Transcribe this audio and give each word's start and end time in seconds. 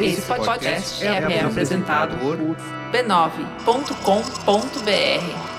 Esse 0.00 0.22
podcast 0.22 1.04
é, 1.04 1.08
é 1.08 1.44
apresentado 1.44 2.16
por 2.18 2.38
b9.com.br. 2.92 5.52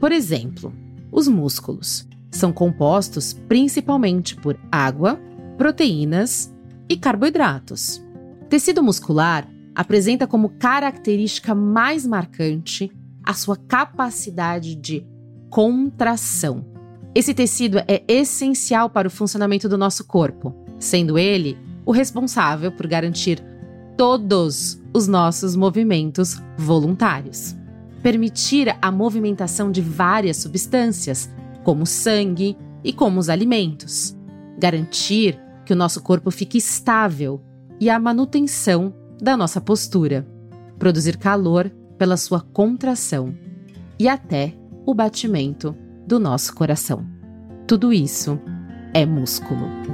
Por 0.00 0.10
exemplo, 0.10 0.74
os 1.12 1.28
músculos 1.28 2.08
são 2.30 2.52
compostos 2.52 3.32
principalmente 3.32 4.34
por 4.34 4.58
água, 4.70 5.20
proteínas 5.56 6.52
e 6.88 6.96
carboidratos. 6.96 8.04
Tecido 8.48 8.82
muscular 8.82 9.48
apresenta 9.74 10.26
como 10.26 10.50
característica 10.50 11.54
mais 11.54 12.04
marcante 12.04 12.90
a 13.22 13.32
sua 13.32 13.56
capacidade 13.56 14.74
de 14.74 15.06
contração. 15.48 16.66
Esse 17.14 17.32
tecido 17.32 17.78
é 17.86 18.02
essencial 18.08 18.90
para 18.90 19.06
o 19.06 19.10
funcionamento 19.10 19.68
do 19.68 19.78
nosso 19.78 20.04
corpo, 20.04 20.52
sendo 20.80 21.16
ele 21.16 21.56
o 21.86 21.92
responsável 21.92 22.72
por 22.72 22.88
garantir 22.88 23.40
todos 23.96 24.82
os 24.94 25.08
nossos 25.08 25.56
movimentos 25.56 26.40
voluntários. 26.56 27.56
Permitir 28.00 28.74
a 28.80 28.92
movimentação 28.92 29.72
de 29.72 29.80
várias 29.80 30.36
substâncias, 30.36 31.28
como 31.64 31.84
sangue 31.84 32.56
e 32.84 32.92
como 32.92 33.18
os 33.18 33.28
alimentos. 33.28 34.16
Garantir 34.56 35.38
que 35.66 35.72
o 35.72 35.76
nosso 35.76 36.00
corpo 36.00 36.30
fique 36.30 36.58
estável 36.58 37.42
e 37.80 37.90
a 37.90 37.98
manutenção 37.98 38.94
da 39.20 39.36
nossa 39.36 39.60
postura. 39.60 40.26
Produzir 40.78 41.16
calor 41.16 41.70
pela 41.98 42.16
sua 42.16 42.40
contração 42.40 43.34
e 43.98 44.08
até 44.08 44.54
o 44.86 44.94
batimento 44.94 45.74
do 46.06 46.20
nosso 46.20 46.54
coração. 46.54 47.04
Tudo 47.66 47.92
isso 47.92 48.38
é 48.92 49.06
músculo. 49.06 49.93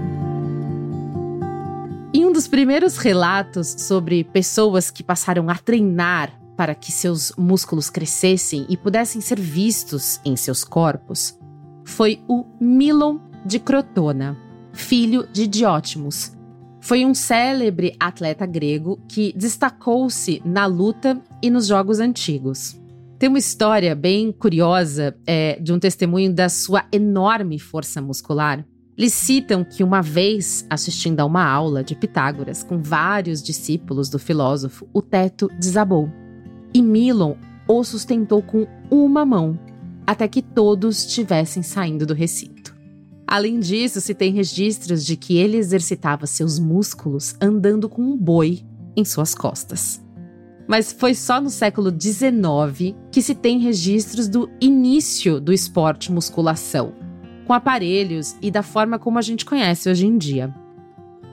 Dos 2.40 2.48
primeiros 2.48 2.96
relatos 2.96 3.68
sobre 3.76 4.24
pessoas 4.24 4.90
que 4.90 5.02
passaram 5.02 5.50
a 5.50 5.56
treinar 5.56 6.40
para 6.56 6.74
que 6.74 6.90
seus 6.90 7.34
músculos 7.36 7.90
crescessem 7.90 8.64
e 8.66 8.78
pudessem 8.78 9.20
ser 9.20 9.38
vistos 9.38 10.18
em 10.24 10.34
seus 10.36 10.64
corpos, 10.64 11.38
foi 11.84 12.18
o 12.26 12.46
Milon 12.58 13.18
de 13.44 13.58
Crotona, 13.58 14.38
filho 14.72 15.28
de 15.30 15.46
Diótimos. 15.46 16.34
Foi 16.80 17.04
um 17.04 17.12
célebre 17.12 17.94
atleta 18.00 18.46
grego 18.46 18.98
que 19.06 19.34
destacou-se 19.36 20.40
na 20.42 20.64
luta 20.64 21.20
e 21.42 21.50
nos 21.50 21.66
jogos 21.66 22.00
antigos. 22.00 22.80
Tem 23.18 23.28
uma 23.28 23.38
história 23.38 23.94
bem 23.94 24.32
curiosa 24.32 25.14
é, 25.26 25.60
de 25.60 25.74
um 25.74 25.78
testemunho 25.78 26.32
da 26.32 26.48
sua 26.48 26.86
enorme 26.90 27.58
força 27.58 28.00
muscular 28.00 28.64
eles 29.00 29.14
citam 29.14 29.64
que 29.64 29.82
uma 29.82 30.02
vez, 30.02 30.66
assistindo 30.68 31.20
a 31.20 31.24
uma 31.24 31.42
aula 31.42 31.82
de 31.82 31.94
Pitágoras 31.94 32.62
com 32.62 32.82
vários 32.82 33.42
discípulos 33.42 34.10
do 34.10 34.18
filósofo, 34.18 34.86
o 34.92 35.00
teto 35.00 35.48
desabou. 35.58 36.12
E 36.74 36.82
Milon 36.82 37.34
o 37.66 37.82
sustentou 37.82 38.42
com 38.42 38.66
uma 38.90 39.24
mão, 39.24 39.58
até 40.06 40.28
que 40.28 40.42
todos 40.42 40.98
estivessem 40.98 41.62
saindo 41.62 42.04
do 42.04 42.12
recinto. 42.12 42.76
Além 43.26 43.58
disso, 43.58 44.02
se 44.02 44.12
tem 44.12 44.34
registros 44.34 45.02
de 45.02 45.16
que 45.16 45.38
ele 45.38 45.56
exercitava 45.56 46.26
seus 46.26 46.58
músculos 46.58 47.34
andando 47.40 47.88
com 47.88 48.02
um 48.02 48.18
boi 48.18 48.60
em 48.94 49.02
suas 49.02 49.34
costas. 49.34 49.98
Mas 50.68 50.92
foi 50.92 51.14
só 51.14 51.40
no 51.40 51.48
século 51.48 51.90
XIX 51.90 52.94
que 53.10 53.22
se 53.22 53.34
tem 53.34 53.60
registros 53.60 54.28
do 54.28 54.50
início 54.60 55.40
do 55.40 55.54
esporte 55.54 56.12
musculação, 56.12 56.99
com 57.50 57.54
aparelhos 57.54 58.36
e 58.40 58.48
da 58.48 58.62
forma 58.62 58.96
como 58.96 59.18
a 59.18 59.22
gente 59.22 59.44
conhece 59.44 59.90
hoje 59.90 60.06
em 60.06 60.16
dia. 60.16 60.54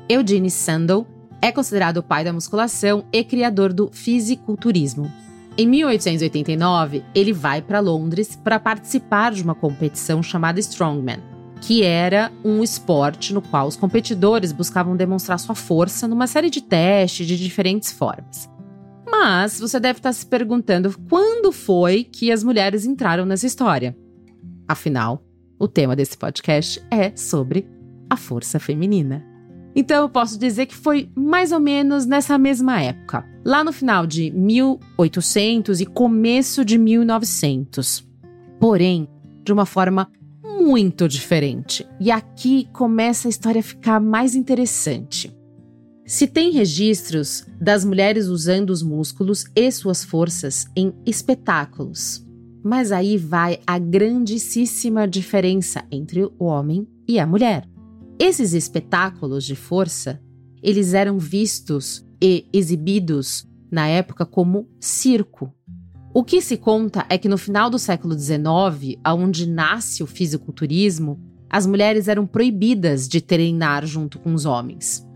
Eugene 0.09 0.49
Sandel 0.49 1.05
é 1.39 1.51
considerado 1.51 1.97
o 1.97 2.03
pai 2.03 2.23
da 2.23 2.33
musculação 2.33 3.05
e 3.13 3.23
criador 3.23 3.71
do 3.71 3.91
fisiculturismo. 3.91 5.11
Em 5.55 5.67
1889, 5.67 7.03
ele 7.13 7.31
vai 7.31 7.61
para 7.61 7.79
Londres 7.79 8.35
para 8.35 8.59
participar 8.59 9.31
de 9.31 9.43
uma 9.43 9.53
competição 9.53 10.23
chamada 10.23 10.59
Strongman, 10.59 11.19
que 11.61 11.83
era 11.83 12.31
um 12.43 12.63
esporte 12.63 13.31
no 13.31 13.39
qual 13.43 13.67
os 13.67 13.75
competidores 13.75 14.51
buscavam 14.51 14.97
demonstrar 14.97 15.37
sua 15.37 15.53
força 15.53 16.07
numa 16.07 16.25
série 16.25 16.49
de 16.49 16.61
testes 16.61 17.27
de 17.27 17.37
diferentes 17.37 17.91
formas. 17.91 18.49
Mas 19.07 19.59
você 19.59 19.79
deve 19.79 19.99
estar 19.99 20.13
se 20.13 20.25
perguntando 20.25 20.97
quando 21.07 21.51
foi 21.51 22.03
que 22.03 22.31
as 22.31 22.43
mulheres 22.43 22.87
entraram 22.87 23.23
nessa 23.23 23.45
história. 23.45 23.95
Afinal, 24.67 25.26
o 25.59 25.67
tema 25.67 25.95
desse 25.95 26.17
podcast 26.17 26.81
é 26.91 27.15
sobre 27.15 27.67
a 28.09 28.15
força 28.15 28.59
feminina. 28.59 29.25
Então 29.75 30.03
eu 30.03 30.09
posso 30.09 30.39
dizer 30.39 30.65
que 30.65 30.75
foi 30.75 31.09
mais 31.15 31.51
ou 31.51 31.59
menos 31.59 32.05
nessa 32.05 32.37
mesma 32.37 32.81
época, 32.81 33.23
lá 33.45 33.63
no 33.63 33.71
final 33.71 34.07
de 34.07 34.31
1800 34.31 35.81
e 35.81 35.85
começo 35.85 36.65
de 36.65 36.77
1900. 36.77 38.07
Porém, 38.59 39.07
de 39.43 39.53
uma 39.53 39.65
forma 39.65 40.11
muito 40.43 41.07
diferente. 41.07 41.87
E 41.99 42.09
aqui 42.11 42.67
começa 42.73 43.27
a 43.27 43.29
história 43.29 43.59
a 43.59 43.63
ficar 43.63 43.99
mais 43.99 44.35
interessante. 44.35 45.31
Se 46.05 46.25
tem 46.25 46.51
registros 46.51 47.45
das 47.59 47.85
mulheres 47.85 48.27
usando 48.27 48.71
os 48.71 48.81
músculos 48.81 49.45
e 49.55 49.71
suas 49.71 50.03
forças 50.03 50.65
em 50.75 50.93
espetáculos, 51.05 52.26
mas 52.67 52.91
aí 52.91 53.15
vai 53.15 53.59
a 53.65 53.79
grandíssima 53.79 55.07
diferença 55.07 55.85
entre 55.89 56.25
o 56.25 56.43
homem 56.43 56.85
e 57.07 57.17
a 57.17 57.25
mulher. 57.25 57.65
Esses 58.19 58.51
espetáculos 58.51 59.45
de 59.45 59.55
força, 59.55 60.21
eles 60.61 60.93
eram 60.93 61.17
vistos 61.17 62.05
e 62.21 62.45
exibidos 62.51 63.47
na 63.71 63.87
época 63.87 64.25
como 64.25 64.67
circo. 64.81 65.53
O 66.13 66.25
que 66.25 66.41
se 66.41 66.57
conta 66.57 67.05
é 67.09 67.17
que 67.17 67.29
no 67.29 67.37
final 67.37 67.69
do 67.69 67.79
século 67.79 68.19
XIX, 68.19 68.99
onde 69.07 69.47
nasce 69.47 70.03
o 70.03 70.07
fisiculturismo, 70.07 71.21
as 71.49 71.65
mulheres 71.65 72.09
eram 72.09 72.27
proibidas 72.27 73.07
de 73.07 73.21
treinar 73.21 73.85
junto 73.85 74.19
com 74.19 74.33
os 74.33 74.43
homens. 74.43 75.07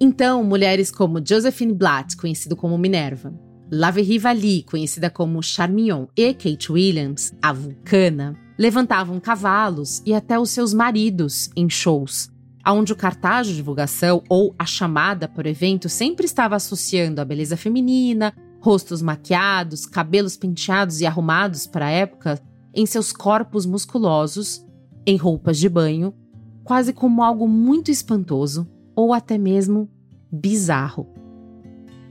Então, 0.00 0.42
mulheres 0.42 0.90
como 0.90 1.22
Josephine 1.22 1.74
Blatt, 1.74 2.16
conhecido 2.16 2.56
como 2.56 2.78
Minerva, 2.78 3.34
Laverie 3.76 4.20
Vali, 4.20 4.62
conhecida 4.62 5.10
como 5.10 5.42
Charmion, 5.42 6.06
e 6.16 6.32
Kate 6.32 6.70
Williams, 6.70 7.34
a 7.42 7.52
Vulcana, 7.52 8.38
levantavam 8.56 9.18
cavalos 9.18 10.00
e 10.06 10.14
até 10.14 10.38
os 10.38 10.50
seus 10.50 10.72
maridos 10.72 11.50
em 11.56 11.68
shows, 11.68 12.30
onde 12.64 12.92
o 12.92 12.96
cartaz 12.96 13.48
de 13.48 13.56
divulgação 13.56 14.22
ou 14.28 14.54
a 14.56 14.64
chamada 14.64 15.26
por 15.26 15.44
evento 15.44 15.88
sempre 15.88 16.24
estava 16.24 16.54
associando 16.54 17.20
a 17.20 17.24
beleza 17.24 17.56
feminina, 17.56 18.32
rostos 18.60 19.02
maquiados, 19.02 19.86
cabelos 19.86 20.36
penteados 20.36 21.00
e 21.00 21.06
arrumados 21.06 21.66
para 21.66 21.86
a 21.86 21.90
época, 21.90 22.40
em 22.72 22.86
seus 22.86 23.12
corpos 23.12 23.66
musculosos, 23.66 24.64
em 25.04 25.16
roupas 25.16 25.58
de 25.58 25.68
banho, 25.68 26.14
quase 26.62 26.92
como 26.92 27.24
algo 27.24 27.48
muito 27.48 27.90
espantoso 27.90 28.68
ou 28.94 29.12
até 29.12 29.36
mesmo 29.36 29.90
bizarro. 30.30 31.13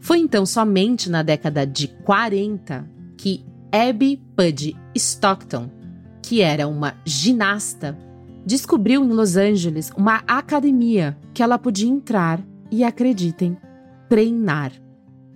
Foi 0.03 0.19
então 0.19 0.45
somente 0.45 1.09
na 1.09 1.23
década 1.23 1.65
de 1.65 1.87
40 1.87 2.85
que 3.17 3.45
Abby 3.71 4.21
Puddy 4.35 4.75
Stockton, 4.93 5.71
que 6.21 6.41
era 6.41 6.67
uma 6.67 6.95
ginasta, 7.05 7.97
descobriu 8.45 9.01
em 9.05 9.07
Los 9.07 9.37
Angeles 9.37 9.93
uma 9.95 10.21
academia 10.27 11.17
que 11.33 11.41
ela 11.41 11.57
podia 11.57 11.89
entrar 11.89 12.45
e, 12.69 12.83
acreditem, 12.83 13.55
treinar. 14.09 14.73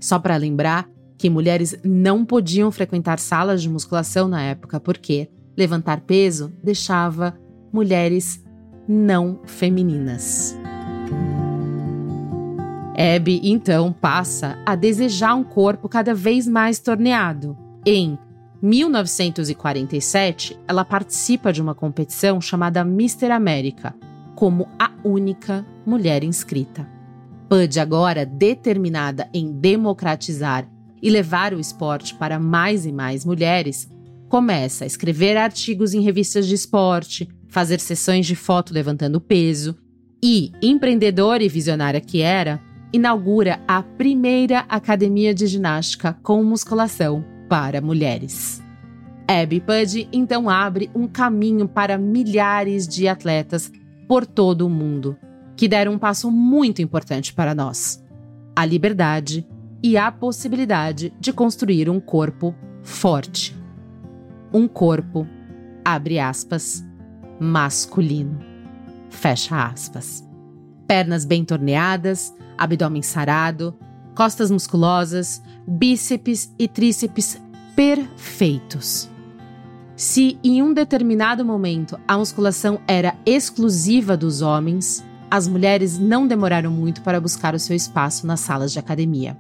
Só 0.02 0.20
para 0.20 0.36
lembrar 0.36 0.86
que 1.18 1.30
mulheres 1.30 1.80
não 1.82 2.26
podiam 2.26 2.70
frequentar 2.70 3.20
salas 3.20 3.62
de 3.62 3.70
musculação 3.70 4.28
na 4.28 4.42
época 4.42 4.82
porque 4.82 5.30
levantar 5.56 6.02
peso 6.02 6.52
deixava 6.62 7.40
mulheres 7.72 8.44
não 8.86 9.40
femininas. 9.46 10.58
Abby 12.98 13.40
então 13.44 13.94
passa 13.94 14.58
a 14.66 14.76
desejar 14.76 15.36
um 15.36 15.44
corpo 15.44 15.88
cada 15.88 16.16
vez 16.16 16.48
mais 16.48 16.80
torneado. 16.80 17.56
Em 17.86 18.18
1947, 18.62 20.58
ela 20.68 20.84
participa 20.84 21.54
de 21.54 21.62
uma 21.62 21.76
competição 21.76 22.42
chamada 22.42 22.84
Mister 22.84 23.30
América, 23.32 23.96
como 24.36 24.68
a 24.80 24.92
única 25.04 25.64
mulher 25.86 26.24
inscrita. 26.24 26.88
Pud, 27.48 27.80
agora 27.80 28.26
determinada 28.26 29.30
em 29.32 29.52
democratizar 29.52 30.68
e 31.02 31.10
levar 31.10 31.54
o 31.54 31.60
esporte 31.60 32.16
para 32.16 32.40
mais 32.40 32.86
e 32.86 32.92
mais 32.92 33.24
mulheres, 33.24 33.88
começa 34.28 34.84
a 34.84 34.88
escrever 34.88 35.38
artigos 35.38 35.94
em 35.94 36.02
revistas 36.02 36.48
de 36.48 36.56
esporte, 36.56 37.30
fazer 37.48 37.80
sessões 37.80 38.26
de 38.26 38.36
foto 38.36 38.74
levantando 38.74 39.22
peso 39.22 39.78
e, 40.22 40.52
empreendedora 40.62 41.44
e 41.44 41.48
visionária 41.48 42.02
que 42.02 42.22
era, 42.22 42.60
inaugura 42.92 43.60
a 43.68 43.84
primeira 43.84 44.66
academia 44.70 45.34
de 45.34 45.48
ginástica 45.48 46.18
com 46.24 46.44
musculação 46.44 47.24
para 47.50 47.82
mulheres. 47.82 48.62
Abby 49.28 49.60
Puddy 49.60 50.08
então 50.12 50.50
abre 50.50 50.90
um 50.96 51.08
caminho 51.08 51.68
para 51.68 51.98
milhares 51.98 52.88
de 52.88 53.08
atletas 53.08 53.72
por 54.08 54.26
todo 54.26 54.66
o 54.66 54.70
mundo, 54.70 55.18
que 55.56 55.68
deram 55.68 55.94
um 55.94 56.00
passo 56.00 56.32
muito 56.32 56.82
importante 56.82 57.34
para 57.34 57.54
nós: 57.54 58.04
a 58.56 58.66
liberdade 58.66 59.46
e 59.84 59.98
a 59.98 60.12
possibilidade 60.12 61.14
de 61.20 61.34
construir 61.34 61.90
um 61.90 62.00
corpo 62.00 62.56
forte. 62.82 63.56
Um 64.54 64.68
corpo, 64.68 65.28
abre 65.84 66.20
aspas, 66.20 66.86
masculino. 67.40 68.40
Fecha 69.10 69.66
aspas. 69.66 70.26
Pernas 70.88 71.26
bem 71.26 71.44
torneadas, 71.44 72.34
abdômen 72.58 73.02
sarado, 73.02 73.76
costas 74.16 74.50
musculosas, 74.50 75.42
bíceps 75.68 76.54
e 76.58 76.68
tríceps 76.68 77.40
perfeitos. 77.76 79.10
Se 79.96 80.38
em 80.44 80.62
um 80.62 80.74
determinado 80.74 81.44
momento 81.44 82.00
a 82.08 82.18
musculação 82.18 82.80
era 82.88 83.16
exclusiva 83.26 84.16
dos 84.16 84.42
homens, 84.42 85.04
as 85.30 85.48
mulheres 85.48 85.98
não 86.00 86.28
demoraram 86.28 86.72
muito 86.72 87.02
para 87.02 87.20
buscar 87.20 87.54
o 87.54 87.60
seu 87.60 87.76
espaço 87.76 88.26
nas 88.26 88.40
salas 88.40 88.72
de 88.72 88.80
academia. 88.80 89.38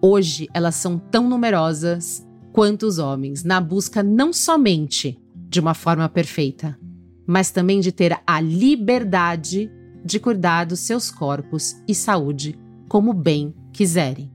Hoje 0.00 0.48
elas 0.52 0.74
são 0.74 0.98
tão 0.98 1.28
numerosas 1.28 2.26
quanto 2.52 2.86
os 2.86 2.98
homens 2.98 3.44
na 3.44 3.60
busca 3.60 4.02
não 4.02 4.32
somente 4.32 5.18
de 5.34 5.60
uma 5.60 5.74
forma 5.74 6.08
perfeita, 6.08 6.78
mas 7.26 7.50
também 7.50 7.80
de 7.80 7.92
ter 7.92 8.18
a 8.26 8.40
liberdade 8.40 9.70
de 10.06 10.20
cuidar 10.20 10.64
dos 10.64 10.80
seus 10.80 11.10
corpos 11.10 11.76
e 11.86 11.94
saúde 11.94 12.58
como 12.88 13.12
bem 13.12 13.54
quiserem. 13.72 14.30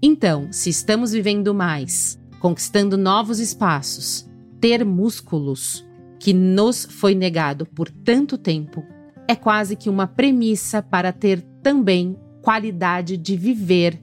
Então, 0.00 0.48
se 0.52 0.70
estamos 0.70 1.12
vivendo 1.12 1.52
mais, 1.52 2.18
conquistando 2.38 2.96
novos 2.96 3.40
espaços, 3.40 4.28
ter 4.60 4.84
músculos 4.84 5.84
que 6.20 6.32
nos 6.32 6.84
foi 6.84 7.14
negado 7.14 7.66
por 7.66 7.90
tanto 7.90 8.38
tempo 8.38 8.84
é 9.26 9.34
quase 9.36 9.76
que 9.76 9.90
uma 9.90 10.06
premissa 10.06 10.80
para 10.80 11.12
ter 11.12 11.42
também 11.62 12.16
qualidade 12.40 13.16
de 13.16 13.36
viver 13.36 14.00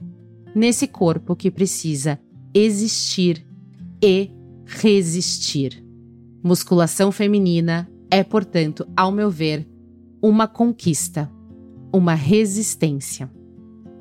nesse 0.54 0.86
corpo 0.86 1.34
que 1.34 1.50
precisa 1.50 2.18
existir 2.54 3.44
e 4.02 4.30
resistir. 4.64 5.84
Musculação 6.42 7.10
feminina 7.10 7.88
é, 8.10 8.22
portanto, 8.22 8.86
ao 8.96 9.10
meu 9.10 9.30
ver, 9.30 9.66
uma 10.20 10.46
conquista, 10.46 11.30
uma 11.92 12.14
resistência. 12.14 13.30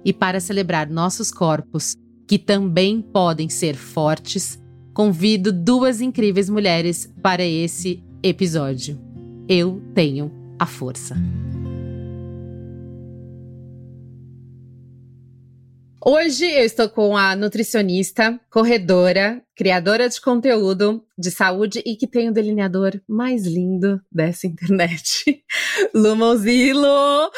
E 0.04 0.14
para 0.14 0.40
celebrar 0.40 0.90
nossos 0.90 1.32
corpos, 1.32 1.96
que 2.28 2.38
também 2.38 3.02
podem 3.02 3.50
ser 3.50 3.76
fortes, 3.76 4.60
convido 4.94 5.52
duas 5.52 6.02
incríveis 6.02 6.50
mulheres 6.50 7.12
para 7.22 7.44
esse 7.44 8.04
episódio. 8.24 9.00
Eu 9.48 9.82
tenho 9.94 10.32
a 10.58 10.66
força. 10.66 11.16
Hoje 16.08 16.46
eu 16.46 16.64
estou 16.64 16.88
com 16.88 17.18
a 17.18 17.36
nutricionista, 17.36 18.40
corredora, 18.52 19.42
criadora 19.56 20.08
de 20.08 20.22
conteúdo 20.22 21.04
de 21.18 21.32
saúde 21.32 21.82
e 21.84 21.96
que 21.96 22.06
tem 22.06 22.30
o 22.30 22.32
delineador 22.32 22.92
mais 23.10 23.48
lindo 23.48 24.00
dessa 24.12 24.46
internet, 24.46 25.44
Lu 25.96 26.16
Mozilo. 26.16 27.32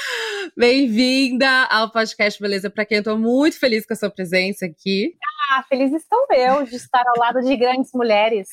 Bem-vinda 0.58 1.66
ao 1.66 1.92
podcast 1.92 2.42
Beleza 2.42 2.68
para 2.68 2.84
quem 2.84 2.96
eu 2.96 3.02
estou 3.02 3.16
muito 3.16 3.60
feliz 3.60 3.86
com 3.86 3.94
a 3.94 3.96
sua 3.96 4.10
presença 4.10 4.66
aqui. 4.66 5.14
Ah, 5.52 5.62
feliz 5.70 5.94
estou 5.94 6.26
eu 6.32 6.66
de 6.66 6.76
estar 6.76 7.04
ao 7.08 7.20
lado 7.20 7.48
de 7.48 7.56
grandes 7.56 7.92
mulheres. 7.94 8.50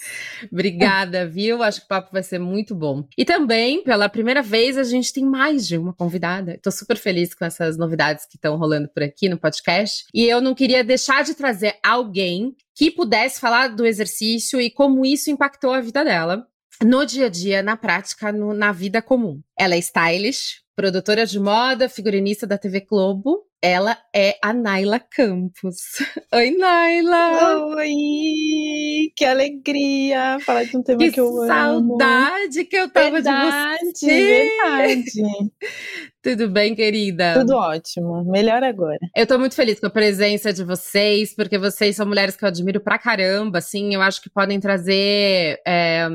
Obrigada, 0.52 1.26
viu? 1.26 1.62
Acho 1.62 1.80
que 1.80 1.86
o 1.86 1.88
papo 1.88 2.10
vai 2.12 2.22
ser 2.22 2.38
muito 2.38 2.74
bom. 2.74 3.08
E 3.16 3.24
também, 3.24 3.82
pela 3.82 4.06
primeira 4.06 4.42
vez, 4.42 4.76
a 4.76 4.84
gente 4.84 5.14
tem 5.14 5.24
mais 5.24 5.66
de 5.66 5.78
uma 5.78 5.94
convidada. 5.94 6.56
Estou 6.56 6.70
super 6.70 6.98
feliz 6.98 7.32
com 7.32 7.46
essas 7.46 7.78
novidades 7.78 8.26
que 8.26 8.36
estão 8.36 8.58
rolando 8.58 8.90
por 8.90 9.02
aqui 9.02 9.26
no 9.26 9.38
podcast. 9.38 10.04
E 10.12 10.24
eu 10.26 10.42
não 10.42 10.54
queria 10.54 10.84
deixar 10.84 11.24
de 11.24 11.32
trazer 11.32 11.78
alguém 11.82 12.54
que 12.74 12.90
pudesse 12.90 13.40
falar 13.40 13.68
do 13.68 13.86
exercício 13.86 14.60
e 14.60 14.70
como 14.70 15.06
isso 15.06 15.30
impactou 15.30 15.72
a 15.72 15.80
vida 15.80 16.04
dela 16.04 16.46
no 16.82 17.06
dia 17.06 17.26
a 17.26 17.28
dia, 17.30 17.62
na 17.62 17.78
prática, 17.78 18.30
no, 18.30 18.52
na 18.52 18.72
vida 18.72 19.00
comum. 19.00 19.40
Ela 19.58 19.74
é 19.74 19.78
stylish, 19.78 20.63
produtora 20.76 21.24
de 21.24 21.38
moda, 21.38 21.88
figurinista 21.88 22.46
da 22.46 22.58
TV 22.58 22.80
Globo. 22.80 23.46
Ela 23.62 23.96
é 24.14 24.36
a 24.42 24.52
Naila 24.52 25.00
Campos. 25.00 25.76
Oi, 26.34 26.50
Naila! 26.50 27.64
Oi! 27.76 29.10
Que 29.16 29.24
alegria 29.24 30.38
falar 30.40 30.64
de 30.64 30.76
um 30.76 30.82
tema 30.82 30.98
que, 30.98 31.12
que 31.12 31.20
eu 31.20 31.28
amo. 31.28 31.96
Que 31.96 32.04
saudade 32.04 32.64
que 32.66 32.76
eu 32.76 32.90
tava 32.90 33.12
verdade, 33.12 33.78
de 33.84 33.98
você! 33.98 34.06
Verdade! 34.06 35.52
Tudo 36.22 36.48
bem, 36.50 36.74
querida? 36.74 37.34
Tudo 37.38 37.54
ótimo. 37.54 38.24
Melhor 38.24 38.62
agora. 38.62 38.98
Eu 39.16 39.26
tô 39.26 39.38
muito 39.38 39.54
feliz 39.54 39.80
com 39.80 39.86
a 39.86 39.90
presença 39.90 40.52
de 40.52 40.64
vocês, 40.64 41.34
porque 41.34 41.58
vocês 41.58 41.96
são 41.96 42.06
mulheres 42.06 42.36
que 42.36 42.44
eu 42.44 42.48
admiro 42.48 42.80
pra 42.80 42.98
caramba, 42.98 43.58
assim. 43.58 43.94
Eu 43.94 44.02
acho 44.02 44.20
que 44.20 44.28
podem 44.28 44.60
trazer 44.60 45.58
é, 45.66 46.06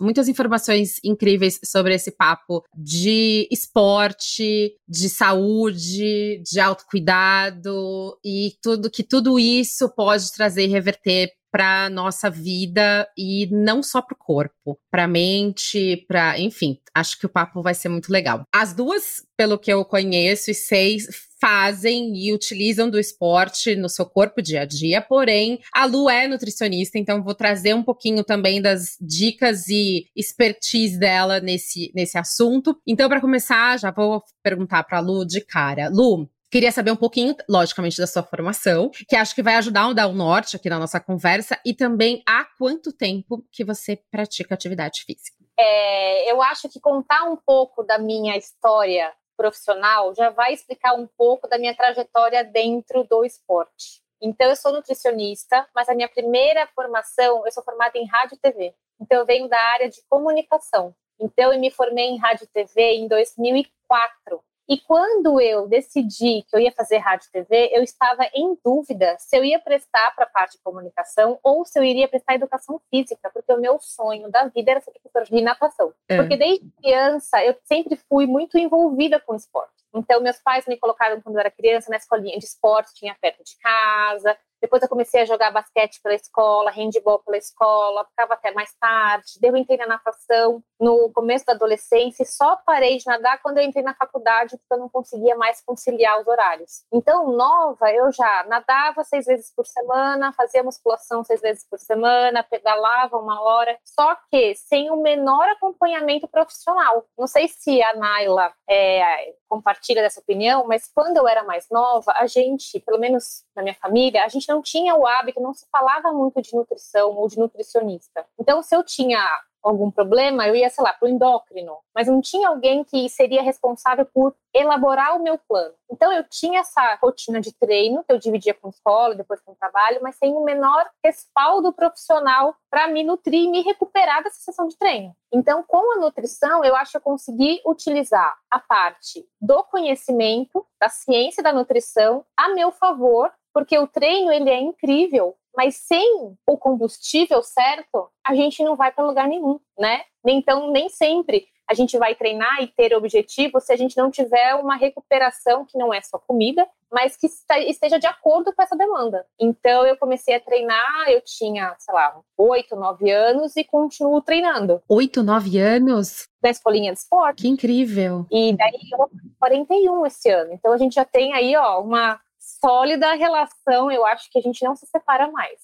muitas 0.00 0.28
informações 0.28 0.98
incríveis 1.04 1.58
sobre 1.64 1.94
esse 1.94 2.10
papo 2.10 2.64
de 2.76 3.48
esporte, 3.50 4.74
de 4.88 5.08
saúde, 5.08 6.42
de 6.42 6.60
autocuidado 6.60 8.18
e 8.24 8.52
tudo 8.62 8.90
que 8.90 9.02
tudo 9.02 9.38
isso 9.38 9.88
pode 9.94 10.32
trazer 10.32 10.64
e 10.64 10.70
reverter 10.70 11.30
para 11.56 11.88
nossa 11.88 12.28
vida 12.28 13.08
e 13.16 13.48
não 13.50 13.82
só 13.82 14.02
para 14.02 14.14
o 14.14 14.18
corpo, 14.18 14.78
para 14.90 15.04
a 15.04 15.08
mente, 15.08 16.04
para, 16.06 16.38
enfim, 16.38 16.78
acho 16.94 17.18
que 17.18 17.24
o 17.24 17.30
papo 17.30 17.62
vai 17.62 17.72
ser 17.72 17.88
muito 17.88 18.12
legal. 18.12 18.42
As 18.54 18.74
duas, 18.74 19.24
pelo 19.38 19.58
que 19.58 19.72
eu 19.72 19.82
conheço 19.82 20.50
e 20.50 20.54
sei, 20.54 20.98
fazem 21.40 22.16
e 22.16 22.32
utilizam 22.32 22.88
do 22.88 22.98
esporte 22.98 23.76
no 23.76 23.88
seu 23.88 24.06
corpo 24.06 24.42
dia 24.42 24.62
a 24.62 24.64
dia, 24.64 25.00
porém, 25.02 25.60
a 25.72 25.84
Lu 25.84 26.08
é 26.08 26.26
nutricionista, 26.26 26.98
então 26.98 27.22
vou 27.22 27.34
trazer 27.34 27.74
um 27.74 27.82
pouquinho 27.82 28.24
também 28.24 28.60
das 28.60 28.96
dicas 29.00 29.68
e 29.68 30.06
expertise 30.14 30.98
dela 30.98 31.40
nesse, 31.40 31.92
nesse 31.94 32.18
assunto. 32.18 32.76
Então, 32.86 33.08
para 33.08 33.20
começar, 33.20 33.78
já 33.78 33.90
vou 33.90 34.22
perguntar 34.42 34.84
para 34.84 35.00
Lu 35.00 35.26
de 35.26 35.40
cara. 35.40 35.88
Lu, 35.88 36.28
Queria 36.48 36.70
saber 36.70 36.92
um 36.92 36.96
pouquinho, 36.96 37.34
logicamente, 37.48 37.98
da 37.98 38.06
sua 38.06 38.22
formação, 38.22 38.90
que 39.08 39.16
acho 39.16 39.34
que 39.34 39.42
vai 39.42 39.56
ajudar 39.56 39.90
a 39.90 39.92
dar 39.92 40.06
o 40.06 40.12
norte 40.12 40.54
aqui 40.54 40.70
na 40.70 40.78
nossa 40.78 41.00
conversa, 41.00 41.58
e 41.66 41.74
também 41.74 42.22
há 42.26 42.44
quanto 42.56 42.92
tempo 42.92 43.44
que 43.50 43.64
você 43.64 44.00
pratica 44.10 44.54
atividade 44.54 45.02
física. 45.04 45.36
É, 45.58 46.30
eu 46.30 46.40
acho 46.40 46.68
que 46.68 46.78
contar 46.78 47.24
um 47.24 47.36
pouco 47.36 47.82
da 47.82 47.98
minha 47.98 48.36
história 48.36 49.12
profissional 49.36 50.14
já 50.14 50.30
vai 50.30 50.52
explicar 50.52 50.94
um 50.94 51.06
pouco 51.06 51.48
da 51.48 51.58
minha 51.58 51.76
trajetória 51.76 52.42
dentro 52.44 53.04
do 53.04 53.24
esporte. 53.24 54.02
Então, 54.20 54.48
eu 54.48 54.56
sou 54.56 54.72
nutricionista, 54.72 55.68
mas 55.74 55.88
a 55.88 55.94
minha 55.94 56.08
primeira 56.08 56.66
formação, 56.68 57.44
eu 57.44 57.52
sou 57.52 57.62
formada 57.62 57.98
em 57.98 58.06
rádio 58.06 58.36
e 58.36 58.38
TV. 58.38 58.74
Então, 59.00 59.18
eu 59.18 59.26
venho 59.26 59.48
da 59.48 59.60
área 59.60 59.88
de 59.88 60.00
comunicação. 60.08 60.94
Então, 61.20 61.52
eu 61.52 61.60
me 61.60 61.70
formei 61.70 62.06
em 62.06 62.18
rádio 62.18 62.44
e 62.44 62.48
TV 62.48 62.82
em 62.94 63.08
2004. 63.08 64.42
E 64.68 64.78
quando 64.78 65.40
eu 65.40 65.68
decidi 65.68 66.42
que 66.42 66.54
eu 66.54 66.60
ia 66.60 66.72
fazer 66.72 66.98
rádio 66.98 67.28
e 67.28 67.32
TV, 67.32 67.70
eu 67.72 67.82
estava 67.82 68.24
em 68.34 68.58
dúvida 68.64 69.16
se 69.18 69.36
eu 69.36 69.44
ia 69.44 69.60
prestar 69.60 70.14
para 70.14 70.24
a 70.24 70.28
parte 70.28 70.56
de 70.56 70.62
comunicação 70.62 71.38
ou 71.42 71.64
se 71.64 71.78
eu 71.78 71.84
iria 71.84 72.08
prestar 72.08 72.34
educação 72.34 72.80
física, 72.90 73.30
porque 73.32 73.52
o 73.52 73.60
meu 73.60 73.78
sonho 73.80 74.28
da 74.30 74.46
vida 74.46 74.72
era 74.72 74.80
ser 74.80 74.90
professora 74.90 75.24
de 75.24 75.40
natação. 75.40 75.92
É. 76.08 76.16
Porque 76.16 76.36
desde 76.36 76.68
criança 76.82 77.44
eu 77.44 77.56
sempre 77.64 77.96
fui 78.08 78.26
muito 78.26 78.58
envolvida 78.58 79.20
com 79.20 79.36
esporte. 79.36 79.76
Então, 79.94 80.20
meus 80.20 80.38
pais 80.38 80.66
me 80.66 80.76
colocaram 80.76 81.20
quando 81.20 81.36
eu 81.36 81.40
era 81.40 81.50
criança 81.50 81.90
na 81.90 81.96
escolinha 81.96 82.38
de 82.38 82.44
esporte, 82.44 82.94
tinha 82.94 83.16
perto 83.20 83.42
de 83.44 83.56
casa. 83.58 84.36
Depois 84.66 84.82
eu 84.82 84.88
comecei 84.88 85.22
a 85.22 85.24
jogar 85.24 85.52
basquete 85.52 86.00
pela 86.02 86.16
escola, 86.16 86.72
handball 86.72 87.20
pela 87.20 87.36
escola, 87.36 88.04
ficava 88.06 88.34
até 88.34 88.50
mais 88.50 88.74
tarde. 88.80 89.38
Eu 89.40 89.56
entrei 89.56 89.78
na 89.78 89.86
natação 89.86 90.60
no 90.80 91.08
começo 91.12 91.46
da 91.46 91.52
adolescência 91.52 92.24
e 92.24 92.26
só 92.26 92.56
parei 92.66 92.96
de 92.96 93.06
nadar 93.06 93.40
quando 93.40 93.58
eu 93.58 93.62
entrei 93.64 93.84
na 93.84 93.94
faculdade, 93.94 94.56
porque 94.58 94.74
eu 94.74 94.78
não 94.78 94.88
conseguia 94.88 95.36
mais 95.36 95.62
conciliar 95.64 96.20
os 96.20 96.26
horários. 96.26 96.84
Então, 96.92 97.30
nova, 97.30 97.92
eu 97.92 98.10
já 98.10 98.44
nadava 98.48 99.04
seis 99.04 99.26
vezes 99.26 99.54
por 99.54 99.64
semana, 99.64 100.32
fazia 100.32 100.64
musculação 100.64 101.22
seis 101.22 101.40
vezes 101.40 101.64
por 101.70 101.78
semana, 101.78 102.42
pedalava 102.42 103.18
uma 103.18 103.40
hora, 103.40 103.78
só 103.84 104.16
que 104.28 104.56
sem 104.56 104.90
o 104.90 104.96
menor 104.96 105.48
acompanhamento 105.50 106.26
profissional. 106.26 107.04
Não 107.16 107.28
sei 107.28 107.46
se 107.46 107.80
a 107.80 107.94
Naila 107.94 108.52
é, 108.68 109.32
compartilha 109.48 110.02
dessa 110.02 110.20
opinião, 110.20 110.66
mas 110.66 110.90
quando 110.94 111.16
eu 111.16 111.28
era 111.28 111.44
mais 111.44 111.66
nova, 111.70 112.12
a 112.16 112.26
gente, 112.26 112.80
pelo 112.80 112.98
menos 112.98 113.44
na 113.54 113.62
minha 113.62 113.74
família, 113.74 114.24
a 114.24 114.28
gente 114.28 114.48
não 114.48 114.60
tinha 114.62 114.94
o 114.94 115.06
hábito, 115.06 115.40
não 115.40 115.54
se 115.54 115.66
falava 115.70 116.12
muito 116.12 116.40
de 116.42 116.54
nutrição 116.54 117.10
ou 117.10 117.28
de 117.28 117.38
nutricionista. 117.38 118.26
Então, 118.38 118.62
se 118.62 118.74
eu 118.74 118.82
tinha 118.84 119.20
algum 119.68 119.90
problema, 119.90 120.46
eu 120.46 120.54
ia, 120.54 120.68
sei 120.70 120.82
lá, 120.84 120.92
para 120.92 121.06
o 121.06 121.08
endócrino, 121.08 121.78
mas 121.94 122.06
não 122.08 122.20
tinha 122.20 122.48
alguém 122.48 122.84
que 122.84 123.08
seria 123.08 123.42
responsável 123.42 124.06
por 124.06 124.34
elaborar 124.54 125.16
o 125.16 125.22
meu 125.22 125.38
plano. 125.38 125.74
Então 125.90 126.12
eu 126.12 126.24
tinha 126.24 126.60
essa 126.60 126.98
rotina 127.02 127.40
de 127.40 127.52
treino 127.52 128.02
que 128.04 128.12
eu 128.12 128.18
dividia 128.18 128.54
com 128.54 128.68
escola, 128.68 129.14
depois 129.14 129.40
com 129.40 129.54
trabalho, 129.54 130.00
mas 130.02 130.16
sem 130.16 130.34
o 130.34 130.44
menor 130.44 130.88
respaldo 131.04 131.72
profissional 131.72 132.54
para 132.70 132.88
me 132.88 133.02
nutrir 133.02 133.44
e 133.44 133.50
me 133.50 133.62
recuperar 133.62 134.22
dessa 134.22 134.40
sessão 134.40 134.66
de 134.66 134.76
treino. 134.78 135.14
Então, 135.32 135.62
com 135.62 135.94
a 135.94 136.00
nutrição, 136.00 136.64
eu 136.64 136.74
acho 136.74 136.92
que 136.92 136.96
eu 136.96 137.02
consegui 137.02 137.60
utilizar 137.66 138.36
a 138.50 138.58
parte 138.58 139.26
do 139.40 139.62
conhecimento, 139.64 140.66
da 140.80 140.88
ciência 140.88 141.42
da 141.42 141.52
nutrição 141.52 142.24
a 142.36 142.48
meu 142.50 142.70
favor 142.70 143.32
porque 143.56 143.78
o 143.78 143.86
treino 143.86 144.30
ele 144.30 144.50
é 144.50 144.60
incrível, 144.60 145.34
mas 145.56 145.76
sem 145.76 146.36
o 146.46 146.58
combustível 146.58 147.42
certo, 147.42 148.10
a 148.24 148.34
gente 148.34 148.62
não 148.62 148.76
vai 148.76 148.92
para 148.92 149.06
lugar 149.06 149.26
nenhum, 149.26 149.58
né? 149.78 150.02
Então, 150.24 150.70
nem 150.70 150.88
sempre 150.88 151.48
a 151.68 151.74
gente 151.74 151.98
vai 151.98 152.14
treinar 152.14 152.62
e 152.62 152.68
ter 152.68 152.94
objetivo 152.94 153.60
se 153.60 153.72
a 153.72 153.76
gente 153.76 153.96
não 153.96 154.08
tiver 154.08 154.54
uma 154.54 154.76
recuperação 154.76 155.64
que 155.64 155.76
não 155.76 155.92
é 155.92 156.00
só 156.00 156.16
comida, 156.16 156.66
mas 156.92 157.16
que 157.16 157.26
esteja 157.26 157.98
de 157.98 158.06
acordo 158.06 158.52
com 158.54 158.62
essa 158.62 158.76
demanda. 158.76 159.26
Então, 159.38 159.84
eu 159.84 159.96
comecei 159.96 160.36
a 160.36 160.40
treinar, 160.40 161.08
eu 161.08 161.20
tinha, 161.22 161.74
sei 161.78 161.92
lá, 161.92 162.20
oito, 162.38 162.76
nove 162.76 163.10
anos 163.10 163.56
e 163.56 163.64
continuo 163.64 164.22
treinando. 164.22 164.80
Oito, 164.88 165.24
nove 165.24 165.58
anos? 165.58 166.28
Na 166.40 166.50
escolinha 166.50 166.92
de 166.92 167.00
esporte. 167.00 167.42
Que 167.42 167.48
incrível! 167.48 168.26
E 168.30 168.56
daí 168.56 168.78
eu 168.92 168.98
vou 168.98 169.10
41 169.40 170.06
esse 170.06 170.30
ano. 170.30 170.52
Então, 170.52 170.72
a 170.72 170.76
gente 170.76 170.94
já 170.94 171.04
tem 171.04 171.32
aí, 171.34 171.56
ó, 171.56 171.80
uma 171.80 172.20
sólida 172.60 173.14
relação, 173.14 173.90
eu 173.90 174.06
acho 174.06 174.30
que 174.30 174.38
a 174.38 174.42
gente 174.42 174.64
não 174.64 174.76
se 174.76 174.86
separa 174.86 175.30
mais. 175.30 175.58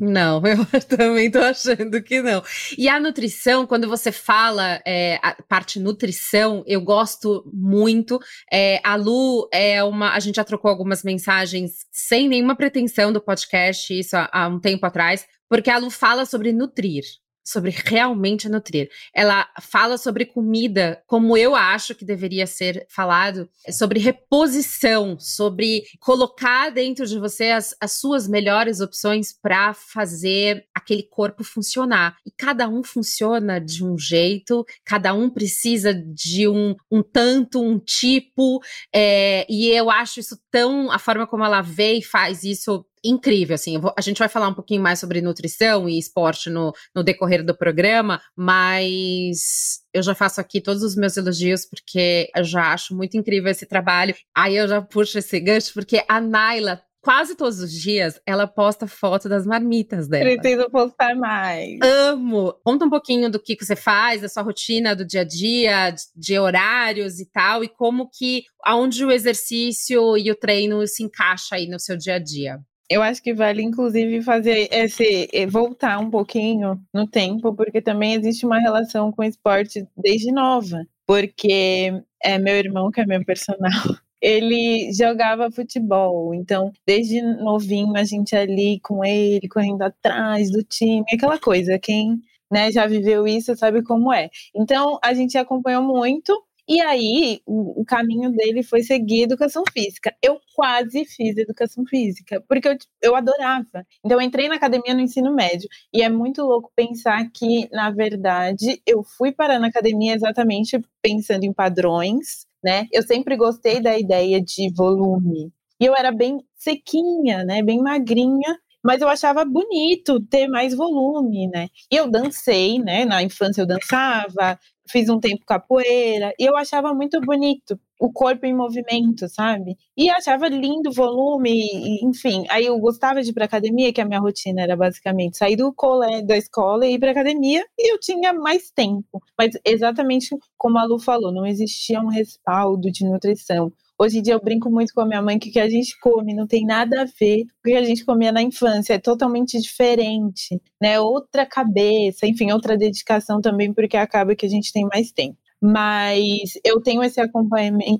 Não, 0.00 0.42
eu 0.44 0.82
também 0.82 1.30
tô 1.30 1.38
achando 1.38 2.02
que 2.02 2.20
não. 2.20 2.42
E 2.76 2.88
a 2.88 2.98
nutrição, 2.98 3.66
quando 3.66 3.88
você 3.88 4.10
fala 4.10 4.80
é, 4.84 5.20
a 5.22 5.40
parte 5.48 5.78
nutrição, 5.78 6.64
eu 6.66 6.80
gosto 6.80 7.48
muito. 7.52 8.20
É, 8.52 8.80
a 8.84 8.96
Lu 8.96 9.48
é 9.52 9.82
uma. 9.84 10.12
A 10.12 10.18
gente 10.18 10.36
já 10.36 10.44
trocou 10.44 10.70
algumas 10.70 11.04
mensagens 11.04 11.86
sem 11.92 12.28
nenhuma 12.28 12.56
pretensão 12.56 13.12
do 13.12 13.20
podcast, 13.20 13.96
isso 13.96 14.16
há, 14.16 14.28
há 14.32 14.48
um 14.48 14.58
tempo 14.58 14.84
atrás, 14.84 15.26
porque 15.48 15.70
a 15.70 15.78
Lu 15.78 15.90
fala 15.90 16.26
sobre 16.26 16.52
nutrir 16.52 17.04
sobre 17.44 17.70
realmente 17.70 18.48
nutrir. 18.48 18.90
Ela 19.14 19.48
fala 19.60 19.98
sobre 19.98 20.24
comida 20.24 21.02
como 21.06 21.36
eu 21.36 21.54
acho 21.54 21.94
que 21.94 22.04
deveria 22.04 22.46
ser 22.46 22.86
falado, 22.88 23.48
sobre 23.70 24.00
reposição, 24.00 25.18
sobre 25.18 25.84
colocar 26.00 26.70
dentro 26.70 27.06
de 27.06 27.18
você 27.18 27.50
as, 27.50 27.76
as 27.80 27.92
suas 27.92 28.26
melhores 28.26 28.80
opções 28.80 29.32
para 29.32 29.74
fazer 29.74 30.66
aquele 30.74 31.02
corpo 31.02 31.44
funcionar. 31.44 32.16
E 32.26 32.30
cada 32.30 32.68
um 32.68 32.82
funciona 32.82 33.60
de 33.60 33.84
um 33.84 33.98
jeito, 33.98 34.64
cada 34.84 35.12
um 35.12 35.28
precisa 35.28 35.92
de 35.94 36.48
um, 36.48 36.74
um 36.90 37.02
tanto, 37.02 37.60
um 37.62 37.78
tipo, 37.78 38.62
é, 38.92 39.46
e 39.48 39.68
eu 39.68 39.90
acho 39.90 40.20
isso 40.20 40.38
tão. 40.50 40.90
A 40.90 40.98
forma 40.98 41.26
como 41.26 41.44
ela 41.44 41.60
vê 41.60 41.94
e 41.94 42.02
faz 42.02 42.44
isso 42.44 42.84
incrível, 43.04 43.54
assim, 43.54 43.78
vou, 43.78 43.92
a 43.96 44.00
gente 44.00 44.18
vai 44.18 44.28
falar 44.28 44.48
um 44.48 44.54
pouquinho 44.54 44.82
mais 44.82 44.98
sobre 44.98 45.20
nutrição 45.20 45.88
e 45.88 45.98
esporte 45.98 46.48
no, 46.48 46.72
no 46.94 47.02
decorrer 47.02 47.44
do 47.44 47.56
programa, 47.56 48.20
mas 48.36 49.80
eu 49.92 50.02
já 50.02 50.14
faço 50.14 50.40
aqui 50.40 50.60
todos 50.60 50.82
os 50.82 50.96
meus 50.96 51.16
elogios, 51.16 51.66
porque 51.66 52.30
eu 52.34 52.44
já 52.44 52.72
acho 52.72 52.96
muito 52.96 53.16
incrível 53.16 53.50
esse 53.50 53.66
trabalho. 53.66 54.14
Aí 54.34 54.56
eu 54.56 54.66
já 54.66 54.80
puxo 54.80 55.18
esse 55.18 55.38
gancho, 55.38 55.72
porque 55.74 56.02
a 56.08 56.20
Naila 56.20 56.80
quase 57.04 57.36
todos 57.36 57.60
os 57.60 57.70
dias 57.70 58.18
ela 58.26 58.46
posta 58.46 58.86
foto 58.86 59.28
das 59.28 59.46
marmitas 59.46 60.08
dela. 60.08 60.24
Preciso 60.24 60.70
postar 60.70 61.14
mais. 61.14 61.78
Amo! 61.82 62.54
Conta 62.64 62.86
um 62.86 62.90
pouquinho 62.90 63.30
do 63.30 63.38
que, 63.38 63.54
você 63.60 63.76
faz, 63.76 64.22
da 64.22 64.28
sua 64.28 64.42
rotina 64.42 64.96
do 64.96 65.04
dia 65.04 65.20
a 65.20 65.24
dia, 65.24 65.90
de, 65.90 66.02
de 66.16 66.38
horários 66.38 67.20
e 67.20 67.30
tal, 67.30 67.62
e 67.62 67.68
como 67.68 68.08
que, 68.10 68.44
aonde 68.64 69.04
o 69.04 69.12
exercício 69.12 70.16
e 70.16 70.30
o 70.30 70.34
treino 70.34 70.84
se 70.86 71.04
encaixa 71.04 71.56
aí 71.56 71.68
no 71.68 71.78
seu 71.78 71.96
dia 71.96 72.14
a 72.14 72.18
dia. 72.18 72.58
Eu 72.90 73.02
acho 73.02 73.22
que 73.22 73.32
vale, 73.32 73.62
inclusive, 73.62 74.22
fazer 74.22 74.68
esse 74.70 75.28
voltar 75.48 75.98
um 75.98 76.10
pouquinho 76.10 76.80
no 76.92 77.06
tempo, 77.06 77.54
porque 77.54 77.80
também 77.80 78.14
existe 78.14 78.44
uma 78.44 78.58
relação 78.58 79.10
com 79.10 79.22
esporte 79.22 79.86
desde 79.96 80.30
nova. 80.30 80.86
Porque 81.06 81.92
é 82.22 82.38
meu 82.38 82.56
irmão 82.56 82.90
que 82.90 83.00
é 83.00 83.06
meu 83.06 83.24
personal. 83.24 83.70
Ele 84.20 84.90
jogava 84.92 85.50
futebol, 85.50 86.34
então 86.34 86.72
desde 86.86 87.20
novinho 87.20 87.94
a 87.94 88.04
gente 88.04 88.34
ali 88.34 88.80
com 88.80 89.04
ele, 89.04 89.46
correndo 89.48 89.82
atrás 89.82 90.50
do 90.50 90.62
time, 90.62 91.04
aquela 91.12 91.38
coisa. 91.38 91.78
Quem 91.78 92.18
né, 92.50 92.72
já 92.72 92.86
viveu 92.86 93.26
isso 93.26 93.54
sabe 93.54 93.82
como 93.82 94.10
é. 94.10 94.30
Então 94.54 94.98
a 95.02 95.12
gente 95.12 95.36
acompanhou 95.36 95.82
muito 95.82 96.32
e 96.66 96.80
aí, 96.80 97.40
o, 97.46 97.82
o, 97.82 97.84
caminho 97.84 98.30
dele 98.30 98.62
foi 98.62 98.82
seguir 98.82 99.22
educação 99.22 99.62
física. 99.70 100.14
Eu 100.22 100.40
quase 100.54 101.04
fiz 101.04 101.36
educação 101.36 101.84
física, 101.84 102.42
porque 102.48 102.68
eu, 102.68 102.76
eu 103.02 103.14
adorava. 103.14 103.86
Então, 104.04 104.18
eu 104.18 104.22
entrei 104.22 104.48
na 104.48 104.54
academia 104.54 104.94
no 104.94 105.00
ensino 105.00 105.34
médio. 105.34 105.68
E 105.92 106.02
é 106.02 106.08
muito 106.08 106.42
louco 106.42 106.72
pensar 106.74 107.30
que, 107.30 107.68
na 107.70 107.90
verdade, 107.90 108.80
eu 108.86 109.02
fui 109.02 109.30
parar 109.30 109.58
na 109.58 109.66
academia 109.66 110.14
exatamente 110.14 110.80
pensando 111.02 111.44
em 111.44 111.52
padrões, 111.52 112.46
né? 112.62 112.86
Eu 112.90 113.02
sempre 113.02 113.36
gostei 113.36 113.80
da 113.80 113.98
ideia 113.98 114.40
de 114.40 114.72
volume. 114.74 115.52
E 115.78 115.84
eu 115.84 115.94
era 115.94 116.10
bem 116.10 116.38
sequinha, 116.56 117.44
né? 117.44 117.62
Bem 117.62 117.78
magrinha 117.82 118.58
mas 118.84 119.00
eu 119.00 119.08
achava 119.08 119.46
bonito 119.46 120.20
ter 120.26 120.46
mais 120.46 120.74
volume, 120.74 121.48
né? 121.48 121.68
E 121.90 121.96
eu 121.96 122.10
dancei, 122.10 122.78
né? 122.78 123.06
Na 123.06 123.22
infância 123.22 123.62
eu 123.62 123.66
dançava, 123.66 124.58
fiz 124.90 125.08
um 125.08 125.18
tempo 125.20 125.44
capoeira, 125.46 126.32
e 126.38 126.44
eu 126.44 126.56
achava 126.56 126.94
muito 126.94 127.20
bonito 127.20 127.78
o 128.00 128.12
corpo 128.12 128.44
em 128.44 128.54
movimento, 128.54 129.28
sabe? 129.28 129.76
E 129.96 130.10
achava 130.10 130.48
lindo 130.48 130.90
o 130.90 130.92
volume, 130.92 131.50
e, 131.52 132.04
enfim. 132.06 132.44
Aí 132.50 132.66
eu 132.66 132.78
gostava 132.78 133.22
de 133.22 133.30
ir 133.30 133.32
pra 133.32 133.44
academia, 133.46 133.92
que 133.92 134.00
a 134.00 134.04
minha 134.04 134.20
rotina 134.20 134.62
era 134.62 134.76
basicamente 134.76 135.36
sair 135.38 135.56
do 135.56 135.72
cole, 135.72 136.22
da 136.22 136.36
escola 136.36 136.86
e 136.86 136.94
ir 136.94 136.98
pra 136.98 137.12
academia, 137.12 137.64
e 137.78 137.92
eu 137.92 137.98
tinha 138.00 138.32
mais 138.32 138.70
tempo. 138.70 139.22
Mas 139.38 139.52
exatamente 139.64 140.28
como 140.58 140.78
a 140.78 140.84
Lu 140.84 140.98
falou, 140.98 141.32
não 141.32 141.46
existia 141.46 142.00
um 142.00 142.08
respaldo 142.08 142.90
de 142.90 143.04
nutrição. 143.04 143.72
Hoje 143.98 144.18
em 144.18 144.22
dia 144.22 144.34
eu 144.34 144.42
brinco 144.42 144.70
muito 144.70 144.92
com 144.92 145.02
a 145.02 145.06
minha 145.06 145.22
mãe 145.22 145.38
que 145.38 145.50
o 145.50 145.52
que 145.52 145.60
a 145.60 145.68
gente 145.68 145.98
come 146.00 146.34
não 146.34 146.46
tem 146.46 146.64
nada 146.66 147.02
a 147.02 147.04
ver 147.04 147.44
com 147.62 147.70
o 147.70 147.72
que 147.72 147.74
a 147.74 147.84
gente 147.84 148.04
comia 148.04 148.32
na 148.32 148.42
infância, 148.42 148.94
é 148.94 148.98
totalmente 148.98 149.60
diferente, 149.60 150.60
né? 150.82 150.98
Outra 150.98 151.46
cabeça, 151.46 152.26
enfim, 152.26 152.50
outra 152.50 152.76
dedicação 152.76 153.40
também, 153.40 153.72
porque 153.72 153.96
acaba 153.96 154.34
que 154.34 154.46
a 154.46 154.48
gente 154.48 154.72
tem 154.72 154.84
mais 154.92 155.12
tempo. 155.12 155.38
Mas 155.62 156.58
eu 156.64 156.80
tenho 156.82 157.02
esse 157.02 157.20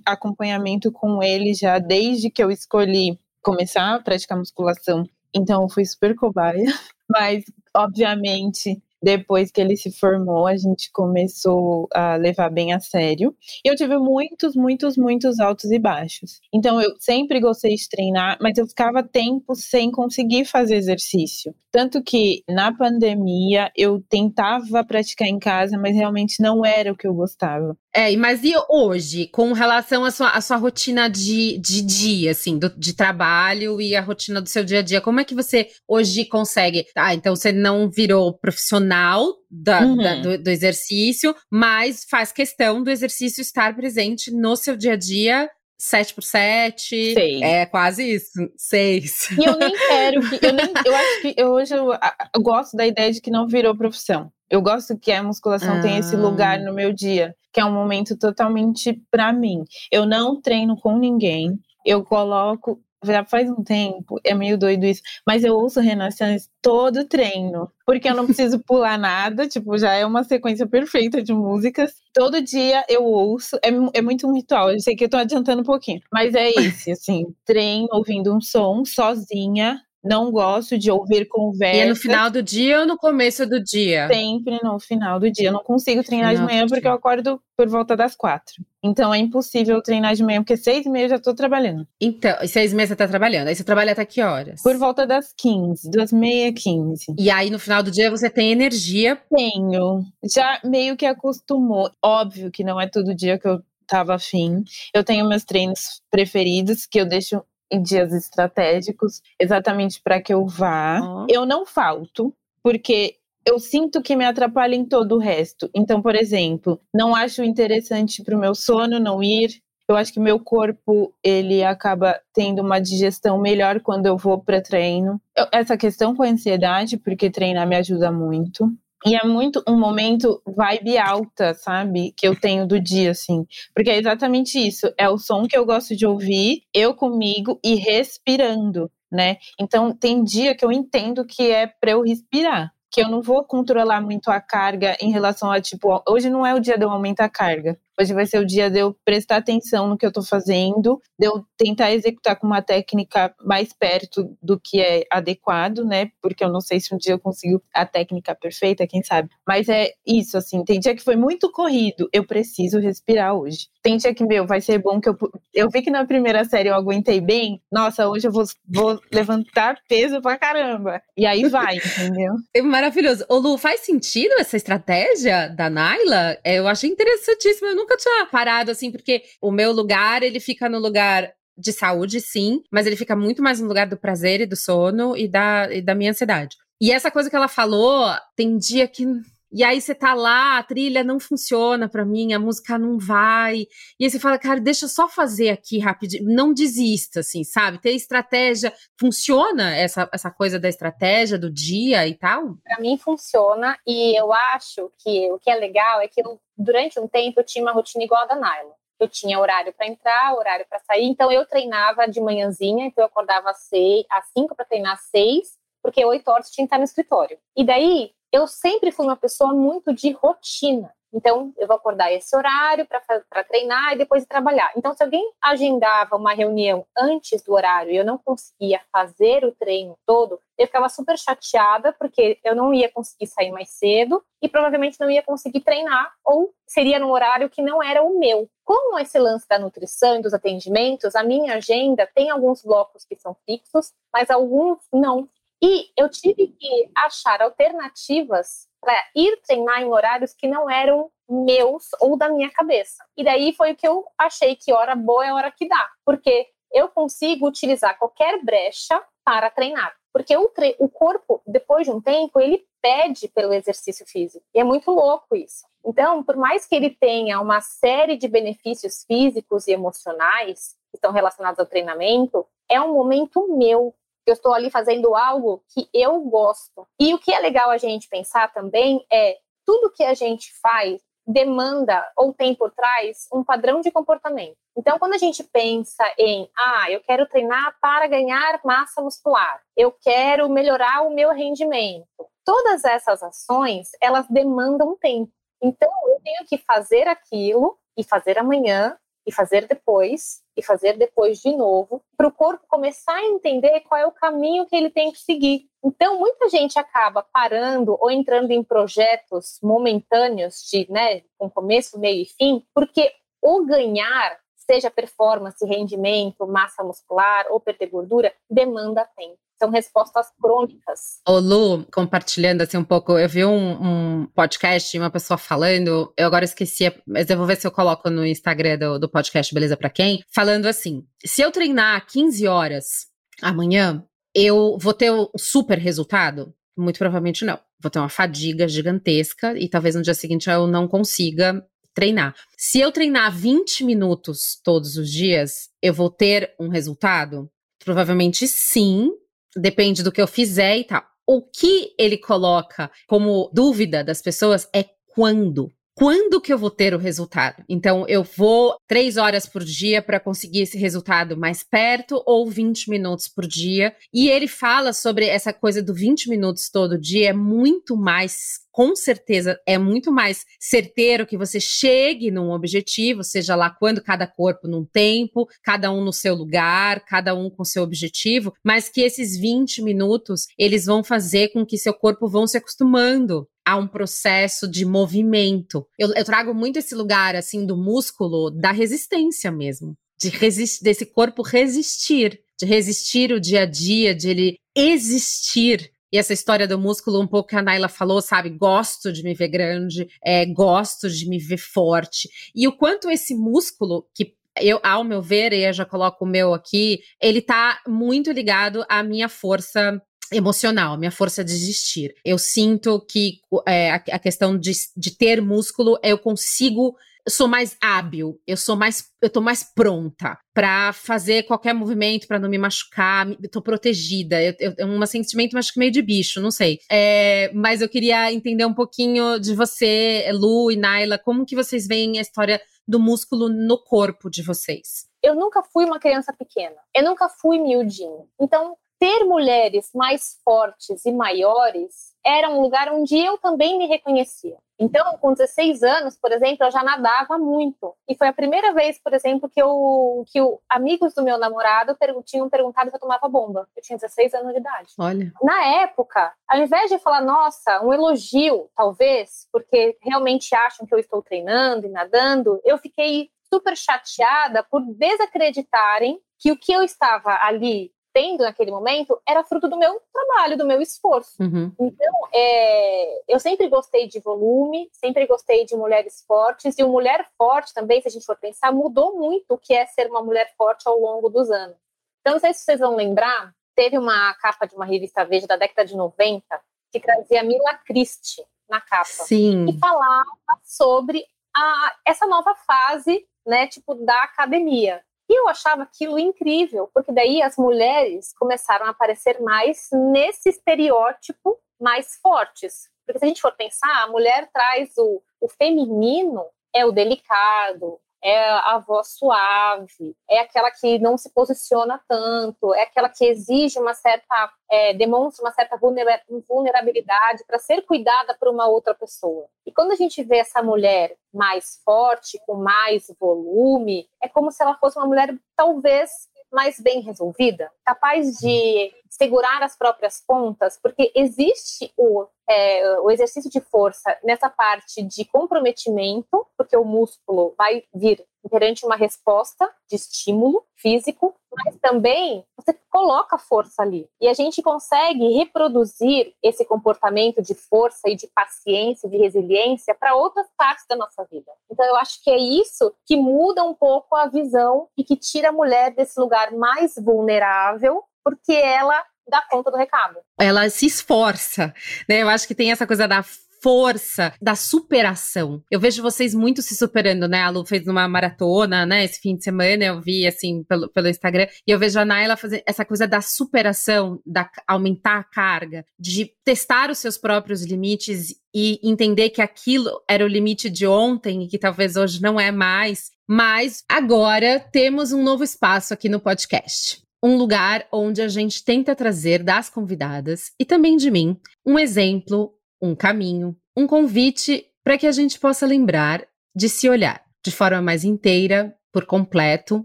acompanhamento, 0.05 0.93
com 0.93 1.23
ele 1.23 1.55
já 1.55 1.79
desde 1.79 2.29
que 2.31 2.43
eu 2.43 2.51
escolhi 2.51 3.19
começar 3.41 3.95
a 3.95 4.03
praticar 4.03 4.37
musculação. 4.37 5.05
Então 5.35 5.63
eu 5.63 5.69
fui 5.69 5.85
super 5.85 6.15
cobaia. 6.17 6.65
Mas, 7.09 7.45
obviamente, 7.75 8.83
depois 9.05 9.51
que 9.51 9.61
ele 9.61 9.77
se 9.77 9.93
formou, 9.93 10.47
a 10.47 10.57
gente 10.57 10.91
começou 10.91 11.87
a 11.95 12.17
levar 12.17 12.51
bem 12.51 12.73
a 12.73 12.81
sério. 12.81 13.37
E 13.65 13.69
eu 13.69 13.77
tive 13.77 13.99
muitos, 13.99 14.57
muitos, 14.57 14.97
muitos 14.97 15.39
altos 15.39 15.71
e 15.71 15.79
baixos. 15.79 16.41
Então 16.53 16.81
eu 16.81 16.91
sempre 16.99 17.39
gostei 17.39 17.75
de 17.75 17.89
treinar, 17.89 18.39
mas 18.41 18.57
eu 18.57 18.67
ficava 18.67 19.03
tempo 19.03 19.55
sem 19.55 19.91
conseguir 19.91 20.47
fazer 20.47 20.77
exercício. 20.77 21.55
Tanto 21.71 22.03
que 22.03 22.43
na 22.49 22.75
pandemia 22.75 23.71
eu 23.77 24.03
tentava 24.09 24.83
praticar 24.85 25.29
em 25.29 25.39
casa, 25.39 25.77
mas 25.77 25.95
realmente 25.95 26.41
não 26.41 26.65
era 26.65 26.91
o 26.91 26.97
que 26.97 27.07
eu 27.07 27.15
gostava. 27.15 27.77
É, 27.95 28.17
mas 28.17 28.43
e 28.43 28.53
hoje, 28.69 29.29
com 29.29 29.53
relação 29.53 30.05
à 30.05 30.11
sua, 30.11 30.31
à 30.31 30.41
sua 30.41 30.57
rotina 30.57 31.09
de, 31.09 31.57
de 31.59 31.81
dia, 31.81 32.33
assim, 32.33 32.59
do, 32.59 32.69
de 32.77 32.93
trabalho 32.93 33.81
e 33.81 33.95
a 33.95 34.01
rotina 34.01 34.43
do 34.43 34.49
seu 34.49 34.65
dia 34.65 34.81
a 34.81 34.83
dia, 34.83 35.01
como 35.01 35.21
é 35.21 35.25
que 35.25 35.35
você 35.35 35.69
hoje 35.87 36.25
consegue? 36.25 36.87
Ah, 36.97 37.15
então 37.15 37.37
você 37.37 37.53
não 37.53 37.89
virou 37.89 38.37
profissional 38.37 39.25
da, 39.49 39.83
uhum. 39.83 39.97
da, 39.97 40.17
do, 40.17 40.39
do 40.39 40.51
exercício, 40.51 41.37
mas 41.49 42.05
faz 42.11 42.33
questão 42.33 42.83
do 42.83 42.91
exercício 42.91 43.41
estar 43.41 43.77
presente 43.77 44.33
no 44.33 44.57
seu 44.57 44.77
dia 44.77 44.95
a 44.95 44.97
dia 44.97 45.49
7 45.79 46.15
por 46.15 46.23
7 46.23 47.15
Sei. 47.15 47.45
É 47.45 47.67
quase 47.67 48.15
isso. 48.15 48.51
6. 48.57 49.31
E 49.39 49.45
eu 49.45 49.57
nem 49.57 49.73
quero 49.73 50.21
que. 50.29 50.45
Eu, 50.47 50.53
nem, 50.53 50.73
eu 50.85 50.97
acho 50.97 51.23
que 51.23 51.35
eu, 51.37 51.49
hoje 51.49 51.75
eu, 51.75 51.91
eu, 52.35 52.43
gosto 52.43 52.77
da 52.77 52.87
ideia 52.87 53.13
de 53.13 53.21
que 53.21 53.31
não 53.31 53.47
virou 53.47 53.77
profissão. 53.77 54.33
Eu 54.51 54.63
gosto 54.63 54.99
que 54.99 55.13
a 55.13 55.23
musculação 55.23 55.79
ah. 55.79 55.81
tenha 55.81 56.01
esse 56.01 56.17
lugar 56.17 56.59
no 56.61 56.73
meu 56.73 56.93
dia, 56.93 57.35
que 57.55 57.61
é 57.61 57.65
um 57.65 57.73
momento 57.73 58.19
totalmente 58.19 59.01
para 59.11 59.33
mim. 59.33 59.65
Eu 59.91 60.05
não 60.05 60.41
treino 60.41 60.77
com 60.77 60.99
ninguém. 60.99 61.57
Eu 61.87 62.05
coloco 62.05 62.83
já 63.05 63.25
faz 63.25 63.51
um 63.51 63.63
tempo, 63.63 64.19
é 64.25 64.35
meio 64.35 64.57
doido 64.57 64.87
isso, 64.87 65.03
mas 65.27 65.45
eu 65.45 65.55
ouço 65.55 65.79
Renaissance 65.79 66.49
todo 66.63 67.05
treino, 67.05 67.71
porque 67.85 68.09
eu 68.09 68.15
não 68.15 68.25
preciso 68.25 68.59
pular 68.65 68.99
nada, 68.99 69.47
tipo, 69.47 69.77
já 69.77 69.93
é 69.93 70.07
uma 70.07 70.25
sequência 70.25 70.67
perfeita 70.67 71.23
de 71.23 71.35
músicas. 71.35 71.93
Todo 72.15 72.41
dia 72.41 72.83
eu 72.89 73.05
ouço, 73.05 73.57
é, 73.57 73.69
é 73.93 74.01
muito 74.01 74.27
um 74.27 74.35
ritual, 74.35 74.73
eu 74.73 74.81
sei 74.81 74.97
que 74.97 75.05
eu 75.05 75.09
tô 75.11 75.19
adiantando 75.19 75.61
um 75.61 75.67
pouquinho, 75.67 76.01
mas 76.11 76.35
é 76.35 76.49
esse, 76.49 76.93
assim, 76.93 77.27
treino 77.45 77.89
ouvindo 77.93 78.35
um 78.35 78.41
som 78.41 78.85
sozinha, 78.87 79.81
não 80.05 80.31
gosto 80.31 80.77
de 80.77 80.91
ouvir 80.91 81.27
conversa. 81.27 81.77
E 81.77 81.81
é 81.81 81.89
no 81.89 81.97
final 81.97 82.31
do 82.31 82.43
dia 82.43 82.81
ou 82.81 82.87
no 82.87 82.99
começo 82.99 83.47
do 83.47 83.63
dia? 83.63 84.07
Sempre 84.09 84.59
no 84.63 84.79
final 84.79 85.19
do 85.19 85.31
dia. 85.31 85.49
Eu 85.49 85.53
não 85.53 85.63
consigo 85.63 86.05
treinar 86.05 86.33
final 86.33 86.47
de 86.47 86.53
manhã 86.53 86.67
porque 86.67 86.87
eu 86.87 86.93
acordo 86.93 87.41
por 87.57 87.67
volta 87.69 87.97
das 87.97 88.15
quatro. 88.15 88.63
Então 88.83 89.15
é 89.15 89.19
impossível 89.19 89.81
treinar 89.81 90.15
de 90.15 90.23
manhã, 90.23 90.43
porque 90.43 90.59
seis 90.59 90.85
e 90.85 90.91
meia 90.91 91.07
eu 91.07 91.11
já 91.11 91.19
tô 91.19 91.35
trabalhando. 91.35 91.87
Então, 91.99 92.37
seis 92.47 92.73
e 92.73 92.77
meia 92.77 92.87
você 92.87 92.95
tá 92.95 93.09
trabalhando. 93.09 93.49
Aí 93.49 93.55
você 93.55 93.65
trabalha 93.65 93.93
até 93.93 94.05
que 94.05 94.21
horas? 94.21 94.63
Por 94.63 94.77
volta 94.77 95.07
das 95.07 95.33
quinze, 95.35 95.91
duas 95.91 96.13
meia, 96.13 96.53
quinze. 96.53 97.07
E 97.19 97.31
aí 97.31 97.49
no 97.49 97.59
final 97.59 97.83
do 97.83 97.91
dia 97.91 98.11
você 98.11 98.29
tem 98.29 98.53
energia? 98.53 99.19
Tenho. 99.35 100.05
Já 100.35 100.61
meio 100.63 100.97
que 100.97 101.07
acostumou. 101.07 101.91
Óbvio 102.05 102.51
que 102.51 102.63
não 102.63 102.79
é 102.79 102.87
todo 102.87 103.15
dia 103.15 103.39
que 103.39 103.49
eu 103.49 103.63
tava 103.87 104.15
afim. 104.15 104.65
Eu 104.95 105.05
tenho 105.05 105.29
meus 105.29 105.45
treinos 105.45 106.01
preferidos, 106.11 106.87
que 106.87 107.01
eu 107.01 107.07
deixo 107.07 107.43
em 107.71 107.83
dias 107.83 108.13
estratégicos, 108.13 109.21
exatamente 109.39 110.01
para 110.03 110.21
que 110.21 110.33
eu 110.33 110.47
vá. 110.47 111.01
Uhum. 111.01 111.27
Eu 111.29 111.47
não 111.47 111.67
falto, 111.67 112.35
porque 112.63 113.17
eu 113.47 113.59
sinto 113.59 114.01
que 114.01 114.17
me 114.17 114.25
atrapalha 114.25 114.75
em 114.75 114.85
todo 114.85 115.17
o 115.17 115.19
resto. 115.19 115.69
Então, 115.75 116.01
por 116.01 116.15
exemplo, 116.15 116.81
não 116.95 117.15
acho 117.15 117.43
interessante 117.43 118.23
para 118.23 118.37
o 118.37 118.41
meu 118.41 118.55
sono 118.55 118.99
não 118.99 119.23
ir. 119.23 119.63
Eu 119.87 119.97
acho 119.97 120.15
que 120.15 120.21
meu 120.21 120.41
corpo 120.41 121.13
ele 121.23 121.63
acaba 121.63 122.19
tendo 122.33 122.63
uma 122.63 122.81
digestão 122.81 123.39
melhor 123.39 123.81
quando 123.81 124.07
eu 124.07 124.17
vou 124.17 124.39
para 124.39 124.63
treino. 124.63 125.21
Eu, 125.37 125.47
essa 125.53 125.77
questão 125.77 126.17
com 126.17 126.23
a 126.23 126.29
ansiedade, 126.29 126.97
porque 126.97 127.29
treinar 127.31 127.69
me 127.69 127.77
ajuda 127.77 128.11
muito. 128.11 128.73
E 129.07 129.15
é 129.15 129.23
muito 129.25 129.63
um 129.69 129.79
momento 129.79 130.41
vibe 130.47 130.97
alta, 130.97 131.53
sabe? 131.55 132.13
Que 132.17 132.27
eu 132.27 132.35
tenho 132.35 132.67
do 132.67 132.81
dia, 132.81 133.11
assim. 133.11 133.45
Porque 133.75 133.91
é 133.91 133.99
exatamente 133.99 134.59
isso. 134.59 134.91
É 134.99 135.09
o 135.09 135.19
som 135.19 135.47
que 135.47 135.57
eu 135.57 135.67
gosto 135.67 135.95
de 135.95 136.07
ouvir, 136.07 136.63
eu 136.73 136.95
comigo 136.95 137.59
e 137.63 137.75
respirando, 137.75 138.91
né? 139.13 139.37
Então, 139.61 139.95
tem 139.95 140.25
dia 140.25 140.55
que 140.55 140.65
eu 140.65 140.73
entendo 140.73 141.25
que 141.27 141.51
é 141.51 141.67
para 141.67 141.91
eu 141.93 142.03
respirar 142.03 142.73
que 142.91 143.03
eu 143.03 143.09
não 143.09 143.21
vou 143.21 143.43
controlar 143.45 144.01
muito 144.01 144.31
a 144.31 144.41
carga 144.41 144.97
em 145.01 145.11
relação 145.11 145.51
a, 145.51 145.61
tipo, 145.61 146.01
hoje 146.09 146.31
não 146.31 146.47
é 146.47 146.55
o 146.55 146.61
dia 146.61 146.79
de 146.79 146.85
eu 146.85 146.91
aumentar 146.91 147.25
a 147.25 147.29
carga. 147.29 147.77
Hoje 148.01 148.13
vai 148.13 148.27
ser 148.27 148.39
o 148.39 148.47
dia 148.47 148.71
de 148.71 148.79
eu 148.79 148.97
prestar 149.05 149.37
atenção 149.37 149.89
no 149.89 149.97
que 149.97 150.05
eu 150.05 150.09
estou 150.09 150.25
fazendo, 150.25 151.01
de 151.19 151.27
eu 151.27 151.45
tentar 151.57 151.93
executar 151.93 152.37
com 152.37 152.47
uma 152.47 152.63
técnica 152.63 153.35
mais 153.45 153.73
perto 153.73 154.37
do 154.43 154.59
que 154.59 154.81
é 154.81 155.05
adequado, 155.11 155.85
né? 155.85 156.11
Porque 156.21 156.45
eu 156.45 156.51
não 156.51 156.61
sei 156.61 156.81
se 156.81 156.95
um 156.95 156.99
dia 156.99 157.13
eu 157.13 157.19
consigo 157.19 157.63
a 157.73 157.87
técnica 157.87 158.35
perfeita, 158.35 158.87
quem 158.87 159.03
sabe. 159.03 159.31
Mas 159.47 159.69
é 159.69 159.93
isso, 160.07 160.37
assim. 160.37 160.65
Tem 160.65 160.81
dia 160.81 160.95
que 160.95 161.03
foi 161.03 161.17
muito 161.17 161.51
corrido, 161.51 162.09
eu 162.13 162.25
preciso 162.27 162.79
respirar 162.79 163.35
hoje. 163.35 163.69
Tem 163.83 163.99
dia 163.99 164.15
que, 164.15 164.25
meu, 164.25 164.47
vai 164.47 164.61
ser 164.61 164.79
bom 164.79 164.99
que 164.99 165.09
eu. 165.09 165.17
Eu 165.53 165.69
vi 165.69 165.83
que 165.83 165.91
na 165.91 166.07
primeira 166.07 166.43
série 166.45 166.71
eu 166.71 166.75
aguentei 166.75 167.21
bem. 167.21 167.61
Nossa, 167.71 168.09
hoje 168.09 168.27
eu 168.27 168.33
vou, 168.33 168.45
vou 168.67 168.99
levantar 169.13 169.79
peso 169.87 170.23
pra 170.23 170.39
caramba. 170.39 171.03
E 171.17 171.27
aí 171.27 171.47
vai, 171.49 171.77
entendeu? 171.99 172.35
É 172.55 172.63
maravilhoso. 172.63 173.27
Ô, 173.29 173.37
Lu, 173.37 173.59
faz 173.59 173.81
sentido 173.81 174.33
essa 174.39 174.57
estratégia 174.57 175.49
da 175.49 175.69
Naila? 175.69 176.39
É, 176.43 176.59
eu 176.59 176.67
achei 176.67 176.89
interessantíssima. 176.89 177.69
Eu 177.69 177.77
não 177.77 177.84
nunca 177.85 177.97
tinha 177.97 178.27
parado 178.27 178.71
assim, 178.71 178.91
porque 178.91 179.23
o 179.41 179.53
meu 179.53 179.71
lugar, 179.73 180.23
ele 180.23 180.41
fica 180.41 180.69
no 180.69 180.79
lugar 180.79 181.31
de 181.57 181.73
saúde, 181.73 182.21
sim, 182.21 182.63
mas 182.71 182.87
ele 182.87 182.97
fica 182.97 183.15
muito 183.15 183.43
mais 183.43 183.61
no 183.61 183.69
lugar 183.69 183.87
do 183.87 183.97
prazer 183.97 184.41
e 184.41 184.47
do 184.47 184.57
sono 184.57 185.17
e 185.17 185.29
da, 185.29 185.73
e 185.73 185.81
da 185.81 185.95
minha 185.95 186.11
ansiedade. 186.11 186.57
E 186.81 186.91
essa 186.91 187.11
coisa 187.11 187.31
que 187.31 187.37
ela 187.37 187.47
falou, 187.47 188.13
tem 188.35 188.59
dia 188.59 188.89
que 188.89 189.07
e 189.55 189.63
aí 189.63 189.81
você 189.81 189.95
tá 189.95 190.15
lá, 190.15 190.59
a 190.59 190.63
trilha 190.65 191.05
não 191.05 191.21
funciona 191.21 191.89
para 191.89 192.05
mim, 192.05 192.33
a 192.33 192.41
música 192.41 192.77
não 192.77 192.99
vai. 192.99 193.69
E 194.01 194.05
aí 194.05 194.11
você 194.11 194.19
fala, 194.19 194.37
cara, 194.37 194.59
deixa 194.59 194.87
eu 194.87 194.89
só 194.89 195.09
fazer 195.09 195.51
aqui 195.51 195.79
rapidinho. 195.79 196.25
Não 196.25 196.53
desista, 196.53 197.21
assim, 197.21 197.45
sabe? 197.45 197.81
Ter 197.81 197.93
estratégia. 197.93 198.73
Funciona 198.99 199.77
essa, 199.77 200.11
essa 200.13 200.29
coisa 200.29 200.59
da 200.59 200.69
estratégia 200.69 201.39
do 201.39 201.49
dia 201.49 202.05
e 202.05 202.17
tal? 202.17 202.57
Para 202.65 202.81
mim 202.81 202.99
funciona. 202.99 203.79
E 203.87 204.19
eu 204.19 204.33
acho 204.33 204.91
que 204.99 205.31
o 205.31 205.39
que 205.39 205.49
é 205.49 205.55
legal 205.55 206.01
é 206.01 206.09
que 206.09 206.21
eu, 206.21 206.41
durante 206.59 206.99
um 206.99 207.07
tempo 207.07 207.39
eu 207.39 207.45
tinha 207.45 207.65
uma 207.65 207.71
rotina 207.71 208.03
igual 208.03 208.23
a 208.23 208.27
da 208.27 208.35
Naila. 208.35 208.75
Eu 208.99 209.09
tinha 209.09 209.39
horário 209.39 209.73
para 209.73 209.87
entrar, 209.87 210.35
horário 210.35 210.67
para 210.69 210.81
sair. 210.81 211.05
Então 211.05 211.31
eu 211.31 211.47
treinava 211.47 212.09
de 212.09 212.21
manhãzinha, 212.21 212.87
então 212.87 213.05
eu 213.05 213.07
acordava 213.07 213.51
às, 213.51 213.71
às 214.11 214.27
cinco 214.37 214.57
para 214.57 214.65
treinar 214.65 214.95
às 214.95 215.03
seis, 215.03 215.57
porque 215.81 216.05
oito 216.05 216.29
horas 216.29 216.51
tinha 216.51 216.65
que 216.65 216.67
estar 216.67 216.79
no 216.79 216.85
escritório. 216.85 217.39
E 217.57 217.65
daí 217.65 218.11
eu 218.35 218.49
sempre 218.49 218.91
fui 218.91 219.07
uma 219.07 219.17
pessoa 219.17 219.55
muito 219.55 219.95
de 219.95 220.11
rotina. 220.11 220.93
Então, 221.13 221.53
eu 221.57 221.69
vou 221.69 221.77
acordar 221.77 222.13
esse 222.13 222.37
horário 222.37 222.85
para 222.85 223.45
treinar 223.45 223.93
e 223.93 223.99
depois 223.99 224.27
trabalhar. 224.27 224.73
Então, 224.77 224.93
se 224.93 225.05
alguém 225.05 225.25
agendava 225.41 226.17
uma 226.17 226.35
reunião 226.35 226.85
antes 226.99 227.45
do 227.45 227.53
horário 227.53 227.93
e 227.93 227.97
eu 227.97 228.05
não 228.05 228.19
conseguia 228.19 228.81
fazer 228.91 229.45
o 229.45 229.53
treino 229.53 229.97
todo, 230.05 230.41
eu 230.59 230.67
ficava 230.67 230.89
super 230.89 231.17
chateada 231.17 231.93
porque 231.93 232.41
eu 232.43 232.57
não 232.57 232.75
ia 232.75 232.91
conseguir 232.91 233.29
sair 233.29 233.53
mais 233.53 233.71
cedo 233.71 234.21
e 234.43 234.49
provavelmente 234.49 234.99
não 234.99 235.09
ia 235.09 235.23
conseguir 235.23 235.61
treinar 235.61 236.13
ou 236.25 236.53
seria 236.67 236.99
num 236.99 237.13
horário 237.13 237.49
que 237.49 237.63
não 237.63 237.81
era 237.81 238.03
o 238.03 238.19
meu. 238.19 238.49
Com 238.65 238.99
esse 238.99 239.17
lance 239.17 239.47
da 239.47 239.61
nutrição 239.61 240.17
e 240.17 240.23
dos 240.23 240.35
atendimentos, 240.35 241.15
a 241.15 241.23
minha 241.23 241.55
agenda 241.55 242.11
tem 242.13 242.31
alguns 242.31 242.65
blocos 242.65 243.05
que 243.05 243.15
são 243.15 243.37
fixos, 243.47 243.93
mas 244.13 244.29
alguns 244.29 244.81
não. 244.93 245.29
E 245.65 245.91
eu 245.97 246.11
tive 246.11 246.49
que 246.49 246.91
achar 246.95 247.41
alternativas 247.41 248.69
para 248.83 249.03
ir 249.17 249.41
treinar 249.47 249.81
em 249.81 249.87
horários 249.87 250.35
que 250.35 250.47
não 250.47 250.69
eram 250.69 251.11
meus 251.27 251.89
ou 252.03 252.19
da 252.19 252.29
minha 252.29 252.51
cabeça. 252.51 253.03
E 253.17 253.25
daí 253.25 253.55
foi 253.55 253.73
o 253.73 253.77
que 253.77 253.89
eu 253.89 254.05
achei 254.19 254.55
que 254.57 254.75
hora 254.75 254.95
boa 254.95 255.27
é 255.27 255.33
hora 255.33 255.51
que 255.51 255.67
dá, 255.67 255.91
porque 256.05 256.49
eu 256.71 256.89
consigo 256.89 257.49
utilizar 257.49 257.99
qualquer 257.99 258.45
brecha 258.45 259.03
para 259.25 259.49
treinar. 259.49 259.97
Porque 260.13 260.37
o, 260.37 260.49
tre 260.49 260.77
o 260.79 260.87
corpo, 260.87 261.41
depois 261.47 261.87
de 261.87 261.93
um 261.93 262.01
tempo, 262.01 262.39
ele 262.39 262.63
pede 262.83 263.27
pelo 263.29 263.55
exercício 263.55 264.05
físico. 264.07 264.45
E 264.55 264.61
é 264.61 264.65
muito 264.65 264.91
louco 264.91 265.35
isso. 265.35 265.65
Então, 265.83 266.23
por 266.23 266.37
mais 266.37 266.67
que 266.67 266.75
ele 266.75 266.91
tenha 266.91 267.41
uma 267.41 267.63
série 267.63 268.19
de 268.19 268.29
benefícios 268.29 269.03
físicos 269.07 269.67
e 269.67 269.73
emocionais 269.73 270.77
que 270.91 270.99
estão 270.99 271.11
relacionados 271.11 271.59
ao 271.59 271.67
treinamento, 271.67 272.47
é 272.71 272.79
um 272.81 272.93
momento 272.93 273.57
meu, 273.57 273.95
eu 274.27 274.35
estou 274.35 274.53
ali 274.53 274.71
fazendo 274.71 275.15
algo 275.15 275.63
que 275.73 275.89
eu 275.93 276.21
gosto. 276.23 276.87
E 276.99 277.15
o 277.15 277.19
que 277.19 277.33
é 277.33 277.39
legal 277.41 277.71
a 277.71 277.79
gente 277.79 278.09
pensar 278.09 278.53
também 278.53 279.05
é 279.13 279.39
tudo 279.65 279.93
que 279.93 280.05
a 280.05 280.15
gente 280.15 280.53
faz 280.61 281.01
demanda 281.27 282.07
ou 282.17 282.35
tem 282.35 282.55
por 282.55 282.71
trás 282.71 283.27
um 283.33 283.43
padrão 283.43 283.81
de 283.81 283.91
comportamento. 283.91 284.57
Então, 284.77 284.99
quando 284.99 285.15
a 285.15 285.19
gente 285.19 285.43
pensa 285.43 286.05
em, 286.19 286.51
ah, 286.57 286.91
eu 286.91 287.01
quero 287.01 287.27
treinar 287.27 287.77
para 287.81 288.07
ganhar 288.07 288.61
massa 288.65 289.01
muscular, 289.01 289.63
eu 289.77 289.93
quero 289.93 290.49
melhorar 290.51 291.03
o 291.03 291.15
meu 291.15 291.31
rendimento, 291.31 292.07
todas 292.45 292.85
essas 292.85 293.23
ações, 293.23 293.91
elas 294.03 294.27
demandam 294.29 294.97
tempo. 294.97 295.33
Então, 295.63 295.91
eu 296.09 296.21
tenho 296.23 296.45
que 296.47 296.59
fazer 296.59 297.09
aquilo 297.09 297.79
e 297.97 298.05
fazer 298.05 298.39
amanhã 298.39 298.97
e 299.27 299.33
fazer 299.33 299.67
depois 299.67 300.43
e 300.57 300.63
fazer 300.63 300.97
depois 300.97 301.41
de 301.41 301.55
novo, 301.57 302.03
para 302.17 302.29
o 302.29 302.33
corpo 302.33 302.65
começar 302.69 303.15
a 303.15 303.25
entender 303.25 303.81
qual 303.81 304.01
é 304.01 304.07
o 304.07 304.13
caminho 304.13 304.67
que 304.67 304.77
ele 304.77 304.91
tem 304.91 305.11
que 305.11 305.19
seguir. 305.19 305.69
Então, 305.83 306.19
muita 306.19 306.49
gente 306.49 306.79
acaba 306.79 307.27
parando 307.33 307.97
ou 308.01 308.11
entrando 308.11 308.51
em 308.51 308.63
projetos 308.63 309.59
momentâneos 309.63 310.63
de, 310.71 310.87
né, 310.91 311.23
com 311.39 311.51
começo, 311.51 311.99
meio 311.99 312.23
e 312.23 312.27
fim, 312.27 312.65
porque 312.75 313.13
o 313.43 313.65
ganhar 313.65 314.39
seja 314.57 314.91
performance, 314.91 315.65
rendimento, 315.67 316.47
massa 316.47 316.83
muscular 316.83 317.47
ou 317.51 317.61
perder 317.61 317.89
gordura, 317.89 318.35
demanda 318.49 319.05
tempo. 319.17 319.39
São 319.59 319.71
respostas 319.71 320.27
crônicas. 320.41 321.21
O 321.27 321.39
Lu, 321.39 321.87
compartilhando 321.93 322.63
assim 322.63 322.77
um 322.77 322.85
pouco, 322.85 323.19
eu 323.19 323.29
vi 323.29 323.45
um, 323.45 324.23
um 324.23 324.27
podcast, 324.35 324.99
uma 324.99 325.11
pessoa 325.11 325.39
falando, 325.39 326.13
eu 326.17 326.27
agora 326.27 326.45
esqueci, 326.45 326.93
mas 327.07 327.31
eu 327.31 327.37
vou 327.37 327.47
ver 327.47 327.57
se 327.57 327.67
eu 327.67 327.71
coloco 327.71 328.11
no 328.11 328.27
Instagram 328.27 328.79
do, 328.79 328.99
do 328.99 329.09
podcast 329.09 329.55
Beleza 329.55 329.77
para 329.77 329.91
Quem, 329.91 330.23
falando 330.35 330.67
assim: 330.67 331.07
se 331.25 331.43
eu 331.43 331.51
treinar 331.51 332.07
15 332.07 332.47
horas 332.47 333.07
amanhã, 333.41 334.05
eu 334.35 334.77
vou 334.79 334.93
ter 334.93 335.13
um 335.13 335.29
super 335.39 335.79
resultado? 335.79 336.53
Muito 336.77 336.99
provavelmente 336.99 337.45
não. 337.45 337.59
Vou 337.81 337.91
ter 337.91 338.01
uma 338.01 338.09
fadiga 338.09 338.67
gigantesca 338.67 339.57
e 339.57 339.69
talvez 339.69 339.95
no 339.95 340.03
dia 340.03 340.15
seguinte 340.15 340.51
eu 340.51 340.67
não 340.67 340.89
consiga 340.89 341.65
treinar. 341.95 342.35
Se 342.59 342.81
eu 342.81 342.91
treinar 342.91 343.33
20 343.33 343.85
minutos 343.85 344.59
todos 344.63 344.97
os 344.97 345.11
dias, 345.11 345.69
eu 345.81 345.95
vou 345.95 346.11
ter 346.11 346.53
um 346.59 346.69
resultado? 346.69 347.49
Provavelmente 347.85 348.49
sim, 348.49 349.11
depende 349.57 350.03
do 350.03 350.13
que 350.13 350.21
eu 350.21 350.27
fizer 350.27 350.79
e 350.79 350.85
tal. 350.85 351.03
O 351.27 351.43
que 351.43 351.95
ele 351.99 352.19
coloca 352.19 352.91
como 353.07 353.51
dúvida 353.53 354.05
das 354.05 354.21
pessoas 354.21 354.69
é 354.75 354.85
quando 355.09 355.73
quando 355.97 356.41
que 356.41 356.53
eu 356.53 356.59
vou 356.59 356.71
ter 356.71 356.93
o 356.93 356.99
resultado? 356.99 357.63
Então, 357.69 358.05
eu 358.09 358.25
vou 358.25 358.77
três 358.89 359.17
horas 359.17 359.47
por 359.47 359.63
dia 359.63 360.03
para 360.03 360.19
conseguir 360.19 360.63
esse 360.63 360.77
resultado 360.77 361.37
mais 361.37 361.63
perto 361.63 362.21
ou 362.27 362.51
20 362.51 362.91
minutos 362.91 363.29
por 363.29 363.47
dia. 363.47 363.95
E 364.13 364.29
ele 364.29 364.49
fala 364.49 364.93
sobre 364.93 365.27
essa 365.27 365.53
coisa 365.53 365.81
do 365.81 365.95
20 365.95 366.29
minutos 366.29 366.69
todo 366.69 366.99
dia, 366.99 367.31
é 367.31 367.33
muito 367.33 367.97
mais 367.97 368.64
com 368.75 368.97
certeza 368.97 369.57
é 369.65 369.79
muito 369.79 370.11
mais 370.11 370.45
certeiro 370.59 371.25
que 371.25 371.39
você 371.39 371.61
chegue 371.61 372.29
num 372.29 372.51
objetivo, 372.51 373.23
seja 373.23 373.55
lá 373.55 373.71
quando 373.71 374.03
cada 374.03 374.27
corpo 374.27 374.67
num 374.67 374.85
tempo, 374.85 375.47
cada 375.63 375.93
um 375.93 376.03
no 376.05 376.13
seu 376.13 376.35
lugar, 376.35 377.05
cada 377.05 377.37
um 377.37 377.49
com 377.49 377.65
seu 377.65 377.85
objetivo, 377.85 378.53
mas 378.65 378.89
que 378.89 379.03
esses 379.03 379.39
20 379.39 379.81
minutos 379.81 380.49
eles 380.59 380.87
vão 380.87 381.05
fazer 381.05 381.53
com 381.53 381.65
que 381.65 381.79
seu 381.79 381.95
corpo 381.95 382.29
vão 382.29 382.49
se 382.49 382.57
acostumando 382.57 383.47
a 383.65 383.77
um 383.77 383.87
processo 383.87 384.69
de 384.69 384.85
movimento. 384.85 385.87
Eu, 385.97 386.13
eu 386.13 386.25
trago 386.25 386.53
muito 386.53 386.77
esse 386.77 386.97
lugar 386.97 387.37
assim 387.37 387.65
do 387.65 387.77
músculo 387.77 388.51
da 388.51 388.73
resistência 388.73 389.53
mesmo, 389.53 389.97
de 390.21 390.31
resist, 390.31 390.83
desse 390.83 391.07
corpo 391.07 391.43
resistir, 391.43 392.41
de 392.59 392.67
resistir 392.67 393.31
o 393.31 393.41
dia 393.41 393.63
a 393.63 393.67
dia, 393.67 394.13
de 394.13 394.31
ele 394.31 394.59
existir. 394.75 395.94
E 396.15 396.17
essa 396.17 396.33
história 396.33 396.69
do 396.69 396.79
músculo, 396.79 397.21
um 397.21 397.27
pouco 397.27 397.49
que 397.49 397.57
a 397.57 397.63
Naila 397.63 397.89
falou, 397.89 398.23
sabe? 398.23 398.49
Gosto 398.49 399.13
de 399.13 399.25
me 399.25 399.35
ver 399.35 399.49
grande, 399.49 400.07
é, 400.25 400.47
gosto 400.47 401.11
de 401.11 401.29
me 401.29 401.41
ver 401.41 401.59
forte. 401.59 402.29
E 402.55 402.69
o 402.69 402.73
quanto 402.73 403.11
esse 403.11 403.35
músculo, 403.35 404.07
que 404.15 404.33
eu, 404.61 404.79
ao 404.85 405.03
meu 405.03 405.21
ver, 405.21 405.53
e 405.53 405.65
eu 405.65 405.73
já 405.73 405.85
coloco 405.85 406.25
o 406.25 406.29
meu 406.29 406.55
aqui, 406.55 407.01
ele 407.21 407.43
tá 407.43 407.81
muito 407.85 408.31
ligado 408.31 408.87
à 408.89 409.03
minha 409.03 409.29
força 409.29 410.01
emocional, 410.33 410.97
minha 410.97 411.11
força 411.11 411.43
de 411.43 411.51
existir. 411.51 412.15
Eu 412.25 412.39
sinto 412.39 413.05
que 413.11 413.41
é, 413.67 413.91
a, 413.91 413.97
a, 413.97 414.19
questão 414.21 414.57
de, 414.57 414.71
de 414.97 415.11
ter 415.19 415.43
músculo, 415.43 415.99
eu 416.01 416.17
consigo 416.17 416.95
sou 417.31 417.49
mais 417.49 417.77
hábil, 417.81 418.39
eu 418.47 418.57
sou 418.57 418.77
mais, 418.77 419.05
eu 419.21 419.31
tô 419.31 419.41
mais 419.41 419.65
pronta 419.65 420.39
para 420.53 420.93
fazer 420.93 421.45
qualquer 421.45 421.73
movimento 421.73 422.27
para 422.27 422.39
não 422.39 422.49
me 422.49 422.59
machucar, 422.59 423.27
eu 423.31 423.51
tô 423.51 423.63
protegida. 423.63 424.43
Eu, 424.43 424.55
eu, 424.59 424.75
é 424.79 424.85
um 424.85 425.05
sentimento, 425.07 425.57
acho 425.57 425.73
que 425.73 425.79
meio 425.79 425.91
de 425.91 426.03
bicho, 426.03 426.41
não 426.41 426.51
sei. 426.51 426.79
É, 426.91 427.51
mas 427.55 427.81
eu 427.81 427.89
queria 427.89 428.33
entender 428.33 428.65
um 428.65 428.75
pouquinho 428.75 429.39
de 429.39 429.55
você, 429.55 430.27
Lu 430.33 430.71
e 430.71 430.77
Naila, 430.77 431.19
como 431.19 431.47
que 431.47 431.57
vocês 431.57 431.87
veem 431.87 432.19
a 432.19 432.23
história 432.23 432.61
do 432.87 433.01
músculo 433.01 433.49
no 433.49 433.83
corpo 433.83 434.31
de 434.31 434.43
vocês? 434.43 435.07
Eu 435.23 435.35
nunca 435.35 435.63
fui 435.73 435.85
uma 435.85 435.99
criança 435.99 436.33
pequena. 436.33 436.77
Eu 436.95 437.05
nunca 437.05 437.29
fui 437.29 437.59
miudinho. 437.59 438.29
Então, 438.39 438.77
ter 438.99 439.25
mulheres 439.25 439.91
mais 439.95 440.39
fortes 440.45 441.05
e 441.05 441.13
maiores 441.13 442.14
era 442.25 442.49
um 442.49 442.61
lugar 442.61 442.91
onde 442.91 443.19
eu 443.19 443.37
também 443.39 443.79
me 443.79 443.87
reconhecia. 443.87 444.57
Então, 444.79 445.17
com 445.19 445.33
16 445.33 445.83
anos, 445.83 446.19
por 446.19 446.33
exemplo, 446.33 446.67
eu 446.67 446.71
já 446.71 446.83
nadava 446.83 447.39
muito. 447.39 447.95
E 448.09 448.17
foi 448.17 448.27
a 448.27 448.33
primeira 448.33 448.73
vez, 448.73 449.01
por 449.01 449.13
exemplo, 449.15 449.49
que, 449.49 449.63
eu, 449.63 450.25
que 450.27 450.41
o, 450.41 450.61
amigos 450.69 451.15
do 451.15 451.23
meu 451.23 451.39
namorado 451.39 451.97
tinham 452.25 452.49
perguntado 452.51 452.91
se 452.91 452.97
eu 452.97 453.01
tomava 453.01 453.29
bomba. 453.29 453.69
Eu 453.77 453.83
tinha 453.83 453.99
16 453.99 454.35
anos 454.35 454.53
de 454.53 454.59
idade. 454.59 454.93
Olha. 454.99 455.33
Na 455.43 455.65
época, 455.83 456.33
ao 456.49 456.59
invés 456.59 456.91
de 456.91 456.99
falar, 456.99 457.21
nossa, 457.21 457.85
um 457.85 457.93
elogio, 457.93 458.69
talvez, 458.75 459.47
porque 459.53 459.97
realmente 460.03 460.55
acham 460.55 460.87
que 460.87 460.95
eu 460.95 460.99
estou 460.99 461.23
treinando 461.23 461.87
e 461.87 461.91
nadando, 461.91 462.61
eu 462.65 462.77
fiquei 462.79 463.31
super 463.53 463.77
chateada 463.77 464.65
por 464.65 464.83
desacreditarem 464.83 466.19
que 466.39 466.51
o 466.51 466.59
que 466.59 466.73
eu 466.73 466.83
estava 466.83 467.39
ali 467.43 467.93
tendo 468.15 468.45
naquele 468.45 468.71
momento 468.71 469.21
era 469.29 469.43
fruto 469.43 469.69
do 469.69 469.77
meu 469.77 470.01
trabalho, 470.13 470.57
do 470.57 470.65
meu 470.65 470.81
esforço. 470.81 471.43
Uhum. 471.43 471.73
Então, 471.81 472.15
é, 472.33 473.25
eu 473.27 473.41
sempre 473.41 473.69
gostei 473.69 474.07
de 474.07 474.21
volume, 474.21 474.89
sempre 474.93 475.27
gostei 475.27 475.65
de 475.65 475.75
mulheres 475.75 476.25
fortes, 476.25 476.79
e 476.79 476.85
o 476.85 476.89
mulher 476.89 477.29
forte 477.37 477.75
também, 477.75 478.01
se 478.01 478.07
a 478.07 478.11
gente 478.11 478.25
for 478.25 478.37
pensar, 478.37 478.73
mudou 478.73 479.19
muito 479.19 479.47
o 479.51 479.59
que 479.59 479.75
é 479.75 479.85
ser 479.87 480.09
uma 480.09 480.23
mulher 480.23 480.55
forte 480.57 480.89
ao 480.89 480.97
longo 480.99 481.29
dos 481.29 481.51
anos. 481.51 481.77
Então, 482.21 482.35
não 482.35 482.41
sei 482.41 482.55
se 482.55 482.61
vocês 482.61 482.79
vão 482.79 482.95
lembrar, 482.95 483.53
teve 483.75 483.99
uma 483.99 484.33
capa 484.35 484.65
de 484.65 484.77
uma 484.77 484.87
revista 484.87 485.25
Veja 485.25 485.49
da 485.49 485.57
década 485.57 485.85
de 485.85 485.97
90 485.97 486.45
que 486.93 487.01
trazia 487.01 487.43
Mila 487.43 487.75
Christie 487.85 488.47
na 488.71 488.81
capa. 488.81 489.05
Sim. 489.05 489.67
E 489.69 489.79
falava 489.79 490.25
sobre 490.63 491.27
a, 491.55 491.97
essa 492.07 492.27
nova 492.29 492.55
fase, 492.55 493.27
né, 493.45 493.67
tipo, 493.67 493.97
da 493.97 494.23
academia. 494.23 495.03
E 495.29 495.41
eu 495.41 495.49
achava 495.49 495.83
aquilo 495.83 496.19
incrível, 496.19 496.91
porque 496.93 497.13
daí 497.13 497.43
as 497.43 497.57
mulheres 497.57 498.33
começaram 498.35 498.87
a 498.87 498.91
aparecer 498.91 499.41
mais 499.41 499.89
nesse 499.93 500.51
estereótipo 500.51 501.59
mais 501.81 502.17
fortes. 502.17 502.91
Porque 503.07 503.19
se 503.19 503.25
a 503.25 503.29
gente 503.29 503.41
for 503.41 503.53
pensar, 503.53 504.03
a 504.03 504.09
mulher 504.09 504.51
traz 504.53 504.93
o, 504.97 505.23
o 505.41 505.49
feminino, 505.49 506.47
é 506.75 506.85
o 506.85 506.93
delicado, 506.93 508.01
é 508.25 508.49
a 508.51 508.79
voz 508.79 509.09
suave, 509.19 510.17
é 510.31 510.41
aquela 510.41 510.71
que 510.71 510.99
não 510.99 511.19
se 511.19 511.31
posiciona 511.31 512.01
tanto, 512.09 512.73
é 512.75 512.83
aquela 512.83 513.11
que 513.11 513.27
exige 513.27 513.79
uma 513.79 513.93
certa, 513.93 514.51
é, 514.71 514.95
demonstra 514.95 515.45
uma 515.45 515.53
certa 515.53 515.77
vulnerabilidade 515.77 517.45
para 517.47 517.59
ser 517.59 517.83
cuidada 517.83 518.35
por 518.41 518.49
uma 518.49 518.67
outra 518.67 518.95
pessoa. 518.95 519.47
E 519.67 519.71
quando 519.71 519.93
a 519.93 519.97
gente 519.97 520.23
vê 520.23 520.39
essa 520.39 520.63
mulher 520.63 521.15
mais 521.33 521.83
forte, 521.85 522.41
com 522.47 522.55
mais 522.55 523.15
volume, 523.21 524.09
é 524.23 524.29
como 524.29 524.51
se 524.51 524.63
ela 524.63 524.75
fosse 524.77 524.99
uma 524.99 525.07
mulher 525.07 525.37
talvez 525.55 526.11
mais 526.55 526.79
bem 526.81 527.01
resolvida, 527.01 527.71
capaz 527.85 528.39
de 528.39 528.93
segurar 529.11 529.63
as 529.63 529.77
próprias 529.77 530.23
pontas, 530.27 530.79
porque 530.83 531.13
existe 531.15 531.93
o, 531.97 532.27
é, 532.49 532.99
o 533.01 533.11
exercício 533.11 533.51
de 533.51 533.61
força 533.61 534.17
nessa 534.25 534.49
parte 534.49 535.03
de 535.03 535.25
comprometimento, 535.25 536.47
porque 536.57 536.77
o 536.77 536.85
músculo 536.85 537.55
vai 537.59 537.83
vir 537.95 538.25
perante 538.51 538.85
uma 538.85 538.97
resposta 538.97 539.71
de 539.89 539.97
estímulo 539.97 540.65
físico, 540.77 541.35
mas 541.65 541.77
também 541.81 542.45
você 542.57 542.73
coloca 542.91 543.39
força 543.39 543.83
ali. 543.83 544.09
E 544.21 544.29
a 544.29 544.35
gente 544.35 544.63
consegue 544.63 545.33
reproduzir 545.37 546.35
esse 546.43 546.65
comportamento 546.65 547.43
de 547.43 547.55
força 547.55 548.09
e 548.09 548.17
de 548.17 548.27
paciência, 548.29 549.09
de 549.09 549.17
resiliência 549.17 549.95
para 549.95 550.15
outras 550.15 550.47
partes 550.57 550.85
da 550.89 550.97
nossa 550.97 551.25
vida. 551.31 551.51
Então 551.71 551.85
eu 551.87 551.97
acho 551.97 552.23
que 552.23 552.31
é 552.31 552.39
isso 552.39 552.95
que 553.07 553.17
muda 553.17 553.65
um 553.65 553.75
pouco 553.75 554.15
a 554.17 554.27
visão 554.27 554.89
e 554.97 555.05
que 555.05 555.17
tira 555.17 555.49
a 555.49 555.53
mulher 555.53 555.95
desse 555.95 556.19
lugar 556.19 556.53
mais 556.53 556.95
vulnerável 556.97 558.03
porque 558.25 558.53
ela 558.53 559.05
dá 559.29 559.43
conta 559.51 559.71
do 559.71 559.77
recado. 559.77 560.19
Ela 560.39 560.69
se 560.71 560.87
esforça, 560.87 561.75
né? 562.09 562.23
Eu 562.23 562.29
acho 562.29 562.47
que 562.47 562.55
tem 562.55 562.71
essa 562.71 562.87
coisa 562.87 563.09
da 563.09 563.23
força, 563.65 564.35
da 564.43 564.55
superação. 564.55 565.63
Eu 565.71 565.81
vejo 565.81 566.03
vocês 566.03 566.35
muito 566.35 566.61
se 566.61 566.77
superando, 566.77 567.27
né? 567.27 567.41
A 567.41 567.49
Lu 567.49 567.65
fez 567.65 567.87
uma 567.89 568.07
maratona, 568.07 568.85
né? 568.85 569.03
Esse 569.05 569.19
fim 569.19 569.35
de 569.35 569.43
semana 569.43 569.87
eu 569.87 570.03
vi, 570.03 570.27
assim, 570.27 570.63
pelo, 570.65 570.87
pelo 570.91 571.09
Instagram. 571.09 571.47
E 571.67 571.71
eu 571.71 571.79
vejo 571.79 571.99
a 571.99 572.05
Naila 572.05 572.37
fazer 572.37 572.63
essa 572.67 572.85
coisa 572.85 573.09
da 573.09 573.23
superação, 573.23 574.21
da 574.27 574.51
aumentar 574.69 575.17
a 575.17 575.25
carga, 575.25 575.83
de 575.99 576.31
testar 576.45 576.91
os 576.91 576.99
seus 576.99 577.17
próprios 577.17 577.65
limites 577.65 578.35
e 578.55 578.79
entender 578.83 579.31
que 579.31 579.41
aquilo 579.41 579.91
era 580.07 580.23
o 580.23 580.29
limite 580.29 580.69
de 580.69 580.87
ontem 580.87 581.45
e 581.45 581.49
que 581.49 581.59
talvez 581.59 581.97
hoje 581.97 582.21
não 582.21 582.39
é 582.39 582.53
mais. 582.53 583.13
Mas 583.27 583.83
agora 583.89 584.61
temos 584.61 585.11
um 585.11 585.23
novo 585.23 585.43
espaço 585.43 585.95
aqui 585.95 586.11
no 586.11 586.21
podcast 586.21 587.03
um 587.25 587.39
lugar 587.39 587.87
onde 587.91 588.21
a 588.21 588.29
gente 588.29 588.63
tenta 588.63 588.95
trazer 588.95 589.43
das 589.43 589.71
convidadas 589.71 590.53
e 590.61 590.65
também 590.67 590.95
de 590.99 591.11
mim 591.11 591.41
um 591.65 591.79
exemplo, 591.79 592.53
um 592.85 592.95
caminho, 592.95 593.57
um 593.75 593.87
convite 593.87 594.67
para 594.85 594.99
que 594.99 595.07
a 595.07 595.13
gente 595.13 595.41
possa 595.41 595.67
lembrar 595.67 596.23
de 596.55 596.69
se 596.69 596.87
olhar 596.87 597.23
de 597.43 597.51
forma 597.51 597.81
mais 597.81 598.05
inteira, 598.05 598.75
por 598.93 599.07
completo, 599.07 599.85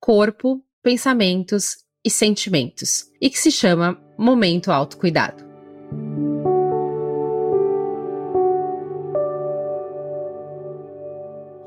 corpo, 0.00 0.62
pensamentos 0.82 1.76
e 2.04 2.10
sentimentos, 2.10 3.04
e 3.20 3.28
que 3.28 3.38
se 3.38 3.50
chama 3.50 4.00
Momento 4.18 4.72
Autocuidado. 4.72 5.44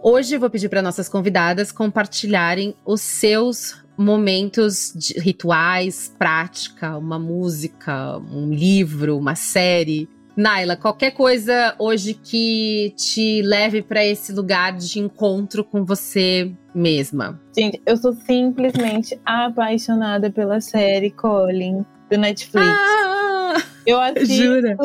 Hoje 0.02 0.36
eu 0.36 0.40
vou 0.40 0.50
pedir 0.50 0.68
para 0.68 0.82
nossas 0.82 1.08
convidadas 1.08 1.72
compartilharem 1.72 2.76
os 2.86 3.02
seus 3.02 3.76
momentos 3.96 4.92
de 4.96 5.20
rituais, 5.20 6.14
prática, 6.18 6.98
uma 6.98 7.20
música, 7.20 8.18
um 8.18 8.52
livro, 8.52 9.18
uma 9.18 9.36
série. 9.36 10.10
Naila, 10.36 10.76
qualquer 10.76 11.12
coisa 11.12 11.76
hoje 11.78 12.14
que 12.14 12.94
te 12.98 13.42
leve 13.44 13.82
para 13.82 14.04
esse 14.04 14.34
lugar 14.34 14.76
de 14.76 15.00
encontro 15.00 15.64
com 15.64 15.86
você 15.86 16.52
mesma. 16.74 17.40
Gente, 17.56 17.82
eu 17.86 17.96
sou 17.96 18.14
simplesmente 18.14 19.20
apaixonada 19.24 20.32
pela 20.32 20.60
série 20.60 21.12
Colin 21.12 21.86
do 22.10 22.18
Netflix. 22.18 22.68
Ah, 22.68 23.62
eu 23.86 24.00
assisto 24.00 24.34
jura? 24.34 24.76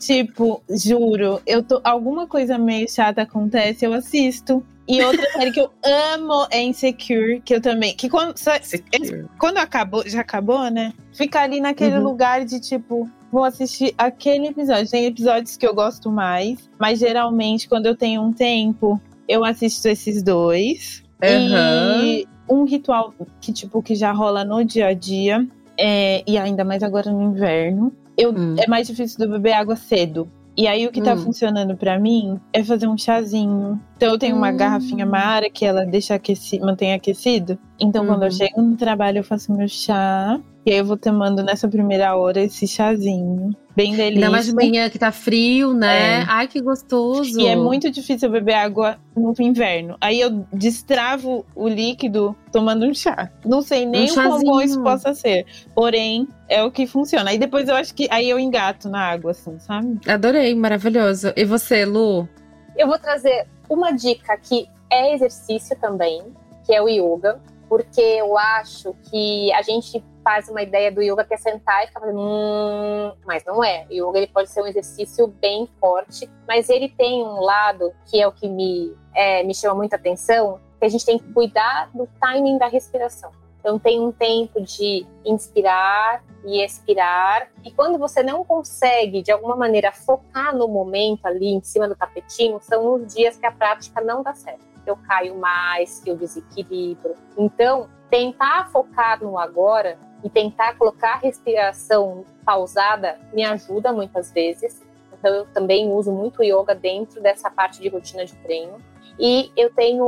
Tipo, 0.00 0.62
juro, 0.68 1.40
eu 1.46 1.62
tô. 1.62 1.80
Alguma 1.84 2.26
coisa 2.26 2.56
meio 2.56 2.90
chata 2.90 3.22
acontece, 3.22 3.84
eu 3.84 3.92
assisto. 3.92 4.64
E 4.88 5.00
outra 5.02 5.22
série 5.32 5.52
que 5.52 5.60
eu 5.60 5.70
amo 5.84 6.46
é 6.50 6.62
Insecure, 6.62 7.40
que 7.44 7.54
eu 7.54 7.60
também. 7.60 7.94
Que 7.94 8.08
quando, 8.08 8.34
Insecure. 8.34 9.26
quando 9.38 9.58
acabou, 9.58 10.02
já 10.08 10.22
acabou, 10.22 10.70
né? 10.70 10.94
Fica 11.12 11.40
ali 11.42 11.60
naquele 11.60 11.98
Uhum. 11.98 12.02
lugar 12.02 12.46
de 12.46 12.58
tipo, 12.58 13.08
vou 13.30 13.44
assistir 13.44 13.94
aquele 13.98 14.46
episódio. 14.48 14.90
Tem 14.90 15.04
episódios 15.04 15.56
que 15.58 15.66
eu 15.66 15.74
gosto 15.74 16.10
mais, 16.10 16.58
mas 16.78 16.98
geralmente 16.98 17.68
quando 17.68 17.84
eu 17.86 17.94
tenho 17.94 18.22
um 18.22 18.32
tempo, 18.32 18.98
eu 19.28 19.44
assisto 19.44 19.86
esses 19.86 20.22
dois. 20.22 21.02
Aham. 21.22 22.02
E 22.02 22.26
um 22.48 22.64
ritual 22.64 23.14
que, 23.40 23.52
tipo, 23.52 23.82
que 23.82 23.94
já 23.94 24.10
rola 24.12 24.44
no 24.44 24.64
dia 24.64 24.86
a 24.88 24.94
dia, 24.94 25.46
é, 25.78 26.24
e 26.26 26.36
ainda 26.38 26.64
mais 26.64 26.82
agora 26.82 27.12
no 27.12 27.22
inverno, 27.22 27.92
eu, 28.22 28.32
Hum. 28.32 28.54
é 28.58 28.66
mais 28.68 28.86
difícil 28.86 29.18
de 29.18 29.24
eu 29.24 29.30
beber 29.30 29.52
água 29.52 29.76
cedo. 29.76 30.30
E 30.56 30.66
aí 30.66 30.86
o 30.86 30.90
que 30.92 31.00
tá 31.00 31.14
Hum. 31.14 31.18
funcionando 31.18 31.76
pra 31.76 31.98
mim 31.98 32.38
é 32.52 32.62
fazer 32.62 32.86
um 32.86 32.98
chazinho. 32.98 33.80
Então 33.96 34.10
eu 34.12 34.18
tenho 34.18 34.36
uma 34.36 34.50
Hum. 34.50 34.56
garrafinha 34.56 35.06
Mara 35.06 35.48
que 35.48 35.64
ela 35.64 35.86
deixa 35.86 36.14
aqueci, 36.14 36.58
mantém 36.60 36.92
aquecido. 36.92 37.58
Então 37.80 38.04
quando 38.04 38.22
eu 38.22 38.28
Uhum. 38.28 38.32
chego 38.32 38.60
no 38.62 38.76
trabalho 38.76 39.18
eu 39.18 39.24
faço 39.24 39.52
meu 39.52 39.68
chá. 39.68 40.38
E 40.66 40.72
aí 40.72 40.78
eu 40.78 40.84
vou 40.84 40.96
tomando 40.96 41.42
nessa 41.42 41.66
primeira 41.68 42.14
hora 42.16 42.40
esse 42.42 42.66
chazinho. 42.66 43.50
Bem 43.80 43.96
delícia. 43.96 44.14
Ainda 44.26 44.30
mais 44.30 44.44
de 44.46 44.54
manhã 44.54 44.90
que 44.90 44.98
tá 44.98 45.10
frio, 45.10 45.72
né? 45.72 46.20
É. 46.20 46.24
Ai, 46.28 46.46
que 46.46 46.60
gostoso. 46.60 47.40
E 47.40 47.46
é 47.46 47.56
muito 47.56 47.90
difícil 47.90 48.28
eu 48.28 48.32
beber 48.32 48.52
água 48.54 48.98
no 49.16 49.32
inverno. 49.40 49.96
Aí 50.00 50.20
eu 50.20 50.44
destravo 50.52 51.46
o 51.54 51.66
líquido 51.66 52.36
tomando 52.52 52.84
um 52.84 52.92
chá. 52.92 53.30
Não 53.44 53.62
sei 53.62 53.86
nem 53.86 54.08
Um 54.08 54.12
o 54.12 54.14
quão 54.14 54.28
bom 54.28 54.36
chazinho. 54.36 54.60
isso 54.62 54.82
possa 54.82 55.14
ser. 55.14 55.46
Porém, 55.74 56.28
é 56.48 56.62
o 56.62 56.70
que 56.70 56.86
funciona. 56.86 57.30
Aí 57.30 57.38
depois 57.38 57.68
eu 57.68 57.74
acho 57.74 57.94
que 57.94 58.06
aí 58.10 58.28
eu 58.28 58.38
engato 58.38 58.88
na 58.88 59.00
água, 59.00 59.30
assim, 59.30 59.58
sabe? 59.58 59.98
Adorei, 60.06 60.54
maravilhoso. 60.54 61.32
E 61.34 61.44
você, 61.44 61.84
Lu? 61.86 62.28
Eu 62.76 62.86
vou 62.86 62.98
trazer 62.98 63.46
uma 63.68 63.92
dica 63.92 64.36
que 64.36 64.66
é 64.90 65.14
exercício 65.14 65.76
também, 65.80 66.22
que 66.66 66.74
é 66.74 66.82
o 66.82 66.88
yoga, 66.88 67.40
porque 67.68 68.00
eu 68.00 68.36
acho 68.36 68.94
que 69.10 69.52
a 69.52 69.62
gente 69.62 70.02
faz 70.22 70.48
uma 70.48 70.62
ideia 70.62 70.90
do 70.90 71.02
yoga 71.02 71.24
que 71.24 71.34
é 71.34 71.36
sentar 71.36 71.84
e 71.84 71.88
ficar 71.88 72.00
fazendo 72.00 72.20
hum, 72.20 73.12
mas 73.24 73.44
não 73.44 73.62
é. 73.62 73.86
O 73.90 73.92
yoga 73.92 74.18
ele 74.18 74.26
pode 74.26 74.50
ser 74.50 74.62
um 74.62 74.66
exercício 74.66 75.26
bem 75.26 75.68
forte, 75.80 76.30
mas 76.46 76.68
ele 76.68 76.88
tem 76.88 77.22
um 77.22 77.40
lado 77.40 77.92
que 78.06 78.20
é 78.20 78.26
o 78.26 78.32
que 78.32 78.48
me, 78.48 78.94
é, 79.14 79.42
me 79.42 79.54
chama 79.54 79.74
muita 79.74 79.96
atenção, 79.96 80.60
que 80.78 80.84
a 80.84 80.88
gente 80.88 81.04
tem 81.04 81.18
que 81.18 81.32
cuidar 81.32 81.90
do 81.94 82.08
timing 82.20 82.58
da 82.58 82.66
respiração. 82.66 83.30
Então 83.60 83.78
tem 83.78 84.00
um 84.00 84.10
tempo 84.10 84.60
de 84.60 85.06
inspirar 85.24 86.24
e 86.44 86.64
expirar. 86.64 87.48
E 87.62 87.70
quando 87.70 87.98
você 87.98 88.22
não 88.22 88.42
consegue, 88.42 89.22
de 89.22 89.30
alguma 89.30 89.54
maneira, 89.54 89.92
focar 89.92 90.56
no 90.56 90.66
momento 90.66 91.26
ali 91.26 91.52
em 91.52 91.62
cima 91.62 91.86
do 91.86 91.94
tapetinho, 91.94 92.58
são 92.60 92.94
os 92.94 93.14
dias 93.14 93.36
que 93.36 93.46
a 93.46 93.52
prática 93.52 94.00
não 94.00 94.22
dá 94.22 94.34
certo. 94.34 94.60
Que 94.82 94.90
eu 94.90 94.96
caio 94.96 95.36
mais, 95.36 96.00
que 96.00 96.10
eu 96.10 96.16
desequilibro. 96.16 97.14
Então, 97.36 97.88
tentar 98.08 98.70
focar 98.70 99.22
no 99.22 99.38
agora 99.38 99.98
e 100.22 100.30
tentar 100.30 100.76
colocar 100.76 101.14
a 101.14 101.18
respiração 101.18 102.24
pausada 102.44 103.18
me 103.32 103.44
ajuda 103.44 103.92
muitas 103.92 104.32
vezes. 104.32 104.82
Então, 105.12 105.34
eu 105.34 105.46
também 105.46 105.90
uso 105.90 106.12
muito 106.12 106.42
yoga 106.42 106.74
dentro 106.74 107.20
dessa 107.20 107.50
parte 107.50 107.80
de 107.80 107.88
rotina 107.88 108.24
de 108.24 108.34
treino. 108.36 108.78
E 109.18 109.50
eu 109.56 109.72
tenho 109.72 110.06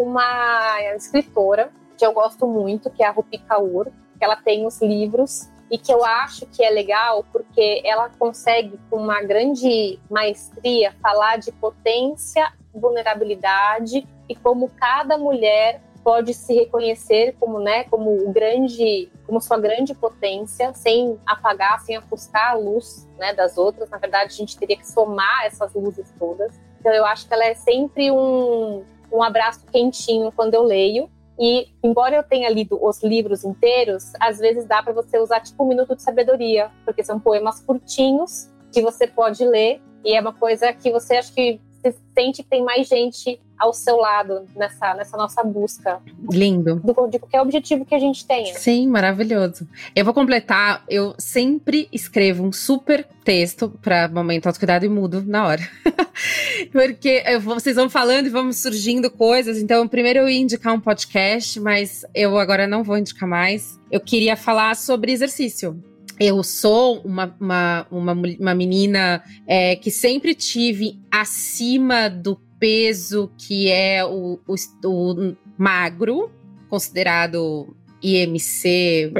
uma 0.00 0.80
escritora 0.96 1.70
que 1.96 2.04
eu 2.04 2.12
gosto 2.12 2.46
muito, 2.46 2.90
que 2.90 3.02
é 3.02 3.06
a 3.06 3.10
Rupi 3.10 3.38
Kaur, 3.38 3.86
que 4.18 4.24
ela 4.24 4.36
tem 4.36 4.66
os 4.66 4.80
livros 4.80 5.48
e 5.70 5.78
que 5.78 5.92
eu 5.92 6.04
acho 6.04 6.46
que 6.46 6.62
é 6.62 6.70
legal 6.70 7.24
porque 7.32 7.82
ela 7.84 8.08
consegue 8.10 8.78
com 8.90 8.96
uma 8.96 9.22
grande 9.22 9.98
maestria 10.10 10.94
falar 11.02 11.38
de 11.38 11.52
potência, 11.52 12.52
vulnerabilidade 12.74 14.06
e 14.28 14.34
como 14.34 14.68
cada 14.70 15.16
mulher 15.18 15.80
pode 16.04 16.34
se 16.34 16.52
reconhecer 16.52 17.34
como, 17.40 17.58
né, 17.58 17.84
como 17.84 18.28
o 18.28 18.30
grande, 18.30 19.10
como 19.26 19.40
sua 19.40 19.58
grande 19.58 19.94
potência, 19.94 20.74
sem 20.74 21.18
apagar, 21.24 21.80
sem 21.80 21.96
ofuscar 21.96 22.50
a 22.50 22.54
luz, 22.54 23.08
né, 23.18 23.32
das 23.32 23.56
outras. 23.56 23.88
Na 23.88 23.96
verdade, 23.96 24.26
a 24.34 24.36
gente 24.36 24.58
teria 24.58 24.76
que 24.76 24.86
somar 24.86 25.46
essas 25.46 25.72
luzes 25.72 26.12
todas. 26.18 26.60
Então, 26.78 26.92
eu 26.92 27.06
acho 27.06 27.26
que 27.26 27.32
ela 27.32 27.46
é 27.46 27.54
sempre 27.54 28.10
um, 28.10 28.84
um 29.10 29.22
abraço 29.22 29.64
quentinho 29.72 30.30
quando 30.30 30.54
eu 30.54 30.62
leio. 30.62 31.10
E, 31.40 31.68
embora 31.82 32.14
eu 32.14 32.22
tenha 32.22 32.48
lido 32.50 32.78
os 32.80 33.02
livros 33.02 33.42
inteiros, 33.42 34.12
às 34.20 34.38
vezes 34.38 34.66
dá 34.66 34.82
para 34.82 34.92
você 34.92 35.18
usar 35.18 35.40
tipo 35.40 35.64
um 35.64 35.68
minuto 35.68 35.96
de 35.96 36.02
sabedoria, 36.02 36.70
porque 36.84 37.02
são 37.02 37.18
poemas 37.18 37.60
curtinhos 37.60 38.48
que 38.70 38.82
você 38.82 39.06
pode 39.06 39.44
ler 39.44 39.80
e 40.04 40.14
é 40.14 40.20
uma 40.20 40.34
coisa 40.34 40.72
que 40.72 40.92
você 40.92 41.16
acha 41.16 41.32
que 41.32 41.60
você 41.84 41.94
sente 42.14 42.42
que 42.42 42.48
tem 42.48 42.64
mais 42.64 42.88
gente 42.88 43.38
ao 43.58 43.72
seu 43.72 43.96
lado 43.96 44.46
nessa, 44.56 44.94
nessa 44.94 45.16
nossa 45.16 45.42
busca 45.44 46.00
Lindo. 46.30 46.76
do, 46.76 47.06
de 47.08 47.18
qualquer 47.18 47.40
objetivo 47.40 47.84
que 47.84 47.94
a 47.94 47.98
gente 47.98 48.26
tenha. 48.26 48.54
Sim, 48.54 48.88
maravilhoso. 48.88 49.68
Eu 49.94 50.04
vou 50.04 50.14
completar, 50.14 50.82
eu 50.88 51.14
sempre 51.18 51.88
escrevo 51.92 52.42
um 52.42 52.52
super 52.52 53.06
texto 53.22 53.70
para 53.82 54.08
momento 54.08 54.46
autocuidado 54.46 54.84
e 54.84 54.88
mudo 54.88 55.22
na 55.26 55.46
hora. 55.46 55.62
Porque 56.72 57.22
eu 57.26 57.40
vocês 57.40 57.76
vão 57.76 57.90
falando 57.90 58.26
e 58.26 58.30
vão 58.30 58.52
surgindo 58.52 59.10
coisas. 59.10 59.58
Então, 59.58 59.86
primeiro 59.86 60.20
eu 60.20 60.28
ia 60.28 60.40
indicar 60.40 60.74
um 60.74 60.80
podcast, 60.80 61.60
mas 61.60 62.04
eu 62.14 62.38
agora 62.38 62.66
não 62.66 62.82
vou 62.82 62.98
indicar 62.98 63.28
mais. 63.28 63.78
Eu 63.90 64.00
queria 64.00 64.36
falar 64.36 64.74
sobre 64.74 65.12
exercício. 65.12 65.82
Eu 66.18 66.42
sou 66.42 67.00
uma, 67.00 67.34
uma, 67.40 67.86
uma, 67.90 68.12
uma 68.12 68.54
menina 68.54 69.22
é, 69.46 69.74
que 69.76 69.90
sempre 69.90 70.34
tive 70.34 71.00
acima 71.10 72.08
do 72.08 72.40
peso 72.58 73.30
que 73.36 73.68
é 73.70 74.04
o, 74.04 74.38
o, 74.46 74.54
o 74.86 75.36
magro, 75.58 76.30
considerado 76.68 77.76
IMC, 78.02 79.12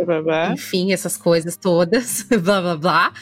enfim, 0.52 0.92
essas 0.92 1.16
coisas 1.16 1.56
todas, 1.56 2.22
blá 2.42 2.60
blá 2.60 2.76
blá. 2.76 3.12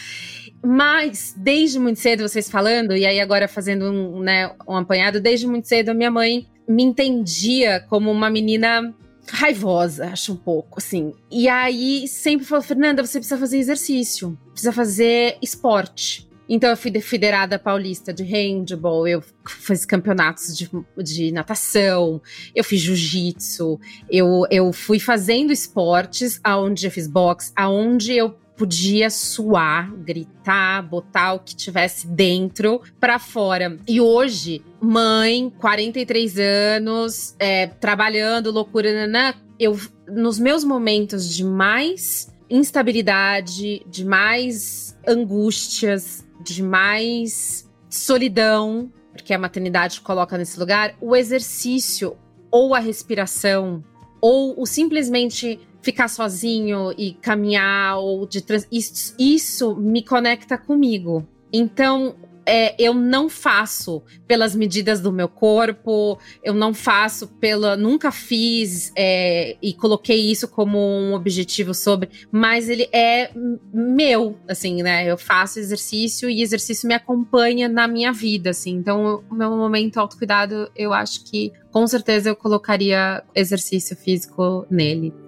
Mas, 0.64 1.34
desde 1.36 1.78
muito 1.78 1.98
cedo, 1.98 2.28
vocês 2.28 2.48
falando, 2.48 2.96
e 2.96 3.04
aí 3.04 3.20
agora 3.20 3.48
fazendo 3.48 3.86
um, 3.90 4.20
né, 4.20 4.54
um 4.68 4.76
apanhado, 4.76 5.20
desde 5.20 5.46
muito 5.46 5.66
cedo, 5.66 5.88
a 5.88 5.94
minha 5.94 6.10
mãe 6.10 6.46
me 6.68 6.84
entendia 6.84 7.80
como 7.88 8.10
uma 8.10 8.30
menina 8.30 8.94
raivosa, 9.28 10.06
acho 10.06 10.32
um 10.32 10.36
pouco, 10.36 10.78
assim. 10.78 11.14
E 11.30 11.48
aí 11.48 12.06
sempre 12.08 12.46
falou, 12.46 12.62
Fernanda, 12.62 13.04
você 13.04 13.18
precisa 13.18 13.38
fazer 13.38 13.58
exercício, 13.58 14.38
precisa 14.50 14.72
fazer 14.72 15.36
esporte. 15.40 16.28
Então 16.48 16.68
eu 16.68 16.76
fui 16.76 16.90
de- 16.90 17.00
federada 17.00 17.58
paulista 17.58 18.12
de 18.12 18.24
handball, 18.24 19.06
eu 19.08 19.22
fiz 19.46 19.86
campeonatos 19.86 20.56
de, 20.56 20.68
de 20.98 21.32
natação, 21.32 22.20
eu 22.54 22.64
fiz 22.64 22.80
jiu-jitsu, 22.80 23.80
eu, 24.10 24.42
eu 24.50 24.72
fui 24.72 24.98
fazendo 24.98 25.52
esportes 25.52 26.40
aonde 26.42 26.86
eu 26.86 26.90
fiz 26.90 27.06
boxe, 27.06 27.52
aonde 27.56 28.12
eu 28.12 28.34
podia 28.56 29.10
suar, 29.10 29.92
gritar, 29.96 30.82
botar 30.82 31.34
o 31.34 31.40
que 31.40 31.54
tivesse 31.56 32.06
dentro 32.06 32.80
pra 33.00 33.18
fora. 33.18 33.76
E 33.88 34.00
hoje, 34.00 34.62
mãe, 34.80 35.52
43 35.58 36.38
anos, 36.38 37.34
é, 37.38 37.66
trabalhando, 37.66 38.50
loucura, 38.50 38.92
nanã, 39.06 39.34
eu 39.58 39.78
nos 40.06 40.38
meus 40.38 40.64
momentos 40.64 41.28
de 41.28 41.44
mais 41.44 42.30
instabilidade, 42.50 43.82
de 43.88 44.04
mais 44.04 44.96
angústias, 45.08 46.26
de 46.40 46.62
mais 46.62 47.68
solidão, 47.88 48.92
porque 49.12 49.32
a 49.32 49.38
maternidade 49.38 50.00
coloca 50.00 50.36
nesse 50.36 50.58
lugar, 50.58 50.94
o 51.00 51.16
exercício 51.16 52.16
ou 52.50 52.74
a 52.74 52.78
respiração 52.78 53.82
ou 54.20 54.60
o 54.60 54.66
simplesmente 54.66 55.58
ficar 55.82 56.08
sozinho 56.08 56.92
e 56.96 57.12
caminhar 57.14 57.98
ou 57.98 58.26
de 58.26 58.40
trans... 58.40 58.66
isso, 58.70 59.14
isso 59.18 59.76
me 59.76 60.02
conecta 60.02 60.56
comigo. 60.56 61.26
Então, 61.52 62.16
é, 62.44 62.74
eu 62.78 62.94
não 62.94 63.28
faço 63.28 64.02
pelas 64.26 64.54
medidas 64.54 65.00
do 65.00 65.12
meu 65.12 65.28
corpo, 65.28 66.18
eu 66.42 66.54
não 66.54 66.74
faço 66.74 67.28
pela. 67.28 67.76
Nunca 67.76 68.10
fiz 68.10 68.92
é, 68.96 69.56
e 69.62 69.72
coloquei 69.72 70.30
isso 70.30 70.48
como 70.48 70.78
um 70.78 71.14
objetivo 71.14 71.72
sobre, 71.74 72.08
mas 72.30 72.68
ele 72.68 72.88
é 72.92 73.30
meu, 73.72 74.36
assim, 74.48 74.82
né? 74.82 75.08
Eu 75.10 75.16
faço 75.16 75.58
exercício 75.58 76.28
e 76.28 76.42
exercício 76.42 76.88
me 76.88 76.94
acompanha 76.94 77.68
na 77.68 77.86
minha 77.86 78.12
vida, 78.12 78.50
assim. 78.50 78.72
Então, 78.72 79.22
o 79.30 79.34
meu 79.34 79.50
momento 79.50 79.98
autocuidado, 79.98 80.70
eu 80.74 80.92
acho 80.92 81.24
que 81.24 81.52
com 81.70 81.86
certeza 81.86 82.28
eu 82.28 82.36
colocaria 82.36 83.22
exercício 83.34 83.96
físico 83.96 84.66
nele. 84.70 85.21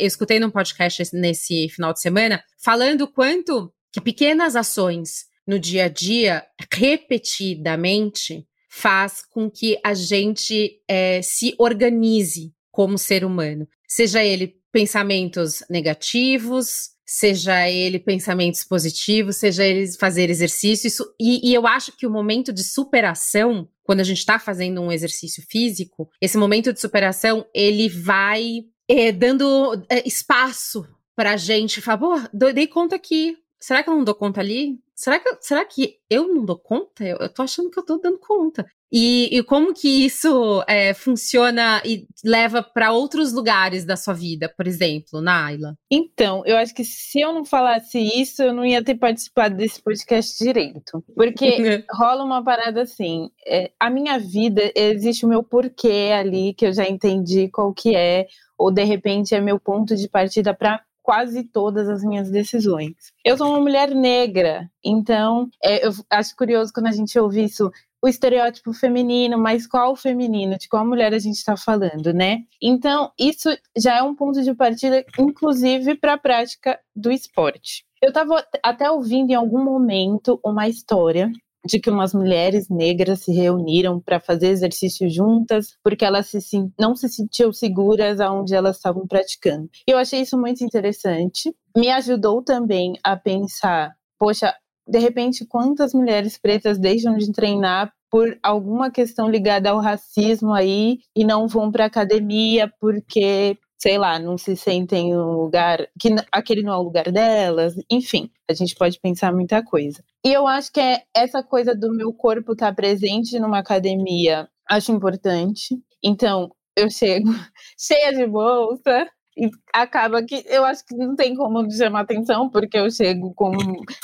Eu 0.00 0.06
escutei 0.06 0.40
num 0.40 0.50
podcast 0.50 1.14
nesse 1.14 1.68
final 1.68 1.92
de 1.92 2.00
semana 2.00 2.42
falando 2.58 3.06
quanto 3.06 3.70
que 3.92 4.00
pequenas 4.00 4.56
ações 4.56 5.26
no 5.46 5.58
dia 5.58 5.84
a 5.84 5.88
dia, 5.88 6.46
repetidamente, 6.72 8.46
faz 8.70 9.22
com 9.28 9.50
que 9.50 9.78
a 9.84 9.92
gente 9.92 10.80
é, 10.88 11.20
se 11.22 11.54
organize 11.58 12.54
como 12.70 12.96
ser 12.96 13.24
humano. 13.24 13.68
Seja 13.86 14.24
ele 14.24 14.56
pensamentos 14.72 15.62
negativos, 15.68 16.90
seja 17.10 17.68
ele 17.68 17.98
pensamentos 17.98 18.62
positivos, 18.62 19.38
seja 19.38 19.64
ele 19.64 19.90
fazer 19.98 20.30
exercício. 20.30 20.86
Isso, 20.86 21.12
e, 21.18 21.50
e 21.50 21.52
eu 21.52 21.66
acho 21.66 21.90
que 21.96 22.06
o 22.06 22.10
momento 22.10 22.52
de 22.52 22.62
superação, 22.62 23.68
quando 23.82 23.98
a 23.98 24.04
gente 24.04 24.18
está 24.18 24.38
fazendo 24.38 24.80
um 24.80 24.92
exercício 24.92 25.42
físico, 25.42 26.08
esse 26.20 26.38
momento 26.38 26.72
de 26.72 26.80
superação, 26.80 27.44
ele 27.52 27.88
vai 27.88 28.64
é, 28.88 29.10
dando 29.10 29.84
é, 29.88 30.06
espaço 30.06 30.86
pra 31.16 31.36
gente 31.36 31.80
falar, 31.80 31.98
pô, 31.98 32.52
dei 32.52 32.68
conta 32.68 32.94
aqui. 32.94 33.36
Será 33.58 33.82
que 33.82 33.90
eu 33.90 33.94
não 33.94 34.04
dou 34.04 34.14
conta 34.14 34.40
ali? 34.40 34.78
Será 35.00 35.18
que, 35.18 35.34
será 35.40 35.64
que 35.64 35.96
eu 36.10 36.28
não 36.28 36.44
dou 36.44 36.58
conta? 36.58 37.02
Eu, 37.02 37.16
eu 37.16 37.32
tô 37.32 37.42
achando 37.42 37.70
que 37.70 37.78
eu 37.78 37.84
tô 37.86 37.96
dando 37.96 38.18
conta. 38.18 38.66
E, 38.92 39.34
e 39.34 39.42
como 39.42 39.72
que 39.72 40.04
isso 40.04 40.62
é, 40.68 40.92
funciona 40.92 41.80
e 41.86 42.06
leva 42.22 42.62
para 42.62 42.92
outros 42.92 43.32
lugares 43.32 43.86
da 43.86 43.96
sua 43.96 44.12
vida, 44.12 44.52
por 44.54 44.66
exemplo, 44.66 45.22
Naila? 45.22 45.74
Então, 45.90 46.42
eu 46.44 46.58
acho 46.58 46.74
que 46.74 46.84
se 46.84 47.18
eu 47.18 47.32
não 47.32 47.46
falasse 47.46 47.98
isso, 47.98 48.42
eu 48.42 48.52
não 48.52 48.66
ia 48.66 48.84
ter 48.84 48.96
participado 48.96 49.56
desse 49.56 49.80
podcast 49.80 50.36
direito. 50.44 51.02
Porque 51.14 51.82
rola 51.90 52.22
uma 52.22 52.44
parada 52.44 52.82
assim: 52.82 53.30
é, 53.46 53.70
a 53.80 53.88
minha 53.88 54.18
vida, 54.18 54.70
existe 54.74 55.24
o 55.24 55.28
meu 55.28 55.42
porquê 55.42 56.10
ali, 56.12 56.52
que 56.52 56.66
eu 56.66 56.72
já 56.74 56.86
entendi 56.86 57.48
qual 57.48 57.72
que 57.72 57.96
é, 57.96 58.26
ou 58.58 58.70
de 58.70 58.84
repente 58.84 59.34
é 59.34 59.40
meu 59.40 59.58
ponto 59.58 59.96
de 59.96 60.08
partida 60.10 60.52
para 60.52 60.82
quase 61.10 61.42
todas 61.42 61.88
as 61.88 62.04
minhas 62.04 62.30
decisões. 62.30 62.94
Eu 63.24 63.36
sou 63.36 63.48
uma 63.48 63.58
mulher 63.58 63.92
negra, 63.92 64.70
então 64.84 65.50
é, 65.60 65.84
eu 65.84 65.90
acho 66.08 66.36
curioso 66.36 66.72
quando 66.72 66.86
a 66.86 66.92
gente 66.92 67.18
ouve 67.18 67.42
isso, 67.42 67.68
o 68.00 68.06
estereótipo 68.06 68.72
feminino, 68.72 69.36
mas 69.36 69.66
qual 69.66 69.96
feminino, 69.96 70.56
de 70.56 70.68
qual 70.68 70.86
mulher 70.86 71.12
a 71.12 71.18
gente 71.18 71.34
está 71.34 71.56
falando, 71.56 72.14
né? 72.14 72.44
Então, 72.62 73.10
isso 73.18 73.48
já 73.76 73.96
é 73.96 74.02
um 74.04 74.14
ponto 74.14 74.40
de 74.40 74.54
partida, 74.54 75.04
inclusive, 75.18 75.96
para 75.96 76.12
a 76.12 76.18
prática 76.18 76.78
do 76.94 77.10
esporte. 77.10 77.84
Eu 78.00 78.10
estava 78.10 78.46
até 78.62 78.88
ouvindo 78.88 79.32
em 79.32 79.34
algum 79.34 79.64
momento 79.64 80.38
uma 80.44 80.68
história 80.68 81.28
de 81.64 81.78
que 81.78 81.90
umas 81.90 82.14
mulheres 82.14 82.68
negras 82.68 83.20
se 83.20 83.32
reuniram 83.32 84.00
para 84.00 84.20
fazer 84.20 84.48
exercício 84.48 85.08
juntas 85.08 85.76
porque 85.82 86.04
elas 86.04 86.28
se, 86.28 86.38
não 86.78 86.96
se 86.96 87.08
sentiam 87.08 87.52
seguras 87.52 88.20
aonde 88.20 88.54
elas 88.54 88.76
estavam 88.76 89.06
praticando. 89.06 89.68
Eu 89.86 89.98
achei 89.98 90.20
isso 90.20 90.38
muito 90.38 90.64
interessante. 90.64 91.54
Me 91.76 91.90
ajudou 91.90 92.42
também 92.42 92.94
a 93.04 93.16
pensar, 93.16 93.94
poxa, 94.18 94.54
de 94.88 94.98
repente 94.98 95.46
quantas 95.46 95.94
mulheres 95.94 96.38
pretas 96.38 96.78
deixam 96.78 97.16
de 97.16 97.30
treinar 97.32 97.92
por 98.10 98.36
alguma 98.42 98.90
questão 98.90 99.30
ligada 99.30 99.70
ao 99.70 99.80
racismo 99.80 100.52
aí 100.52 100.98
e 101.14 101.24
não 101.24 101.46
vão 101.46 101.70
para 101.70 101.84
academia 101.84 102.72
porque 102.80 103.56
sei 103.80 103.96
lá, 103.96 104.18
não 104.18 104.36
se 104.36 104.54
sentem 104.56 105.14
no 105.14 105.42
lugar, 105.42 105.88
que 105.98 106.14
aquele 106.30 106.62
não 106.62 106.74
é 106.74 106.76
o 106.76 106.82
lugar 106.82 107.10
delas, 107.10 107.74
enfim, 107.90 108.30
a 108.48 108.52
gente 108.52 108.74
pode 108.74 109.00
pensar 109.00 109.32
muita 109.32 109.64
coisa. 109.64 110.04
E 110.24 110.32
eu 110.32 110.46
acho 110.46 110.70
que 110.70 110.80
é 110.80 111.02
essa 111.16 111.42
coisa 111.42 111.74
do 111.74 111.94
meu 111.94 112.12
corpo 112.12 112.52
estar 112.52 112.68
tá 112.68 112.74
presente 112.74 113.38
numa 113.38 113.58
academia, 113.58 114.48
acho 114.68 114.92
importante. 114.92 115.76
Então, 116.04 116.50
eu 116.76 116.90
chego 116.90 117.28
cheia 117.78 118.12
de 118.12 118.26
bolsa, 118.26 119.08
e 119.36 119.48
acaba 119.72 120.22
que 120.22 120.44
eu 120.46 120.64
acho 120.64 120.84
que 120.84 120.94
não 120.94 121.16
tem 121.16 121.34
como 121.34 121.70
chamar 121.70 122.00
atenção, 122.00 122.50
porque 122.50 122.76
eu 122.76 122.90
chego 122.90 123.32
com 123.34 123.52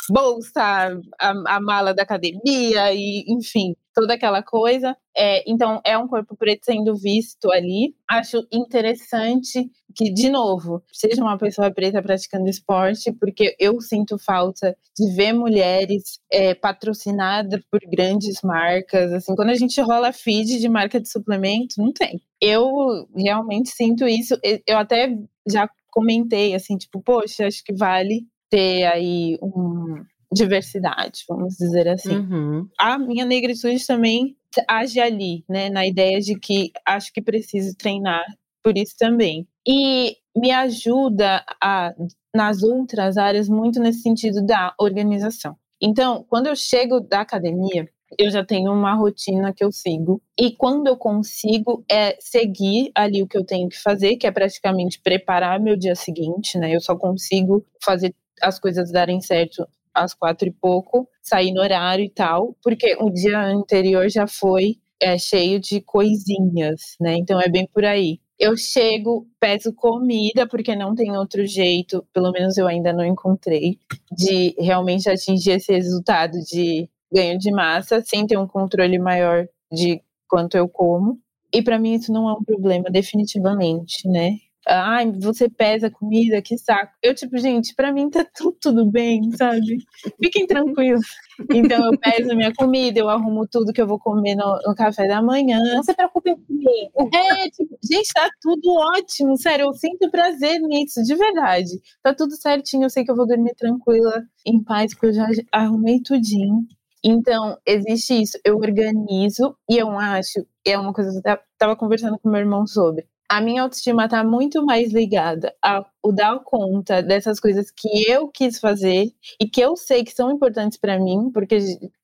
bolsa, 0.09 0.99
a, 1.21 1.57
a 1.57 1.61
mala 1.61 1.93
da 1.93 2.03
academia, 2.03 2.95
e 2.95 3.25
enfim, 3.29 3.75
toda 3.97 4.13
aquela 4.13 4.43
coisa. 4.43 4.95
É, 5.17 5.43
então, 5.51 5.81
é 5.83 5.97
um 5.97 6.07
corpo 6.07 6.37
preto 6.37 6.67
sendo 6.67 6.95
visto 6.95 7.51
ali. 7.51 7.95
Acho 8.07 8.47
interessante 8.53 9.71
que, 9.95 10.13
de 10.13 10.29
novo, 10.29 10.83
seja 10.93 11.23
uma 11.23 11.39
pessoa 11.39 11.71
preta 11.71 12.03
praticando 12.03 12.47
esporte, 12.47 13.11
porque 13.13 13.57
eu 13.59 13.81
sinto 13.81 14.19
falta 14.19 14.77
de 14.95 15.17
ver 15.17 15.33
mulheres 15.33 16.21
é, 16.31 16.55
patrocinadas 16.55 17.59
por 17.71 17.81
grandes 17.91 18.43
marcas. 18.43 19.11
Assim, 19.15 19.35
quando 19.35 19.49
a 19.49 19.55
gente 19.55 19.81
rola 19.81 20.13
feed 20.13 20.61
de 20.61 20.69
marca 20.69 21.01
de 21.01 21.11
suplemento, 21.11 21.77
não 21.79 21.91
tem. 21.91 22.21
Eu 22.39 23.09
realmente 23.17 23.71
sinto 23.71 24.07
isso. 24.07 24.39
Eu 24.67 24.77
até 24.77 25.17
já 25.49 25.67
comentei 25.91 26.55
assim, 26.55 26.77
tipo, 26.77 27.01
poxa, 27.01 27.47
acho 27.47 27.65
que 27.65 27.73
vale 27.73 28.27
ter 28.51 28.85
aí 28.85 29.39
um, 29.43 29.86
diversidade, 30.33 31.25
vamos 31.29 31.57
dizer 31.57 31.89
assim. 31.89 32.17
Uhum. 32.17 32.69
A 32.79 32.99
minha 32.99 33.25
negritude 33.25 33.85
também 33.87 34.37
age 34.69 35.01
ali, 35.01 35.45
né, 35.49 35.69
na 35.69 35.87
ideia 35.87 36.21
de 36.21 36.39
que 36.39 36.73
acho 36.87 37.13
que 37.13 37.21
preciso 37.21 37.77
treinar 37.77 38.25
por 38.63 38.77
isso 38.77 38.95
também. 38.99 39.47
E 39.67 40.17
me 40.37 40.51
ajuda 40.51 41.45
a, 41.63 41.95
nas 42.35 42.63
outras 42.63 43.17
áreas 43.17 43.49
muito 43.49 43.81
nesse 43.81 44.01
sentido 44.01 44.45
da 44.45 44.75
organização. 44.79 45.57
Então, 45.81 46.25
quando 46.29 46.47
eu 46.47 46.57
chego 46.57 47.01
da 47.01 47.21
academia, 47.21 47.89
eu 48.19 48.31
já 48.31 48.45
tenho 48.45 48.73
uma 48.73 48.95
rotina 48.95 49.53
que 49.53 49.65
eu 49.65 49.73
sigo. 49.73 50.23
E 50.39 50.53
quando 50.53 50.87
eu 50.87 50.97
consigo 50.97 51.85
é 51.91 52.17
seguir 52.21 52.91
ali 52.95 53.23
o 53.23 53.27
que 53.27 53.37
eu 53.37 53.45
tenho 53.45 53.69
que 53.69 53.81
fazer, 53.81 54.17
que 54.17 54.27
é 54.27 54.31
praticamente 54.31 55.01
preparar 55.01 55.61
meu 55.61 55.77
dia 55.77 55.95
seguinte, 55.95 56.59
né? 56.59 56.75
Eu 56.75 56.81
só 56.81 56.97
consigo 56.97 57.65
fazer 57.83 58.15
as 58.41 58.59
coisas 58.59 58.93
darem 58.93 59.21
certo 59.21 59.67
às 59.97 60.15
quatro 60.15 60.49
e 60.49 60.53
pouco, 60.53 61.09
sair 61.23 61.53
no 61.53 61.61
horário 61.61 62.05
e 62.05 62.11
tal, 62.11 62.57
porque 62.63 62.97
o 63.01 63.11
dia 63.11 63.41
anterior 63.41 64.09
já 64.09 64.27
foi 64.27 64.77
é, 65.01 65.19
cheio 65.19 65.59
de 65.61 65.81
coisinhas, 65.81 66.97
né? 67.01 67.17
Então 67.17 67.41
é 67.41 67.49
bem 67.49 67.67
por 67.67 67.85
aí. 67.85 68.21
Eu 68.39 68.57
chego, 68.57 69.27
peço 69.41 69.73
comida, 69.73 70.47
porque 70.47 70.77
não 70.77 70.95
tem 70.95 71.17
outro 71.17 71.47
jeito, 71.47 72.07
pelo 72.13 72.31
menos 72.33 72.59
eu 72.59 72.69
ainda 72.69 72.93
não 72.93 73.05
encontrei, 73.05 73.79
de 74.13 74.55
realmente 74.59 75.09
atingir 75.09 75.53
esse 75.53 75.73
resultado 75.73 76.33
de 76.51 76.89
ganho 77.11 77.39
de 77.39 77.51
massa 77.51 78.03
sem 78.05 78.27
ter 78.27 78.37
um 78.37 78.47
controle 78.47 78.99
maior 78.99 79.49
de 79.73 80.03
quanto 80.29 80.57
eu 80.57 80.69
como. 80.69 81.19
E 81.53 81.63
para 81.63 81.79
mim 81.79 81.95
isso 81.95 82.13
não 82.13 82.29
é 82.29 82.35
um 82.35 82.45
problema, 82.45 82.91
definitivamente, 82.91 84.07
né? 84.09 84.33
Ai, 84.67 85.13
você 85.13 85.49
pesa 85.49 85.91
comida, 85.91 86.43
que 86.43 86.59
saco. 86.59 86.93
Eu, 87.03 87.15
tipo, 87.15 87.39
gente, 87.39 87.75
pra 87.75 87.93
mim 87.93 88.11
tá 88.11 88.27
tudo, 88.35 88.57
tudo 88.61 88.91
bem, 88.91 89.31
sabe? 89.37 89.79
Fiquem 90.21 90.47
tranquilos. 90.47 91.07
Então 91.51 91.93
eu 91.93 91.99
peso 91.99 92.35
minha 92.35 92.53
comida, 92.55 92.99
eu 92.99 93.09
arrumo 93.09 93.47
tudo 93.47 93.73
que 93.73 93.81
eu 93.81 93.87
vou 93.87 93.99
comer 93.99 94.35
no, 94.35 94.59
no 94.67 94.75
café 94.75 95.07
da 95.07 95.23
manhã. 95.23 95.59
Não 95.75 95.83
se 95.83 95.95
preocupe 95.95 96.35
comigo. 96.35 97.11
É, 97.15 97.49
tipo, 97.51 97.79
gente, 97.83 98.13
tá 98.13 98.29
tudo 98.41 98.75
ótimo, 98.75 99.37
sério, 99.37 99.67
eu 99.67 99.73
sinto 99.75 100.11
prazer 100.11 100.61
nisso, 100.61 101.03
de 101.03 101.15
verdade. 101.15 101.81
Tá 102.03 102.15
tudo 102.15 102.35
certinho, 102.37 102.85
eu 102.85 102.91
sei 102.91 103.05
que 103.05 103.11
eu 103.11 103.17
vou 103.17 103.27
dormir 103.27 103.55
tranquila, 103.55 104.25
em 104.45 104.63
paz, 104.63 104.93
porque 104.93 105.07
eu 105.07 105.13
já 105.13 105.29
arrumei 105.53 106.01
tudinho. 106.01 106.67
Então, 107.05 107.57
existe 107.65 108.21
isso, 108.21 108.39
eu 108.45 108.57
organizo 108.57 109.57
e 109.71 109.77
eu 109.79 109.91
acho, 109.97 110.45
é 110.67 110.77
uma 110.77 110.93
coisa 110.93 111.11
que 111.13 111.29
eu 111.29 111.39
tava 111.57 111.77
conversando 111.77 112.19
com 112.19 112.29
meu 112.29 112.41
irmão 112.41 112.67
sobre 112.67 113.07
a 113.29 113.41
minha 113.41 113.63
autoestima 113.63 114.05
está 114.05 114.23
muito 114.23 114.65
mais 114.65 114.93
ligada 114.93 115.55
ao 115.63 115.87
dar 116.15 116.39
conta 116.45 117.03
dessas 117.03 117.41
coisas 117.41 117.71
que 117.71 118.09
eu 118.09 118.29
quis 118.29 118.61
fazer 118.61 119.13
e 119.41 119.49
que 119.49 119.61
eu 119.61 119.77
sei 119.77 120.05
que 120.05 120.13
são 120.13 120.31
importantes 120.31 120.79
para 120.79 120.99
mim, 120.99 121.31
porque 121.33 121.59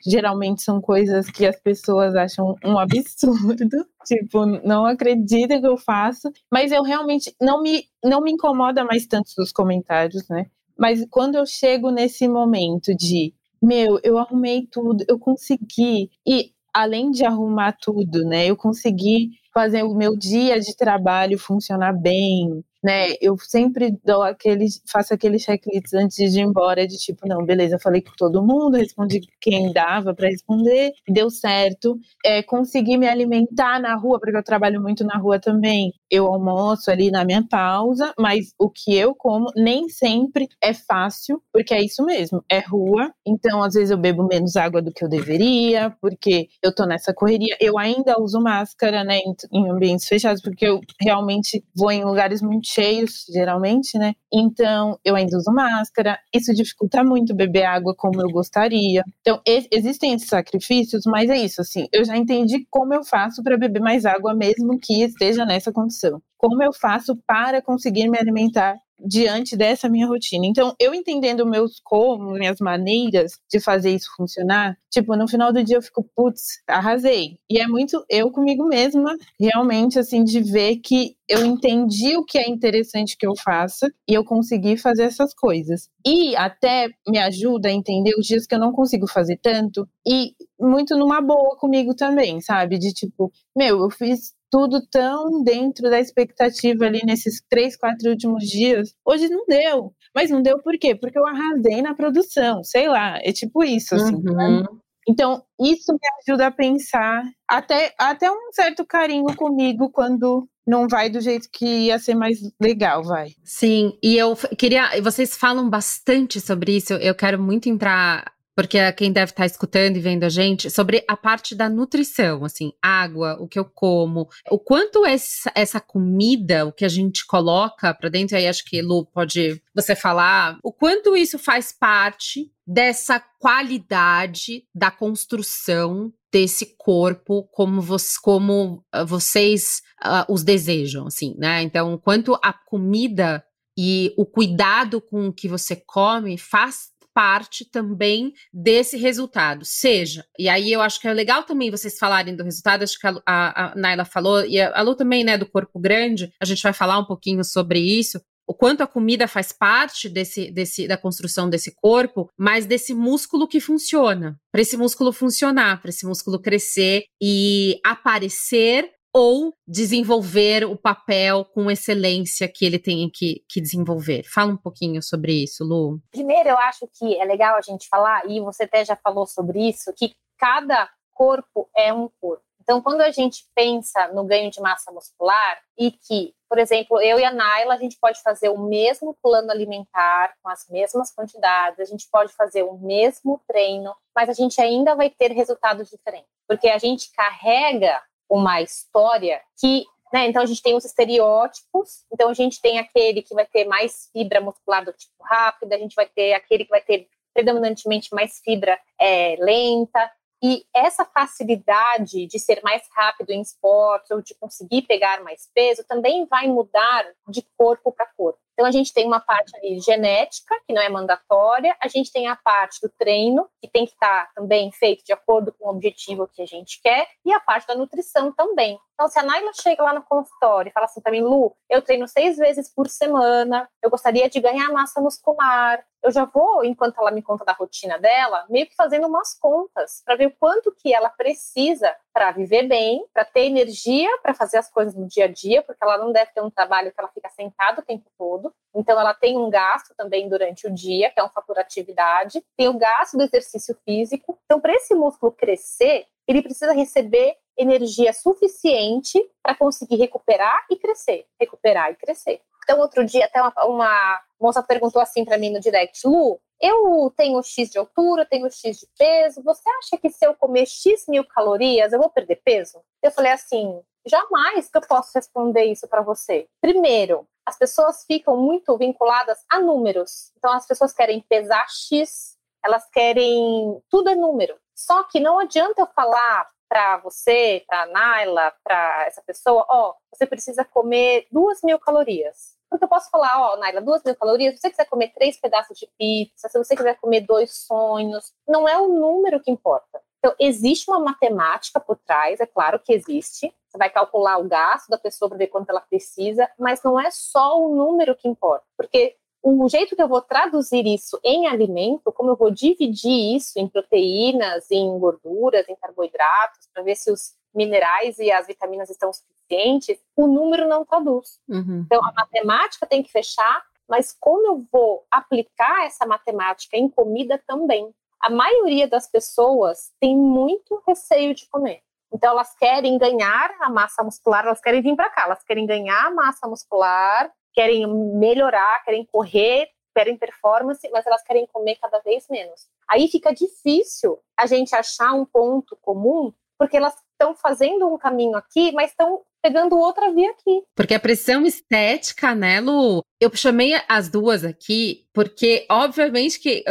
geralmente 0.05 0.63
são 0.63 0.81
coisas 0.81 1.31
que 1.31 1.47
as 1.47 1.57
pessoas 1.61 2.15
acham 2.17 2.57
um 2.65 2.79
absurdo, 2.79 3.87
tipo, 4.05 4.45
não 4.45 4.85
acreditam 4.85 5.61
que 5.61 5.67
eu 5.67 5.77
faço, 5.77 6.31
mas 6.51 6.73
eu 6.73 6.83
realmente 6.83 7.35
não 7.41 7.63
me 7.63 7.85
não 8.05 8.21
me 8.21 8.33
incomoda 8.33 8.85
mais 8.85 9.07
tanto 9.07 9.31
os 9.39 9.53
comentários, 9.53 10.29
né? 10.29 10.47
Mas 10.77 11.07
quando 11.09 11.37
eu 11.37 11.47
chego 11.47 11.91
nesse 11.91 12.27
momento 12.27 12.95
de 12.97 13.33
meu, 13.63 14.01
eu 14.03 14.19
arrumei 14.19 14.67
tudo, 14.67 15.05
eu 15.09 15.19
consegui. 15.19 16.11
E 16.27 16.53
além 16.75 17.11
de 17.11 17.25
arrumar 17.25 17.77
tudo, 17.81 18.25
né, 18.25 18.47
eu 18.47 18.57
consegui 18.57 19.31
fazer 19.53 19.83
o 19.83 19.95
meu 19.95 20.17
dia 20.17 20.59
de 20.61 20.75
trabalho 20.77 21.39
funcionar 21.39 21.93
bem, 21.93 22.65
né? 22.83 23.13
Eu 23.21 23.37
sempre 23.39 23.97
dou 24.05 24.23
aquele, 24.23 24.67
faço 24.91 25.15
aquele 25.15 25.39
checklist 25.39 25.93
antes 25.95 26.33
de 26.33 26.41
ir 26.41 26.43
embora, 26.43 26.87
de 26.87 26.97
tipo, 26.97 27.29
não, 27.29 27.45
beleza, 27.45 27.79
falei 27.79 28.01
com 28.03 28.13
todo 28.17 28.43
mundo, 28.45 28.77
respondi 28.77 29.21
quem 29.41 29.73
dava 29.73 30.15
para 30.15 30.29
responder, 30.29 30.93
deu 31.09 31.31
certo. 31.31 31.99
É, 32.25 32.43
consegui 32.43 32.97
me 32.97 33.07
alimentar 33.07 33.79
na 33.81 33.95
rua, 33.95 34.19
porque 34.19 34.37
eu 34.37 34.43
trabalho 34.43 34.81
muito 34.81 35.05
na 35.05 35.17
rua 35.19 35.39
também. 35.39 35.93
Eu 36.15 36.27
almoço 36.27 36.91
ali 36.91 37.11
na 37.11 37.25
minha 37.25 37.43
pausa, 37.49 38.13
mas 38.19 38.53
o 38.59 38.69
que 38.69 38.95
eu 38.95 39.15
como 39.15 39.51
nem 39.57 39.89
sempre 39.89 40.47
é 40.63 40.75
fácil, 40.75 41.43
porque 41.51 41.73
é 41.73 41.83
isso 41.83 42.05
mesmo, 42.05 42.45
é 42.51 42.59
rua. 42.59 43.11
Então, 43.27 43.63
às 43.63 43.73
vezes 43.73 43.91
eu 43.91 43.97
bebo 43.97 44.23
menos 44.29 44.55
água 44.55 44.83
do 44.83 44.93
que 44.93 45.03
eu 45.03 45.09
deveria, 45.09 45.91
porque 46.03 46.49
eu 46.63 46.75
tô 46.75 46.85
nessa 46.85 47.15
correria. 47.15 47.57
Eu 47.59 47.79
ainda 47.79 48.21
uso 48.21 48.39
máscara, 48.43 49.03
né, 49.03 49.21
em, 49.51 49.71
ambientes 49.71 50.07
fechados, 50.07 50.43
porque 50.43 50.67
eu 50.67 50.81
realmente 51.01 51.65
vou 51.75 51.91
em 51.91 52.05
lugares 52.05 52.43
muito 52.43 52.69
cheios, 52.69 53.25
geralmente, 53.33 53.97
né? 53.97 54.13
Então, 54.31 54.99
eu 55.03 55.17
ainda 55.17 55.39
uso 55.39 55.51
máscara. 55.51 56.19
Isso 56.35 56.53
dificulta 56.53 57.03
muito 57.03 57.35
beber 57.35 57.65
água 57.65 57.95
como 57.97 58.21
eu 58.21 58.29
gostaria. 58.29 59.03
Então, 59.23 59.41
existem 59.71 60.13
esses 60.13 60.29
sacrifícios, 60.29 61.05
mas 61.07 61.31
é 61.31 61.39
isso, 61.39 61.63
assim. 61.63 61.87
Eu 61.91 62.05
já 62.05 62.19
entendi 62.19 62.67
como 62.71 62.93
eu 62.93 63.03
faço 63.03 63.43
para 63.43 63.57
beber 63.57 63.81
mais 63.81 64.05
água, 64.05 64.35
mesmo 64.35 64.79
que 64.79 65.03
esteja 65.05 65.47
nessa 65.47 65.73
condição. 65.73 66.02
Como 66.37 66.63
eu 66.63 66.73
faço 66.73 67.17
para 67.27 67.63
conseguir 67.63 68.09
me 68.09 68.19
alimentar 68.19 68.77
diante 69.05 69.57
dessa 69.57 69.89
minha 69.89 70.07
rotina. 70.07 70.47
Então, 70.47 70.75
eu 70.79 70.95
entendendo 70.95 71.45
meus 71.47 71.81
como, 71.83 72.33
minhas 72.33 72.59
maneiras 72.61 73.33
de 73.51 73.61
fazer 73.61 73.91
isso 73.91 74.11
funcionar, 74.17 74.77
tipo, 74.91 75.17
no 75.17 75.29
final 75.29 75.53
do 75.53 75.63
dia 75.65 75.77
eu 75.77 75.83
fico, 75.83 76.09
putz, 76.15 76.61
arrasei. 76.69 77.39
E 77.51 77.59
é 77.59 77.67
muito 77.67 78.05
eu 78.09 78.31
comigo 78.31 78.67
mesma, 78.67 79.17
realmente, 79.41 79.99
assim, 79.99 80.25
de 80.25 80.41
ver 80.41 80.77
que 80.77 81.17
eu 81.29 81.45
entendi 81.45 82.17
o 82.17 82.25
que 82.25 82.39
é 82.39 82.49
interessante 82.49 83.17
que 83.17 83.27
eu 83.27 83.35
faça 83.37 83.91
e 84.09 84.15
eu 84.15 84.25
consegui 84.25 84.77
fazer 84.77 85.05
essas 85.05 85.35
coisas. 85.35 85.89
E 86.07 86.37
até 86.37 86.89
me 87.09 87.19
ajuda 87.19 87.69
a 87.69 87.73
entender 87.73 88.15
os 88.19 88.27
dias 88.27 88.47
que 88.47 88.55
eu 88.55 88.61
não 88.61 88.73
consigo 88.73 89.07
fazer 89.09 89.39
tanto 89.43 89.89
e 90.07 90.35
muito 90.61 90.97
numa 90.97 91.21
boa 91.21 91.57
comigo 91.57 91.95
também, 91.95 92.41
sabe? 92.41 92.79
De 92.79 92.93
tipo, 92.93 93.33
meu, 93.57 93.81
eu 93.81 93.91
fiz 93.91 94.33
tudo 94.53 94.87
tão 94.91 95.43
dentro 95.43 95.89
da 95.89 95.99
expectativa 95.99 96.85
ali 96.85 97.01
nesses 97.07 97.43
três, 97.49 97.75
quatro 97.75 98.11
últimos 98.11 98.45
dias. 98.45 98.95
Hoje 99.03 99.29
não 99.31 99.47
deu. 99.47 99.95
Mas 100.15 100.31
não 100.31 100.43
deu 100.43 100.61
por 100.63 100.79
quê? 100.79 100.95
Porque 100.95 101.19
eu 101.19 101.27
arrasei 101.27 101.81
na 101.81 101.95
produção, 101.95 102.63
sei 102.63 102.87
lá, 102.87 103.19
é 103.23 103.33
tipo 103.33 103.65
isso, 103.65 103.95
assim. 103.95 104.15
Uhum. 104.15 104.63
Então, 105.09 105.43
isso 105.59 105.93
me 105.93 105.99
ajuda 106.21 106.49
a 106.49 106.51
pensar, 106.51 107.25
até, 107.49 107.93
até 107.99 108.31
um 108.31 108.53
certo 108.53 108.85
carinho 108.85 109.35
comigo 109.35 109.91
quando 109.91 110.47
não 110.67 110.87
vai 110.87 111.11
do 111.11 111.21
jeito 111.21 111.49
que 111.53 111.65
ia 111.65 111.99
ser 111.99 112.15
mais 112.15 112.39
legal, 112.61 113.03
vai. 113.03 113.31
Sim, 113.43 113.99
e 114.03 114.17
eu 114.17 114.37
queria. 114.57 114.91
Vocês 115.03 115.37
falam 115.37 115.69
bastante 115.69 116.41
sobre 116.41 116.77
isso, 116.77 116.93
eu 116.95 117.15
quero 117.15 117.41
muito 117.41 117.69
entrar 117.69 118.32
porque 118.55 118.79
é 118.79 118.93
quem 118.93 119.13
deve 119.13 119.33
estar 119.33 119.47
escutando 119.47 119.97
e 119.97 120.01
vendo 120.01 120.25
a 120.25 120.29
gente, 120.29 120.71
sobre 120.71 121.05
a 121.09 121.17
parte 121.17 121.55
da 121.55 121.69
nutrição, 121.69 122.45
assim, 122.45 122.73
água, 122.83 123.37
o 123.41 123.49
que 123.49 123.59
eu 123.59 123.65
como, 123.65 124.29
o 124.51 124.59
quanto 124.59 125.07
essa, 125.07 125.51
essa 125.55 125.81
comida, 125.81 126.67
o 126.67 126.73
que 126.73 126.85
a 126.85 126.89
gente 126.89 127.27
coloca 127.27 127.95
para 127.95 128.09
dentro, 128.09 128.37
aí 128.37 128.47
acho 128.47 128.65
que 128.65 128.83
Lu 128.83 129.07
pode 129.07 129.61
você 129.75 129.97
falar, 129.97 130.59
o 130.63 130.73
quanto 130.73 131.17
isso 131.17 131.39
faz 131.39 131.73
parte 131.73 132.51
dessa 132.67 133.21
qualidade 133.39 134.65
da 134.75 134.91
construção 134.91 136.13
desse 136.33 136.75
corpo 136.79 137.45
como, 137.53 137.81
vo 137.81 137.97
como 138.23 138.85
uh, 138.95 139.05
vocês 139.05 139.83
uh, 140.03 140.33
os 140.33 140.43
desejam, 140.43 141.07
assim, 141.07 141.35
né? 141.37 141.63
Então, 141.63 141.99
quanto 141.99 142.39
a 142.43 142.53
comida 142.53 143.45
e 143.77 144.15
o 144.17 144.25
cuidado 144.25 145.01
com 145.01 145.29
o 145.29 145.33
que 145.33 145.49
você 145.49 145.77
come 145.77 146.39
faz 146.39 146.92
parte 147.15 147.69
também 147.71 148.33
desse 148.53 148.97
resultado. 148.97 149.65
Seja, 149.65 150.25
e 150.39 150.49
aí 150.49 150.73
eu 150.73 150.81
acho 150.81 151.01
que 151.01 151.09
é 151.09 151.13
legal 151.13 151.43
também 151.45 151.71
vocês 151.71 151.99
falarem 151.99 152.37
do 152.37 152.45
resultado, 152.45 152.83
acho 152.83 152.99
que 152.99 153.07
a, 153.07 153.23
a, 153.27 153.73
a 153.73 153.75
Naila 153.75 154.05
falou, 154.05 154.45
e 154.45 154.61
a, 154.61 154.73
a 154.79 154.83
Lu 154.83 154.95
também, 154.95 155.25
né, 155.25 155.37
do 155.39 155.47
corpo 155.47 155.79
grande, 155.79 156.33
a 156.41 156.45
gente 156.45 156.63
vai 156.63 156.73
falar 156.73 156.99
um 156.99 157.05
pouquinho 157.05 157.45
sobre 157.45 157.79
isso, 157.79 158.21
o 158.47 158.55
quanto 158.55 158.83
a 158.83 158.87
comida 158.87 159.29
faz 159.29 159.53
parte 159.53 160.09
desse, 160.09 160.51
desse, 160.51 160.87
da 160.89 160.97
construção 160.97 161.49
desse 161.49 161.75
corpo, 161.75 162.29
mas 162.37 162.67
desse 162.67 162.93
músculo 162.93 163.47
que 163.47 163.61
funciona. 163.61 164.39
Para 164.51 164.61
esse 164.61 164.77
músculo 164.77 165.13
funcionar, 165.13 165.81
para 165.81 165.91
esse 165.91 166.05
músculo 166.05 166.41
crescer 166.41 167.05
e 167.23 167.79
aparecer 167.85 168.91
ou 169.13 169.53
desenvolver 169.67 170.65
o 170.65 170.77
papel 170.77 171.45
com 171.45 171.71
excelência 171.71 172.49
que 172.49 172.65
ele 172.65 172.79
tem 172.79 173.11
que, 173.13 173.45
que 173.49 173.61
desenvolver. 173.61 174.25
Fala 174.25 174.53
um 174.53 174.57
pouquinho 174.57 175.03
sobre 175.03 175.45
isso, 175.45 175.65
Lu. 175.65 176.01
Primeiro, 176.11 176.49
eu 176.49 176.59
acho 176.59 176.89
que 176.99 177.21
é 177.21 177.25
legal 177.25 177.57
a 177.57 177.61
gente 177.61 177.89
falar, 177.89 178.29
e 178.29 178.41
você 178.41 178.65
até 178.65 178.85
já 178.85 178.97
falou 178.97 179.27
sobre 179.27 179.69
isso, 179.69 179.93
que 179.95 180.15
cada 180.39 180.89
corpo 181.13 181.69
é 181.77 181.93
um 181.93 182.09
corpo. 182.21 182.43
Então, 182.63 182.81
quando 182.81 183.01
a 183.01 183.11
gente 183.11 183.45
pensa 183.57 184.09
no 184.09 184.25
ganho 184.25 184.49
de 184.49 184.61
massa 184.61 184.93
muscular 184.93 185.61
e 185.77 185.91
que, 185.91 186.33
por 186.49 186.59
exemplo, 186.59 187.01
eu 187.03 187.19
e 187.19 187.25
a 187.25 187.33
Naila, 187.33 187.75
a 187.75 187.77
gente 187.77 187.99
pode 188.01 188.23
fazer 188.23 188.51
o 188.51 188.59
mesmo 188.59 189.17
plano 189.21 189.51
alimentar 189.51 190.33
com 190.41 190.49
as 190.49 190.69
mesmas 190.71 191.13
quantidades, 191.13 191.81
a 191.81 191.85
gente 191.85 192.09
pode 192.11 192.33
fazer 192.33 192.63
o 192.63 192.79
mesmo 192.79 193.41
treino, 193.49 193.93
mas 194.15 194.29
a 194.29 194.33
gente 194.33 194.61
ainda 194.61 194.95
vai 194.95 195.11
ter 195.11 195.33
resultados 195.33 195.91
diferentes, 195.91 196.31
porque 196.47 196.69
a 196.69 196.79
gente 196.79 197.11
carrega 197.13 198.01
uma 198.33 198.63
história 198.63 199.41
que 199.61 199.85
né, 200.13 200.27
então 200.27 200.43
a 200.43 200.47
gente 200.47 200.63
tem 200.63 200.77
os 200.77 200.85
estereótipos, 200.85 202.05
então 202.13 202.29
a 202.29 202.35
gente 202.35 202.61
tem 202.61 202.79
aquele 202.79 203.23
que 203.23 203.35
vai 203.35 203.47
ter 203.47 203.65
mais 203.65 204.11
fibra 204.13 204.43
muscular 204.43 204.85
do 204.85 204.93
tipo 204.93 205.15
rápida, 205.23 205.75
a 205.75 205.79
gente 205.79 205.95
vai 205.95 206.07
ter 206.07 206.35
aquele 206.35 206.65
que 206.65 206.71
vai 206.71 206.83
ter 206.83 207.09
predominantemente 207.33 208.15
mais 208.15 208.39
fibra 208.45 208.79
é, 209.01 209.37
lenta, 209.39 210.11
e 210.43 210.67
essa 210.75 211.05
facilidade 211.05 212.27
de 212.27 212.39
ser 212.39 212.61
mais 212.65 212.83
rápido 212.93 213.31
em 213.31 213.41
esporte 213.41 214.13
ou 214.13 214.21
de 214.21 214.35
conseguir 214.35 214.83
pegar 214.83 215.23
mais 215.23 215.49
peso 215.55 215.85
também 215.85 216.27
vai 216.27 216.49
mudar 216.49 217.07
de 217.29 217.47
corpo 217.57 217.93
para 217.93 218.11
corpo. 218.17 218.41
Então, 218.53 218.67
a 218.67 218.71
gente 218.71 218.93
tem 218.93 219.07
uma 219.07 219.21
parte 219.21 219.57
ali 219.57 219.81
genética, 219.81 220.55
que 220.67 220.73
não 220.73 220.83
é 220.83 220.89
mandatória, 220.89 221.77
a 221.81 221.89
gente 221.89 222.13
tem 222.13 222.29
a 222.29 222.37
parte 222.37 222.81
do 222.83 222.89
treino, 222.99 223.49
que 223.61 223.69
tem 223.69 223.87
que 223.87 223.93
estar 223.93 224.31
também 224.35 224.71
feito 224.73 225.05
de 225.05 225.13
acordo 225.13 225.53
com 225.53 225.67
o 225.67 225.71
objetivo 225.71 226.29
que 226.29 226.43
a 226.43 226.47
gente 226.47 226.81
quer, 226.83 227.09
e 227.25 227.33
a 227.33 227.41
parte 227.41 227.67
da 227.67 227.75
nutrição 227.75 228.33
também. 228.33 228.79
Então, 228.95 229.09
se 229.09 229.19
a 229.19 229.23
Naila 229.23 229.53
chega 229.55 229.83
lá 229.83 229.95
no 229.95 230.03
consultório 230.03 230.71
e 230.71 230.73
fala 230.73 230.87
assim 230.87 231.01
para 231.01 231.11
mim, 231.11 231.23
Lu, 231.23 231.57
eu 231.69 231.83
treino 231.83 232.07
seis 232.07 232.37
vezes 232.37 232.73
por 232.73 232.89
semana, 232.89 233.69
eu 233.83 233.91
gostaria 233.91 234.29
de 234.29 234.39
ganhar 234.41 234.71
massa 234.71 235.01
muscular, 235.01 235.85
eu 236.03 236.11
já 236.11 236.25
vou, 236.25 236.65
enquanto 236.65 236.99
ela 236.99 237.11
me 237.11 237.23
conta 237.23 237.45
da 237.45 237.53
rotina 237.53 237.99
dela, 237.99 238.45
meio 238.49 238.67
que 238.67 238.75
fazendo 238.75 239.07
umas 239.07 239.39
contas 239.39 240.03
para 240.05 240.17
ver 240.17 240.27
o 240.27 240.37
quanto 240.39 240.73
que 240.73 240.93
ela 240.93 241.09
precisa 241.09 241.95
para 242.13 242.31
viver 242.31 242.69
bem, 242.69 243.05
para 243.13 243.25
ter 243.25 243.47
energia 243.47 244.09
para 244.23 244.35
fazer 244.35 244.59
as 244.59 244.71
coisas 244.71 244.95
no 244.95 245.07
dia 245.07 245.25
a 245.25 245.29
dia, 245.29 245.63
porque 245.63 245.83
ela 245.83 245.99
não 245.99 246.13
deve 246.13 246.31
ter 246.33 246.41
um 246.41 246.51
trabalho 246.51 246.93
que 246.93 247.01
ela 247.01 247.09
fica 247.09 247.29
sentada 247.31 247.81
o 247.81 247.85
tempo 247.85 248.11
todo. 248.19 248.53
Então 248.75 248.99
ela 248.99 249.15
tem 249.15 249.37
um 249.37 249.49
gasto 249.49 249.95
também 249.97 250.29
durante 250.29 250.67
o 250.67 250.71
dia, 250.71 251.11
que 251.11 251.21
é 251.21 251.25
um 251.25 251.31
fator 251.31 251.59
atividade, 251.59 252.45
tem 252.57 252.69
o 252.69 252.79
gasto 252.79 253.17
do 253.17 253.25
exercício 253.25 253.77
físico. 253.85 254.39
Então 254.45 254.61
para 254.61 254.75
esse 254.75 254.95
músculo 254.95 255.33
crescer, 255.33 256.07
ele 256.27 256.43
precisa 256.43 256.73
receber 256.73 257.37
energia 257.57 258.13
suficiente 258.13 259.19
para 259.43 259.55
conseguir 259.55 259.97
recuperar 259.97 260.67
e 260.71 260.77
crescer, 260.77 261.27
recuperar 261.39 261.91
e 261.91 261.97
crescer. 261.97 262.41
Então, 262.65 262.79
outro 262.79 263.05
dia, 263.05 263.25
até 263.25 263.41
uma, 263.43 263.53
uma 263.65 264.21
moça 264.41 264.63
perguntou 264.63 265.03
assim 265.03 265.25
para 265.25 265.39
mim 265.39 265.51
no 265.51 265.61
direct: 265.61 266.07
Lu, 266.07 266.41
eu 266.63 267.13
tenho 267.17 267.43
X 267.43 267.71
de 267.71 267.79
altura, 267.79 268.25
tenho 268.25 268.49
X 268.51 268.79
de 268.79 268.87
peso, 268.97 269.43
você 269.43 269.69
acha 269.81 269.99
que 269.99 270.09
se 270.09 270.25
eu 270.25 270.35
comer 270.35 270.67
X 270.67 271.07
mil 271.09 271.25
calorias, 271.25 271.93
eu 271.93 271.99
vou 271.99 272.09
perder 272.09 272.41
peso? 272.45 272.81
Eu 273.03 273.11
falei 273.11 273.33
assim: 273.33 273.83
jamais 274.07 274.71
que 274.71 274.79
eu 274.79 274.83
posso 274.83 275.11
responder 275.15 275.65
isso 275.65 275.89
para 275.89 276.03
você. 276.03 276.49
Primeiro, 276.61 277.27
as 277.45 277.59
pessoas 277.59 278.05
ficam 278.07 278.37
muito 278.37 278.77
vinculadas 278.79 279.45
a 279.51 279.61
números. 279.61 280.33
Então, 280.39 280.53
as 280.53 280.67
pessoas 280.67 280.93
querem 280.93 281.21
pesar 281.29 281.67
X, 281.69 282.39
elas 282.65 282.89
querem. 282.91 283.83
Tudo 283.91 284.11
é 284.11 284.15
número. 284.15 284.57
Só 284.75 285.03
que 285.05 285.19
não 285.19 285.41
adianta 285.41 285.83
eu 285.83 285.87
falar 285.89 286.49
para 286.69 286.97
você, 286.99 287.63
para 287.67 287.87
Naila, 287.87 288.55
para 288.65 289.05
essa 289.07 289.21
pessoa, 289.23 289.67
ó, 289.69 289.95
você 290.11 290.27
precisa 290.27 290.65
comer 290.65 291.27
duas 291.31 291.61
mil 291.63 291.79
calorias. 291.79 292.57
Porque 292.73 292.85
eu 292.85 292.89
posso 292.89 293.11
falar, 293.11 293.39
ó, 293.39 293.57
Naila, 293.59 293.83
duas 293.83 294.03
mil 294.03 294.17
calorias, 294.17 294.55
se 294.55 294.63
você 294.63 294.71
quiser 294.71 294.87
comer 294.87 295.13
três 295.13 295.39
pedaços 295.39 295.79
de 295.79 295.87
pizza, 295.99 296.49
se 296.49 296.57
você 296.59 296.75
quiser 296.75 296.99
comer 296.99 297.21
dois 297.21 297.55
sonhos, 297.55 298.33
não 298.49 298.67
é 298.67 298.79
o 298.79 298.89
número 298.89 299.41
que 299.41 299.51
importa. 299.51 300.01
Então, 300.19 300.35
existe 300.41 300.91
uma 300.91 300.99
matemática 300.99 301.79
por 301.79 301.99
trás, 301.99 302.41
é 302.41 302.47
claro 302.47 302.79
que 302.79 302.95
existe. 302.95 303.55
Você 303.69 303.77
vai 303.77 303.91
calcular 303.91 304.39
o 304.39 304.49
gasto 304.49 304.89
da 304.89 304.97
pessoa 304.97 305.29
para 305.29 305.37
ver 305.37 305.49
quanto 305.49 305.69
ela 305.69 305.81
precisa, 305.81 306.49
mas 306.59 306.83
não 306.83 306.99
é 306.99 307.11
só 307.11 307.61
o 307.61 307.75
número 307.75 308.17
que 308.17 308.27
importa. 308.27 308.65
Porque 308.75 309.17
o 309.43 309.69
jeito 309.69 309.97
que 309.97 310.03
eu 310.03 310.09
vou 310.09 310.23
traduzir 310.23 310.87
isso 310.87 311.19
em 311.25 311.49
alimento, 311.49 312.13
como 312.13 312.31
eu 312.31 312.37
vou 312.37 312.51
dividir 312.51 313.37
isso 313.37 313.59
em 313.59 313.69
proteínas, 313.69 314.71
em 314.71 314.99
gorduras, 314.99 315.69
em 315.69 315.75
carboidratos, 315.75 316.69
para 316.73 316.83
ver 316.83 316.95
se 316.95 317.11
os 317.11 317.35
minerais 317.53 318.19
e 318.19 318.31
as 318.31 318.47
vitaminas 318.47 318.89
estão 318.89 319.13
suficientes, 319.13 319.99
o 320.17 320.27
número 320.27 320.69
não 320.69 320.85
traduz. 320.85 321.41
Uhum. 321.49 321.83
Então, 321.85 322.01
a 322.05 322.13
matemática 322.13 322.87
tem 322.87 323.03
que 323.03 323.11
fechar, 323.11 323.63
mas 323.89 324.17
como 324.19 324.47
eu 324.47 324.65
vou 324.73 325.05
aplicar 325.11 325.85
essa 325.85 326.07
matemática 326.07 326.77
em 326.77 326.89
comida 326.89 327.43
também? 327.47 327.93
A 328.21 328.31
maioria 328.31 328.87
das 328.87 329.11
pessoas 329.11 329.93
tem 330.01 330.17
muito 330.17 330.81
receio 330.87 331.35
de 331.35 331.49
comer. 331.49 331.83
Então, 332.13 332.31
elas 332.31 332.55
querem 332.55 332.97
ganhar 332.97 333.55
a 333.61 333.69
massa 333.69 334.05
muscular, 334.05 334.45
elas 334.45 334.61
querem 334.61 334.83
vir 334.83 334.95
para 334.95 335.11
cá, 335.11 335.25
elas 335.25 335.43
querem 335.43 335.67
ganhar 335.67 336.07
a 336.07 336.11
massa 336.11 336.47
muscular, 336.47 337.33
querem 337.55 337.87
melhorar, 337.87 338.83
querem 338.85 339.05
correr, 339.05 339.69
querem 339.95 340.17
performance, 340.17 340.89
mas 340.91 341.07
elas 341.07 341.23
querem 341.23 341.47
comer 341.47 341.77
cada 341.77 341.99
vez 342.01 342.27
menos. 342.29 342.67
Aí 342.89 343.09
fica 343.09 343.33
difícil 343.33 344.19
a 344.37 344.47
gente 344.47 344.75
achar 344.75 345.13
um 345.13 345.25
ponto 345.25 345.77
comum, 345.83 346.33
porque 346.59 346.77
elas 346.77 346.95
estão 347.13 347.35
fazendo 347.35 347.87
um 347.87 347.99
caminho 347.99 348.37
aqui, 348.37 348.73
mas 348.73 348.91
estão 348.91 349.23
pegando 349.43 349.77
outra 349.77 350.13
via 350.13 350.31
aqui. 350.31 350.63
Porque 350.75 350.95
a 350.95 351.01
pressão 351.01 351.45
estética, 351.45 352.35
né, 352.35 352.61
Lu? 352.61 353.03
Eu 353.21 353.35
chamei 353.35 353.75
as 353.89 354.09
duas 354.09 354.45
aqui 354.45 355.07
porque, 355.13 355.67
obviamente, 355.69 356.39
que 356.39 356.65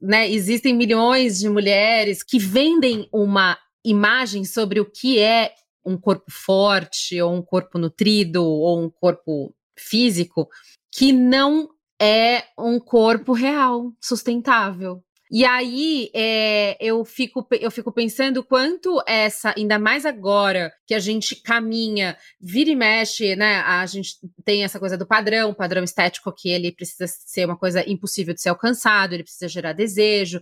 né, 0.00 0.28
existem 0.28 0.74
milhões 0.74 1.38
de 1.38 1.48
mulheres 1.48 2.22
que 2.22 2.38
vendem 2.38 3.08
uma 3.12 3.58
imagem 3.84 4.44
sobre 4.44 4.80
o 4.80 4.90
que 4.90 5.20
é 5.20 5.54
um 5.84 5.98
corpo 5.98 6.30
forte, 6.30 7.20
ou 7.20 7.34
um 7.34 7.42
corpo 7.42 7.78
nutrido, 7.78 8.42
ou 8.42 8.80
um 8.80 8.88
corpo 8.88 9.54
físico 9.76 10.48
que 10.92 11.12
não 11.12 11.68
é 12.00 12.44
um 12.58 12.78
corpo 12.78 13.32
real, 13.32 13.92
sustentável. 14.00 15.02
E 15.30 15.44
aí 15.44 16.10
é, 16.14 16.76
eu, 16.78 17.04
fico, 17.04 17.44
eu 17.60 17.70
fico 17.70 17.90
pensando 17.90 18.44
quanto 18.44 19.02
essa, 19.04 19.54
ainda 19.56 19.78
mais 19.78 20.06
agora 20.06 20.72
que 20.86 20.94
a 20.94 21.00
gente 21.00 21.34
caminha, 21.42 22.16
vira 22.40 22.70
e 22.70 22.76
mexe, 22.76 23.34
né? 23.34 23.56
A 23.62 23.84
gente 23.86 24.10
tem 24.44 24.62
essa 24.62 24.78
coisa 24.78 24.96
do 24.96 25.06
padrão, 25.06 25.54
padrão 25.54 25.82
estético 25.82 26.32
que 26.32 26.50
ele 26.50 26.70
precisa 26.70 27.06
ser 27.08 27.46
uma 27.46 27.56
coisa 27.56 27.82
impossível 27.90 28.34
de 28.34 28.42
ser 28.42 28.50
alcançado, 28.50 29.14
ele 29.14 29.24
precisa 29.24 29.48
gerar 29.48 29.72
desejo, 29.72 30.40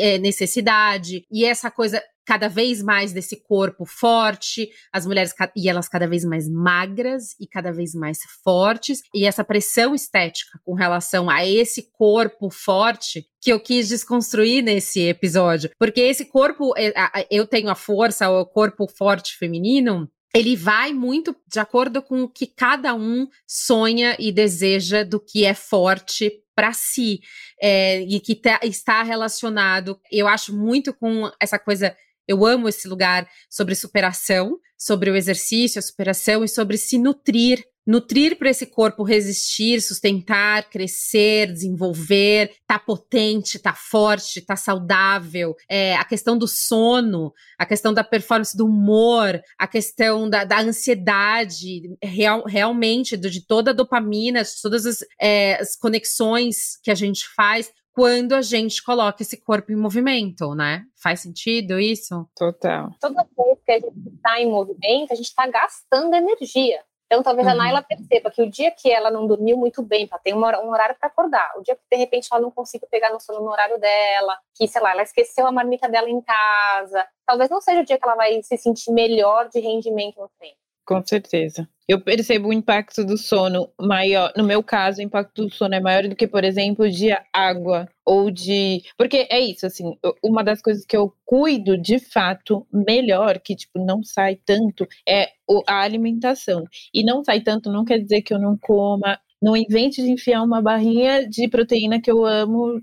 é, 0.00 0.18
necessidade, 0.18 1.24
e 1.30 1.44
essa 1.44 1.70
coisa 1.70 2.02
cada 2.24 2.48
vez 2.48 2.82
mais 2.82 3.12
desse 3.12 3.36
corpo 3.36 3.84
forte, 3.84 4.68
as 4.92 5.06
mulheres 5.06 5.34
e 5.56 5.68
elas 5.68 5.88
cada 5.88 6.06
vez 6.06 6.24
mais 6.24 6.48
magras 6.48 7.34
e 7.40 7.46
cada 7.46 7.72
vez 7.72 7.94
mais 7.94 8.18
fortes, 8.44 9.02
e 9.14 9.26
essa 9.26 9.44
pressão 9.44 9.94
estética 9.94 10.58
com 10.64 10.74
relação 10.74 11.28
a 11.28 11.46
esse 11.46 11.90
corpo 11.92 12.50
forte 12.50 13.26
que 13.40 13.52
eu 13.52 13.58
quis 13.58 13.88
desconstruir 13.88 14.62
nesse 14.62 15.00
episódio, 15.00 15.70
porque 15.78 16.00
esse 16.00 16.24
corpo, 16.26 16.72
é, 16.76 16.92
eu 17.30 17.46
tenho 17.46 17.68
a 17.68 17.74
força, 17.74 18.30
o 18.30 18.46
corpo 18.46 18.86
forte 18.86 19.36
feminino, 19.36 20.08
ele 20.34 20.56
vai 20.56 20.92
muito 20.94 21.36
de 21.46 21.60
acordo 21.60 22.00
com 22.00 22.22
o 22.22 22.28
que 22.28 22.46
cada 22.46 22.94
um 22.94 23.26
sonha 23.46 24.16
e 24.18 24.32
deseja 24.32 25.04
do 25.04 25.20
que 25.20 25.44
é 25.44 25.52
forte 25.52 26.32
para 26.54 26.72
si. 26.72 27.20
É, 27.60 28.00
e 28.00 28.18
que 28.18 28.34
tá, 28.34 28.60
está 28.62 29.02
relacionado, 29.02 30.00
eu 30.10 30.26
acho 30.26 30.56
muito 30.56 30.92
com 30.92 31.30
essa 31.40 31.58
coisa 31.58 31.94
eu 32.26 32.44
amo 32.46 32.68
esse 32.68 32.88
lugar 32.88 33.28
sobre 33.48 33.74
superação, 33.74 34.58
sobre 34.78 35.10
o 35.10 35.16
exercício, 35.16 35.78
a 35.78 35.82
superação 35.82 36.44
e 36.44 36.48
sobre 36.48 36.76
se 36.76 36.98
nutrir. 36.98 37.64
Nutrir 37.84 38.38
para 38.38 38.48
esse 38.48 38.64
corpo 38.66 39.02
resistir, 39.02 39.80
sustentar, 39.80 40.70
crescer, 40.70 41.52
desenvolver, 41.52 42.54
tá 42.64 42.78
potente, 42.78 43.58
tá 43.58 43.74
forte, 43.74 44.40
tá 44.40 44.54
saudável, 44.54 45.56
é, 45.68 45.96
a 45.96 46.04
questão 46.04 46.38
do 46.38 46.46
sono, 46.46 47.32
a 47.58 47.66
questão 47.66 47.92
da 47.92 48.04
performance 48.04 48.56
do 48.56 48.66
humor, 48.66 49.40
a 49.58 49.66
questão 49.66 50.30
da, 50.30 50.44
da 50.44 50.60
ansiedade, 50.60 51.82
real, 52.00 52.44
realmente, 52.46 53.16
de, 53.16 53.44
toda 53.44 53.72
a 53.72 53.74
dopamina, 53.74 54.44
de 54.44 54.62
todas 54.62 54.86
as, 54.86 54.98
é, 55.20 55.60
as 55.60 55.74
conexões 55.74 56.78
que 56.84 56.90
a 56.90 56.94
gente 56.94 57.26
faz 57.34 57.68
quando 57.92 58.34
a 58.34 58.42
gente 58.42 58.82
coloca 58.82 59.22
esse 59.22 59.36
corpo 59.42 59.70
em 59.70 59.76
movimento, 59.76 60.54
né? 60.54 60.84
Faz 61.02 61.20
sentido 61.20 61.78
isso? 61.78 62.26
Total. 62.34 62.90
Toda 63.00 63.26
vez 63.36 63.58
que 63.64 63.72
a 63.72 63.78
gente 63.78 64.08
está 64.14 64.40
em 64.40 64.50
movimento, 64.50 65.12
a 65.12 65.14
gente 65.14 65.26
está 65.26 65.46
gastando 65.46 66.14
energia. 66.14 66.82
Então, 67.12 67.22
talvez 67.22 67.46
uhum. 67.46 67.52
a 67.52 67.56
Naila 67.56 67.82
perceba 67.82 68.30
que 68.30 68.40
o 68.40 68.48
dia 68.48 68.70
que 68.70 68.90
ela 68.90 69.10
não 69.10 69.26
dormiu 69.26 69.54
muito 69.54 69.82
bem, 69.82 70.08
ela 70.10 70.18
tem 70.18 70.32
um 70.32 70.42
horário 70.42 70.96
para 70.98 71.08
acordar, 71.08 71.52
o 71.58 71.62
dia 71.62 71.76
que 71.76 71.82
de 71.90 71.96
repente 71.98 72.26
ela 72.32 72.40
não 72.40 72.50
consiga 72.50 72.86
pegar 72.90 73.12
no 73.12 73.20
sono 73.20 73.40
no 73.40 73.50
horário 73.50 73.78
dela, 73.78 74.38
que, 74.54 74.66
sei 74.66 74.80
lá, 74.80 74.92
ela 74.92 75.02
esqueceu 75.02 75.46
a 75.46 75.52
marmita 75.52 75.90
dela 75.90 76.08
em 76.08 76.22
casa, 76.22 77.06
talvez 77.26 77.50
não 77.50 77.60
seja 77.60 77.82
o 77.82 77.84
dia 77.84 77.98
que 77.98 78.04
ela 78.06 78.16
vai 78.16 78.42
se 78.42 78.56
sentir 78.56 78.90
melhor 78.92 79.50
de 79.50 79.60
rendimento 79.60 80.18
no 80.18 80.30
treino. 80.38 80.56
Com 80.84 81.00
certeza. 81.04 81.68
Eu 81.86 82.00
percebo 82.00 82.48
o 82.48 82.52
impacto 82.52 83.04
do 83.04 83.16
sono 83.16 83.68
maior. 83.80 84.32
No 84.36 84.44
meu 84.44 84.62
caso, 84.62 84.98
o 85.00 85.02
impacto 85.02 85.44
do 85.46 85.54
sono 85.54 85.74
é 85.74 85.80
maior 85.80 86.08
do 86.08 86.16
que, 86.16 86.26
por 86.26 86.42
exemplo, 86.44 86.90
de 86.90 87.10
água 87.32 87.88
ou 88.04 88.30
de. 88.30 88.82
Porque 88.96 89.26
é 89.30 89.40
isso, 89.40 89.66
assim, 89.66 89.96
uma 90.22 90.42
das 90.42 90.60
coisas 90.60 90.84
que 90.84 90.96
eu 90.96 91.14
cuido 91.24 91.76
de 91.78 91.98
fato 91.98 92.66
melhor, 92.72 93.38
que, 93.40 93.54
tipo, 93.54 93.78
não 93.84 94.02
sai 94.02 94.36
tanto, 94.44 94.86
é 95.08 95.28
a 95.68 95.80
alimentação. 95.82 96.64
E 96.92 97.04
não 97.04 97.22
sai 97.24 97.40
tanto 97.40 97.70
não 97.70 97.84
quer 97.84 97.98
dizer 97.98 98.22
que 98.22 98.32
eu 98.34 98.38
não 98.38 98.56
coma 98.56 99.18
não 99.42 99.56
invente 99.56 100.00
de 100.00 100.08
enfiar 100.08 100.40
uma 100.44 100.62
barrinha 100.62 101.28
de 101.28 101.48
proteína 101.48 102.00
que 102.00 102.08
eu 102.10 102.24
amo. 102.24 102.80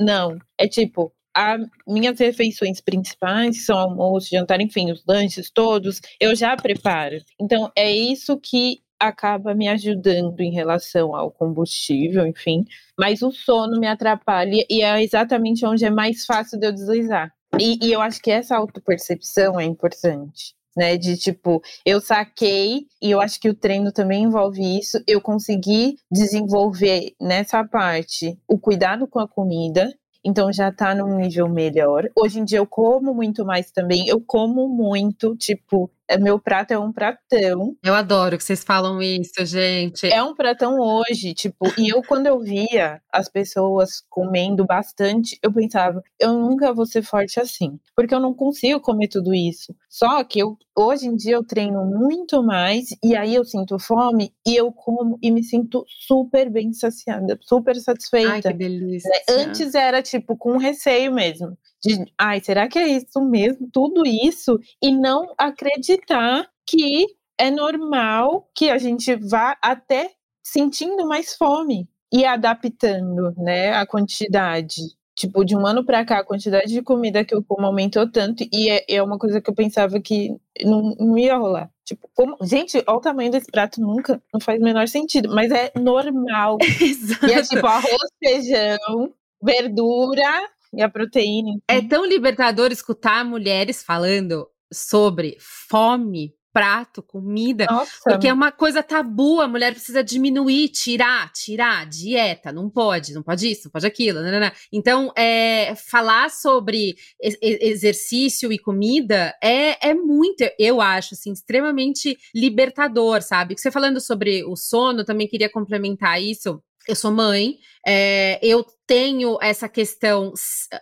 Não. 0.00 0.36
É 0.58 0.66
tipo, 0.66 1.12
as 1.34 1.60
minhas 1.86 2.18
refeições 2.18 2.80
principais 2.80 3.64
são 3.64 3.78
almoço, 3.78 4.30
jantar, 4.30 4.60
enfim, 4.60 4.90
os 4.90 5.04
lanches 5.06 5.50
todos, 5.50 6.00
eu 6.20 6.34
já 6.34 6.56
preparo. 6.56 7.16
Então, 7.40 7.70
é 7.76 7.90
isso 7.90 8.38
que 8.38 8.80
acaba 9.00 9.54
me 9.54 9.66
ajudando 9.66 10.40
em 10.40 10.52
relação 10.52 11.16
ao 11.16 11.30
combustível, 11.30 12.26
enfim. 12.26 12.66
Mas 12.98 13.22
o 13.22 13.32
sono 13.32 13.80
me 13.80 13.86
atrapalha 13.86 14.64
e 14.68 14.82
é 14.82 15.02
exatamente 15.02 15.64
onde 15.64 15.86
é 15.86 15.90
mais 15.90 16.26
fácil 16.26 16.60
de 16.60 16.66
eu 16.66 16.72
deslizar. 16.72 17.32
E, 17.58 17.78
e 17.82 17.92
eu 17.92 18.00
acho 18.02 18.20
que 18.20 18.30
essa 18.30 18.56
autopercepção 18.56 19.58
é 19.58 19.64
importante. 19.64 20.54
Né, 20.76 20.96
de 20.96 21.16
tipo, 21.16 21.60
eu 21.84 22.00
saquei, 22.00 22.86
e 23.02 23.10
eu 23.10 23.20
acho 23.20 23.40
que 23.40 23.48
o 23.48 23.54
treino 23.54 23.90
também 23.90 24.22
envolve 24.22 24.62
isso. 24.78 25.02
Eu 25.04 25.20
consegui 25.20 25.96
desenvolver 26.10 27.12
nessa 27.20 27.64
parte 27.64 28.38
o 28.46 28.56
cuidado 28.56 29.08
com 29.08 29.18
a 29.18 29.26
comida, 29.26 29.92
então 30.24 30.52
já 30.52 30.70
tá 30.72 30.94
num 30.94 31.16
nível 31.16 31.48
melhor. 31.48 32.08
Hoje 32.16 32.40
em 32.40 32.44
dia 32.44 32.58
eu 32.58 32.66
como 32.66 33.14
muito 33.14 33.44
mais 33.44 33.70
também. 33.70 34.06
Eu 34.06 34.20
como 34.20 34.68
muito, 34.68 35.36
tipo, 35.36 35.90
meu 36.18 36.38
prato 36.38 36.72
é 36.72 36.78
um 36.78 36.92
pratão. 36.92 37.76
Eu 37.82 37.94
adoro 37.94 38.36
que 38.36 38.44
vocês 38.44 38.64
falam 38.64 39.00
isso, 39.00 39.44
gente. 39.44 40.06
É 40.06 40.22
um 40.22 40.34
pratão 40.34 40.78
hoje, 40.78 41.34
tipo, 41.34 41.66
e 41.78 41.88
eu 41.88 42.02
quando 42.02 42.26
eu 42.26 42.40
via 42.40 43.00
as 43.12 43.28
pessoas 43.28 44.02
comendo 44.08 44.64
bastante, 44.64 45.38
eu 45.42 45.52
pensava, 45.52 46.02
eu 46.18 46.32
nunca 46.32 46.72
vou 46.72 46.86
ser 46.86 47.02
forte 47.02 47.38
assim, 47.38 47.78
porque 47.94 48.14
eu 48.14 48.20
não 48.20 48.34
consigo 48.34 48.80
comer 48.80 49.08
tudo 49.08 49.34
isso. 49.34 49.74
Só 49.88 50.22
que 50.24 50.40
eu 50.40 50.56
hoje 50.76 51.06
em 51.06 51.16
dia 51.16 51.34
eu 51.34 51.44
treino 51.44 51.84
muito 51.84 52.42
mais 52.42 52.88
e 53.02 53.14
aí 53.14 53.34
eu 53.34 53.44
sinto 53.44 53.78
fome 53.78 54.32
e 54.46 54.56
eu 54.56 54.72
como 54.72 55.18
e 55.22 55.30
me 55.30 55.42
sinto 55.42 55.84
super 55.86 56.50
bem 56.50 56.72
saciada, 56.72 57.38
super 57.42 57.76
satisfeita. 57.76 58.32
Ai, 58.32 58.42
que 58.42 58.52
delícia. 58.52 59.10
Antes 59.28 59.74
era 59.74 60.02
tipo 60.02 60.36
com 60.36 60.56
receio 60.56 61.12
mesmo 61.12 61.56
de, 61.82 62.04
ai, 62.18 62.40
será 62.40 62.68
que 62.68 62.78
é 62.78 62.88
isso 62.88 63.20
mesmo? 63.20 63.68
Tudo 63.72 64.06
isso 64.06 64.58
e 64.82 64.92
não 64.94 65.34
acreditar 65.38 66.48
que 66.66 67.06
é 67.38 67.50
normal 67.50 68.48
que 68.54 68.68
a 68.68 68.78
gente 68.78 69.14
vá 69.16 69.56
até 69.62 70.10
sentindo 70.42 71.06
mais 71.06 71.34
fome 71.34 71.88
e 72.12 72.24
adaptando, 72.24 73.32
né, 73.36 73.72
a 73.72 73.86
quantidade. 73.86 74.98
Tipo, 75.16 75.44
de 75.44 75.54
um 75.54 75.66
ano 75.66 75.84
para 75.84 76.04
cá, 76.04 76.20
a 76.20 76.24
quantidade 76.24 76.72
de 76.72 76.82
comida 76.82 77.24
que 77.24 77.34
eu 77.34 77.42
como 77.42 77.66
aumentou 77.66 78.10
tanto 78.10 78.42
e 78.52 78.70
é, 78.70 78.84
é 78.88 79.02
uma 79.02 79.18
coisa 79.18 79.40
que 79.40 79.50
eu 79.50 79.54
pensava 79.54 80.00
que 80.00 80.34
não, 80.62 80.94
não 80.98 81.18
ia 81.18 81.36
rolar. 81.36 81.70
Tipo, 81.84 82.08
como... 82.14 82.36
gente, 82.42 82.78
olha 82.86 82.96
o 82.96 83.00
tamanho 83.00 83.30
desse 83.30 83.50
prato, 83.50 83.80
nunca, 83.80 84.22
não 84.32 84.40
faz 84.40 84.60
o 84.60 84.64
menor 84.64 84.88
sentido, 84.88 85.28
mas 85.34 85.50
é 85.50 85.72
normal. 85.78 86.56
e 87.28 87.32
é 87.32 87.42
tipo 87.42 87.66
arroz, 87.66 88.10
feijão, 88.18 89.12
verdura, 89.42 90.48
e 90.72 90.82
a 90.82 90.88
proteína. 90.88 91.50
É 91.68 91.76
então. 91.76 92.00
tão 92.00 92.06
libertador 92.06 92.72
escutar 92.72 93.24
mulheres 93.24 93.82
falando 93.82 94.48
sobre 94.72 95.36
fome 95.40 96.34
prato, 96.52 97.02
comida, 97.02 97.66
Nossa. 97.70 97.92
porque 98.04 98.26
é 98.26 98.32
uma 98.32 98.50
coisa 98.50 98.82
tabu, 98.82 99.40
a 99.40 99.48
mulher 99.48 99.72
precisa 99.72 100.02
diminuir, 100.02 100.68
tirar, 100.68 101.32
tirar, 101.32 101.86
dieta, 101.86 102.52
não 102.52 102.68
pode, 102.68 103.12
não 103.12 103.22
pode 103.22 103.50
isso, 103.50 103.62
não 103.66 103.70
pode 103.70 103.86
aquilo, 103.86 104.20
não, 104.20 104.32
não, 104.32 104.40
não. 104.40 104.52
então 104.72 105.12
é, 105.16 105.74
falar 105.76 106.30
sobre 106.30 106.96
exercício 107.20 108.52
e 108.52 108.58
comida 108.58 109.34
é, 109.42 109.90
é 109.90 109.94
muito, 109.94 110.44
eu 110.58 110.80
acho, 110.80 111.14
assim, 111.14 111.32
extremamente 111.32 112.18
libertador, 112.34 113.22
sabe? 113.22 113.56
Você 113.56 113.70
falando 113.70 114.00
sobre 114.00 114.44
o 114.44 114.56
sono, 114.56 115.04
também 115.04 115.28
queria 115.28 115.48
complementar 115.48 116.20
isso, 116.20 116.60
eu 116.88 116.96
sou 116.96 117.10
mãe, 117.10 117.58
é, 117.86 118.38
eu 118.42 118.64
tenho 118.86 119.38
essa 119.40 119.68
questão 119.68 120.32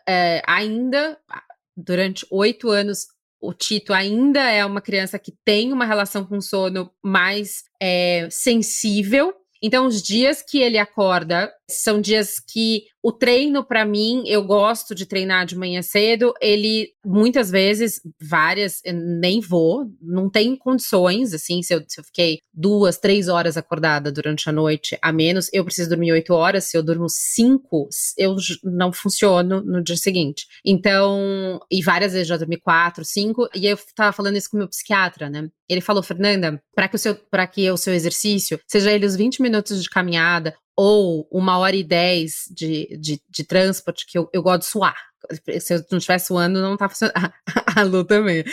é, 0.09 0.42
ainda, 0.46 1.18
durante 1.76 2.26
oito 2.30 2.70
anos, 2.70 3.07
o 3.40 3.53
Tito 3.53 3.92
ainda 3.92 4.51
é 4.51 4.64
uma 4.64 4.80
criança 4.80 5.18
que 5.18 5.32
tem 5.44 5.72
uma 5.72 5.84
relação 5.84 6.24
com 6.24 6.40
sono 6.40 6.90
mais 7.03 7.62
é, 7.80 8.28
sensível. 8.30 9.32
Então, 9.63 9.87
os 9.87 10.03
dias 10.03 10.43
que 10.43 10.59
ele 10.59 10.79
acorda 10.79 11.53
são 11.71 12.01
dias 12.01 12.41
que 12.41 12.85
o 13.03 13.13
treino, 13.13 13.65
para 13.65 13.85
mim, 13.85 14.25
eu 14.27 14.43
gosto 14.43 14.95
de 14.95 15.07
treinar 15.07 15.47
de 15.47 15.57
manhã 15.57 15.83
cedo. 15.83 16.35
Ele, 16.41 16.91
muitas 17.05 17.51
vezes, 17.51 18.01
várias, 18.21 18.81
nem 18.85 19.41
vou, 19.41 19.87
não 20.01 20.29
tem 20.29 20.57
condições, 20.57 21.33
assim, 21.33 21.63
se 21.63 21.75
eu, 21.75 21.83
se 21.87 22.01
eu 22.01 22.05
fiquei 22.05 22.39
duas, 22.53 22.99
três 22.99 23.29
horas 23.29 23.57
acordada 23.57 24.11
durante 24.11 24.49
a 24.49 24.53
noite, 24.53 24.99
a 25.01 25.13
menos, 25.13 25.49
eu 25.53 25.65
preciso 25.65 25.91
dormir 25.91 26.13
oito 26.13 26.35
horas. 26.35 26.65
Se 26.65 26.77
eu 26.77 26.83
durmo 26.83 27.07
cinco, 27.09 27.89
eu 28.17 28.35
não 28.65 28.93
funciono 28.93 29.61
no 29.63 29.83
dia 29.83 29.97
seguinte. 29.97 30.47
Então, 30.65 31.61
e 31.71 31.83
várias 31.83 32.13
vezes 32.13 32.29
já 32.29 32.37
dormi 32.37 32.59
quatro, 32.59 33.05
cinco, 33.05 33.49
e 33.55 33.67
eu 33.67 33.79
tava 33.95 34.13
falando 34.13 34.37
isso 34.37 34.51
com 34.51 34.57
o 34.57 34.61
meu 34.61 34.69
psiquiatra, 34.69 35.31
né? 35.31 35.49
Ele 35.69 35.83
falou, 35.83 36.03
Fernanda, 36.03 36.63
para 36.75 36.89
que 36.89 36.97
o 36.97 36.99
seu, 36.99 37.15
que 37.53 37.71
o 37.71 37.77
seu 37.77 37.93
exercício, 37.93 38.59
seja 38.67 38.91
ele 38.91 39.05
os 39.05 39.15
20 39.15 39.43
minutos 39.43 39.47
de 39.51 39.90
caminhada 39.90 40.55
ou 40.76 41.28
uma 41.32 41.59
hora 41.59 41.74
e 41.74 41.82
dez 41.82 42.44
de, 42.55 42.96
de, 43.01 43.20
de 43.28 43.44
transporte, 43.44 44.07
que 44.07 44.16
eu, 44.16 44.28
eu 44.32 44.40
gosto 44.40 44.61
de 44.61 44.66
suar. 44.66 44.96
Se 45.59 45.74
eu 45.74 45.84
não 45.90 45.99
estiver 45.99 46.18
suando, 46.20 46.62
não 46.62 46.76
tá 46.76 46.88
funcionando. 46.88 47.32
A 47.76 47.82
Lu 47.82 48.05
também. 48.05 48.44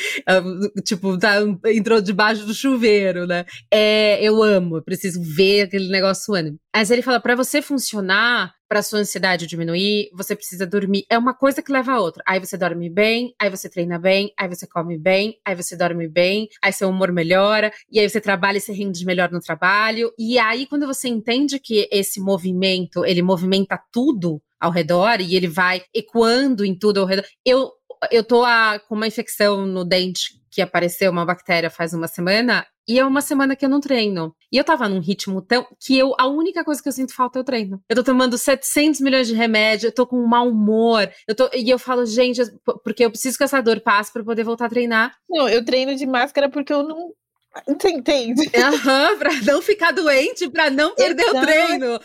tipo, 0.83 1.17
tá, 1.19 1.35
entrou 1.67 2.01
debaixo 2.01 2.43
do 2.43 2.53
chuveiro, 2.53 3.27
né? 3.27 3.45
É, 3.71 4.19
eu 4.23 4.41
amo, 4.41 4.77
eu 4.77 4.83
preciso 4.83 5.21
ver 5.21 5.61
aquele 5.61 5.87
negócio 5.87 6.25
suando. 6.25 6.57
Mas 6.75 6.89
ele 6.89 7.03
fala: 7.03 7.19
para 7.19 7.35
você 7.35 7.61
funcionar, 7.61 8.53
para 8.75 8.83
sua 8.83 8.99
ansiedade 8.99 9.47
diminuir, 9.47 10.09
você 10.11 10.35
precisa 10.35 10.67
dormir. 10.67 11.05
É 11.09 11.17
uma 11.17 11.33
coisa 11.33 11.61
que 11.61 11.71
leva 11.71 11.93
a 11.93 12.01
outra. 12.01 12.21
Aí 12.27 12.41
você 12.41 12.57
dorme 12.57 12.89
bem, 12.89 13.33
aí 13.39 13.49
você 13.49 13.69
treina 13.69 13.97
bem, 13.97 14.33
aí 14.37 14.49
você 14.49 14.67
come 14.67 14.97
bem, 14.97 15.39
aí 15.45 15.55
você 15.55 15.77
dorme 15.77 16.09
bem, 16.09 16.49
aí 16.61 16.73
seu 16.73 16.89
humor 16.89 17.09
melhora, 17.09 17.71
e 17.89 18.01
aí 18.01 18.09
você 18.09 18.19
trabalha 18.19 18.57
e 18.57 18.59
se 18.59 18.73
rende 18.73 19.05
melhor 19.05 19.31
no 19.31 19.39
trabalho. 19.39 20.11
E 20.19 20.37
aí, 20.37 20.67
quando 20.67 20.85
você 20.85 21.07
entende 21.07 21.57
que 21.57 21.87
esse 21.89 22.19
movimento, 22.19 23.05
ele 23.05 23.21
movimenta 23.21 23.79
tudo 23.93 24.41
ao 24.59 24.71
redor 24.71 25.21
e 25.21 25.37
ele 25.37 25.47
vai 25.47 25.81
ecoando 25.93 26.65
em 26.65 26.77
tudo 26.77 26.99
ao 26.99 27.05
redor. 27.05 27.23
Eu 27.45 27.71
eu 28.11 28.25
tô 28.25 28.43
a, 28.43 28.77
com 28.89 28.95
uma 28.95 29.07
infecção 29.07 29.65
no 29.65 29.85
dente 29.85 30.33
que 30.51 30.61
apareceu 30.61 31.11
uma 31.11 31.25
bactéria 31.25 31.69
faz 31.69 31.93
uma 31.93 32.07
semana 32.07 32.65
e 32.87 32.99
é 32.99 33.05
uma 33.05 33.21
semana 33.21 33.55
que 33.55 33.65
eu 33.65 33.69
não 33.69 33.79
treino. 33.79 34.35
E 34.51 34.57
eu 34.57 34.63
tava 34.63 34.87
num 34.87 34.99
ritmo 34.99 35.41
tão 35.41 35.65
que 35.79 35.97
eu 35.97 36.13
a 36.17 36.27
única 36.27 36.63
coisa 36.63 36.81
que 36.81 36.87
eu 36.87 36.93
sinto 36.93 37.13
falta 37.13 37.39
é 37.39 37.41
o 37.41 37.45
treino. 37.45 37.81
Eu 37.89 37.95
tô 37.95 38.03
tomando 38.03 38.37
700 38.37 39.01
milhões 39.01 39.27
de 39.27 39.33
remédio, 39.33 39.87
eu 39.87 39.91
tô 39.91 40.05
com 40.05 40.17
um 40.17 40.27
mau 40.27 40.49
humor. 40.49 41.09
Eu 41.27 41.35
tô 41.35 41.49
e 41.53 41.69
eu 41.69 41.79
falo, 41.79 42.05
gente, 42.05 42.41
porque 42.83 43.05
eu 43.05 43.11
preciso 43.11 43.37
que 43.37 43.43
essa 43.43 43.61
dor 43.61 43.79
passe 43.81 44.13
para 44.13 44.23
poder 44.23 44.43
voltar 44.43 44.65
a 44.65 44.69
treinar. 44.69 45.15
Não, 45.29 45.49
eu 45.49 45.63
treino 45.63 45.95
de 45.95 46.05
máscara 46.05 46.49
porque 46.49 46.71
eu 46.71 46.83
não 46.83 47.13
você 47.65 47.89
entende? 47.89 48.49
Aham, 48.53 49.11
uhum, 49.11 49.15
pra 49.19 49.31
não 49.43 49.61
ficar 49.61 49.91
doente, 49.91 50.49
pra 50.49 50.69
não 50.69 50.93
perder 50.93 51.23
Exato. 51.23 51.37
o 51.37 51.41
treino. 51.41 51.99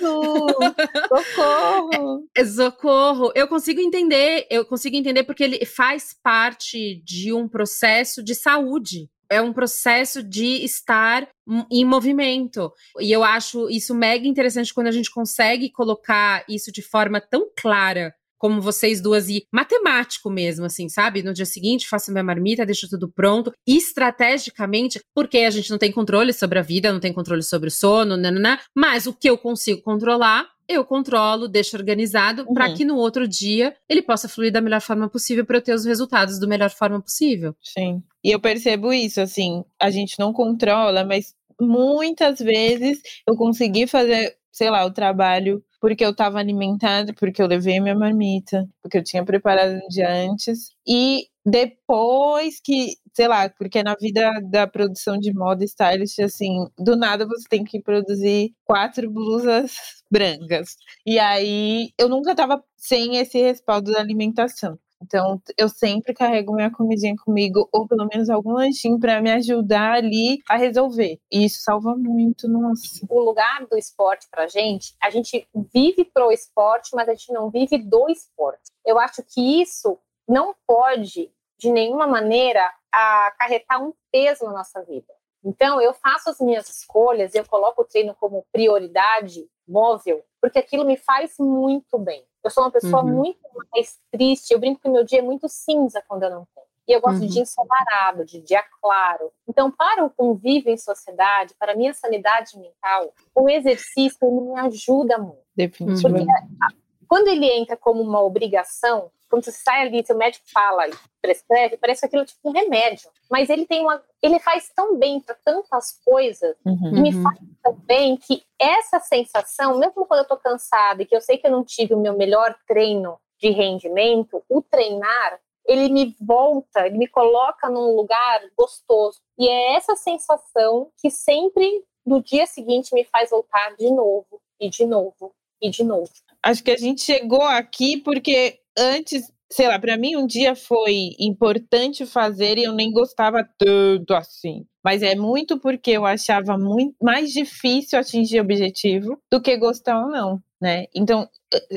Socorro! 1.09 2.29
É, 2.37 2.45
socorro! 2.45 3.33
Eu 3.35 3.49
consigo 3.49 3.81
entender, 3.81 4.47
eu 4.49 4.65
consigo 4.65 4.95
entender 4.95 5.25
porque 5.25 5.43
ele 5.43 5.65
faz 5.67 6.15
parte 6.23 7.03
de 7.05 7.33
um 7.33 7.49
processo 7.49 8.23
de 8.23 8.35
saúde. 8.35 9.09
É 9.31 9.41
um 9.41 9.53
processo 9.53 10.23
de 10.23 10.65
estar 10.65 11.29
em 11.71 11.85
movimento. 11.85 12.73
E 12.99 13.13
eu 13.13 13.23
acho 13.23 13.71
isso 13.71 13.95
mega 13.95 14.27
interessante 14.27 14.75
quando 14.75 14.89
a 14.89 14.93
gente 14.93 15.11
consegue 15.11 15.71
colocar 15.71 16.45
isso 16.49 16.73
de 16.73 16.83
forma 16.83 17.21
tão 17.21 17.49
clara 17.57 18.15
como 18.41 18.59
vocês 18.59 19.03
duas 19.03 19.29
e 19.29 19.47
matemático 19.53 20.31
mesmo, 20.31 20.65
assim, 20.65 20.89
sabe? 20.89 21.23
No 21.23 21.35
dia 21.35 21.45
seguinte, 21.45 21.87
faço 21.87 22.11
minha 22.11 22.25
marmita, 22.25 22.65
deixo 22.65 22.89
tudo 22.89 23.07
pronto, 23.07 23.53
estrategicamente, 23.67 24.99
porque 25.15 25.41
a 25.41 25.51
gente 25.51 25.71
não 25.71 25.77
tem 25.77 25.93
controle 25.93 26.33
sobre 26.33 26.59
a 26.59 26.63
vida, 26.63 26.91
não 26.91 26.99
tem 26.99 27.13
controle 27.13 27.43
sobre 27.43 27.69
o 27.69 27.71
sono, 27.71 28.17
nanana, 28.17 28.59
mas 28.75 29.07
o 29.07 29.13
que 29.13 29.29
eu 29.29 29.37
consigo 29.37 29.83
controlar, 29.83 30.49
eu 30.71 30.85
controlo, 30.85 31.49
deixo 31.49 31.77
organizado, 31.77 32.45
uhum. 32.47 32.55
para 32.55 32.73
que 32.73 32.85
no 32.85 32.97
outro 32.97 33.27
dia 33.27 33.75
ele 33.89 34.03
possa 34.03 34.29
fluir 34.29 34.53
da 34.53 34.61
melhor 34.61 34.81
forma 34.81 35.09
possível 35.09 35.45
para 35.45 35.57
eu 35.57 35.63
ter 35.63 35.75
os 35.75 35.85
resultados 35.85 36.39
da 36.39 36.47
melhor 36.47 36.71
forma 36.71 37.01
possível. 37.01 37.55
Sim. 37.61 38.03
E 38.23 38.31
eu 38.31 38.41
percebo 38.41 38.93
isso, 38.93 39.21
assim, 39.21 39.65
a 39.81 39.91
gente 39.91 40.19
não 40.19 40.33
controla, 40.33 41.05
mas 41.05 41.35
muitas 41.61 42.39
vezes 42.39 43.01
eu 43.27 43.35
consegui 43.37 43.87
fazer, 43.87 44.37
sei 44.53 44.71
lá, 44.71 44.85
o 44.85 44.93
trabalho 44.93 45.63
porque 45.81 46.05
eu 46.05 46.11
estava 46.11 46.39
alimentada, 46.39 47.15
porque 47.15 47.41
eu 47.41 47.47
levei 47.47 47.81
minha 47.81 47.95
marmita, 47.95 48.69
porque 48.83 48.99
eu 48.99 49.03
tinha 49.03 49.25
preparado 49.25 49.73
um 49.73 49.89
dia 49.89 50.13
antes. 50.13 50.73
E 50.87 51.27
depois 51.45 52.61
que, 52.63 52.97
sei 53.15 53.29
lá, 53.29 53.49
porque 53.49 53.83
na 53.83 53.95
vida 53.95 54.31
da 54.51 54.67
produção 54.67 55.19
de 55.19 55.33
moda 55.33 55.65
stylist, 55.65 56.19
assim, 56.21 56.67
do 56.79 56.97
nada 56.97 57.27
você 57.27 57.49
tem 57.49 57.65
que 57.65 57.81
produzir 57.81 58.55
quatro 58.65 59.11
blusas 59.11 59.73
brancas. 60.11 60.77
E 61.07 61.19
aí 61.19 61.91
eu 61.99 62.09
nunca 62.09 62.33
estava 62.33 62.63
sem 62.77 63.17
esse 63.17 63.39
respaldo 63.41 63.93
da 63.93 64.01
alimentação. 64.01 64.79
Então, 65.03 65.41
eu 65.57 65.69
sempre 65.69 66.13
carrego 66.13 66.55
minha 66.55 66.71
comidinha 66.71 67.15
comigo, 67.25 67.67
ou 67.73 67.89
pelo 67.89 68.07
menos 68.07 68.29
algum 68.29 68.53
lanchinho 68.53 68.99
para 69.01 69.21
me 69.23 69.31
ajudar 69.33 69.95
ali 69.95 70.41
a 70.47 70.57
resolver. 70.57 71.19
E 71.33 71.47
isso 71.47 71.63
salva 71.63 71.97
muito, 71.97 72.47
nossa. 72.47 73.07
O 73.09 73.21
lugar 73.21 73.67
do 73.67 73.79
esporte 73.79 74.27
pra 74.31 74.47
gente, 74.47 74.95
a 75.03 75.09
gente 75.09 75.49
vive 75.73 76.05
pro 76.05 76.31
esporte, 76.31 76.91
mas 76.95 77.09
a 77.09 77.13
gente 77.15 77.33
não 77.33 77.51
vive 77.51 77.79
do 77.79 78.11
esporte. 78.11 78.71
Eu 78.85 78.99
acho 78.99 79.23
que 79.23 79.63
isso 79.63 79.99
não 80.31 80.55
pode, 80.65 81.33
de 81.59 81.73
nenhuma 81.73 82.07
maneira, 82.07 82.73
acarretar 82.93 83.83
um 83.83 83.93
peso 84.13 84.45
na 84.45 84.53
nossa 84.53 84.83
vida. 84.85 85.13
Então, 85.45 85.81
eu 85.81 85.93
faço 85.93 86.31
as 86.31 86.39
minhas 86.39 86.69
escolhas, 86.69 87.35
eu 87.35 87.45
coloco 87.45 87.83
o 87.83 87.85
treino 87.85 88.15
como 88.15 88.47
prioridade 88.53 89.49
móvel, 89.67 90.25
porque 90.41 90.59
aquilo 90.59 90.85
me 90.85 90.97
faz 90.97 91.35
muito 91.39 91.99
bem. 91.99 92.25
Eu 92.45 92.51
sou 92.51 92.63
uma 92.63 92.71
pessoa 92.71 93.03
uhum. 93.03 93.11
muito 93.11 93.41
mais 93.73 93.99
triste. 94.11 94.53
Eu 94.53 94.61
brinco 94.61 94.81
que 94.81 94.89
meu 94.89 95.05
dia 95.05 95.19
é 95.19 95.23
muito 95.23 95.49
cinza 95.49 96.03
quando 96.07 96.23
eu 96.23 96.31
não 96.31 96.47
tenho. 96.55 96.67
E 96.89 96.93
eu 96.93 97.01
gosto 97.01 97.21
uhum. 97.21 97.27
de 97.27 97.33
dia 97.33 97.43
ensolarado, 97.43 98.25
de 98.25 98.41
dia 98.41 98.65
claro. 98.81 99.33
Então, 99.49 99.71
para 99.71 100.05
o 100.05 100.11
convívio 100.11 100.73
em 100.73 100.77
sociedade, 100.77 101.55
para 101.59 101.73
a 101.73 101.77
minha 101.77 101.93
sanidade 101.93 102.59
mental, 102.59 103.13
o 103.35 103.49
exercício 103.49 104.31
me 104.31 104.59
ajuda 104.61 105.19
muito. 105.19 105.43
Definitivamente. 105.55 106.27
Porque 106.27 106.77
quando 107.11 107.27
ele 107.27 107.45
entra 107.45 107.77
como 107.77 108.01
uma 108.01 108.23
obrigação, 108.23 109.11
quando 109.29 109.45
você 109.45 109.51
sai 109.51 109.83
ali, 109.83 110.07
seu 110.07 110.17
médico 110.17 110.45
fala 110.49 110.87
e 110.89 110.93
prescreve, 111.21 111.77
parece 111.77 112.07
aquilo 112.07 112.25
tipo 112.25 112.49
um 112.49 112.53
remédio. 112.53 113.11
Mas 113.29 113.51
ele 113.51 113.67
tem 113.67 113.81
uma. 113.81 114.01
Ele 114.23 114.39
faz 114.39 114.71
tão 114.73 114.97
bem 114.97 115.19
para 115.19 115.35
tantas 115.35 115.99
coisas, 116.05 116.55
uhum. 116.65 116.97
e 116.97 117.01
me 117.01 117.13
faz 117.21 117.37
tão 117.65 117.75
bem 117.75 118.17
que 118.17 118.45
essa 118.57 119.01
sensação, 119.01 119.77
mesmo 119.77 120.07
quando 120.07 120.21
eu 120.21 120.29
tô 120.29 120.37
cansada 120.37 121.03
e 121.03 121.07
que 121.07 121.17
eu 121.17 121.21
sei 121.21 121.37
que 121.37 121.49
eu 121.49 121.51
não 121.51 121.65
tive 121.65 121.95
o 121.95 122.01
meu 122.01 122.17
melhor 122.17 122.57
treino 122.65 123.19
de 123.41 123.51
rendimento, 123.51 124.45
o 124.49 124.63
treinar, 124.63 125.41
ele 125.67 125.89
me 125.89 126.17
volta, 126.21 126.87
ele 126.87 126.99
me 126.99 127.09
coloca 127.09 127.69
num 127.69 127.97
lugar 127.97 128.41
gostoso. 128.57 129.19
E 129.37 129.49
é 129.49 129.75
essa 129.75 129.97
sensação 129.97 130.93
que 130.97 131.11
sempre 131.11 131.85
no 132.07 132.23
dia 132.23 132.47
seguinte 132.47 132.95
me 132.95 133.05
faz 133.05 133.31
voltar 133.31 133.75
de 133.75 133.91
novo, 133.91 134.41
e 134.61 134.71
de 134.71 134.87
novo, 134.87 135.35
e 135.61 135.71
de 135.71 135.83
novo. 135.83 136.11
Acho 136.45 136.65
que 136.65 136.71
a 136.71 136.77
gente 136.77 137.03
chegou 137.03 137.43
aqui 137.43 137.99
porque 137.99 138.59
antes, 138.79 139.31
sei 139.53 139.69
lá, 139.69 139.79
para 139.79 139.97
mim 139.99 140.17
um 140.17 140.27
dia 140.27 140.55
foi 140.55 141.11
importante 141.19 142.07
fazer 142.07 142.57
e 142.59 142.65
eu 142.65 142.73
nem 142.73 142.91
gostava 142.93 143.47
tanto 143.59 144.15
assim. 144.15 144.65
Mas 144.83 145.03
é 145.03 145.15
muito 145.15 145.59
porque 145.61 145.91
eu 145.91 146.07
achava 146.07 146.57
muito 146.57 146.95
mais 147.03 147.33
difícil 147.33 147.99
atingir 147.99 148.41
objetivo 148.41 149.21
do 149.31 149.41
que 149.41 149.57
gostar 149.59 150.03
ou 150.03 150.11
não, 150.11 150.43
né? 150.61 150.87
Então, 150.95 151.29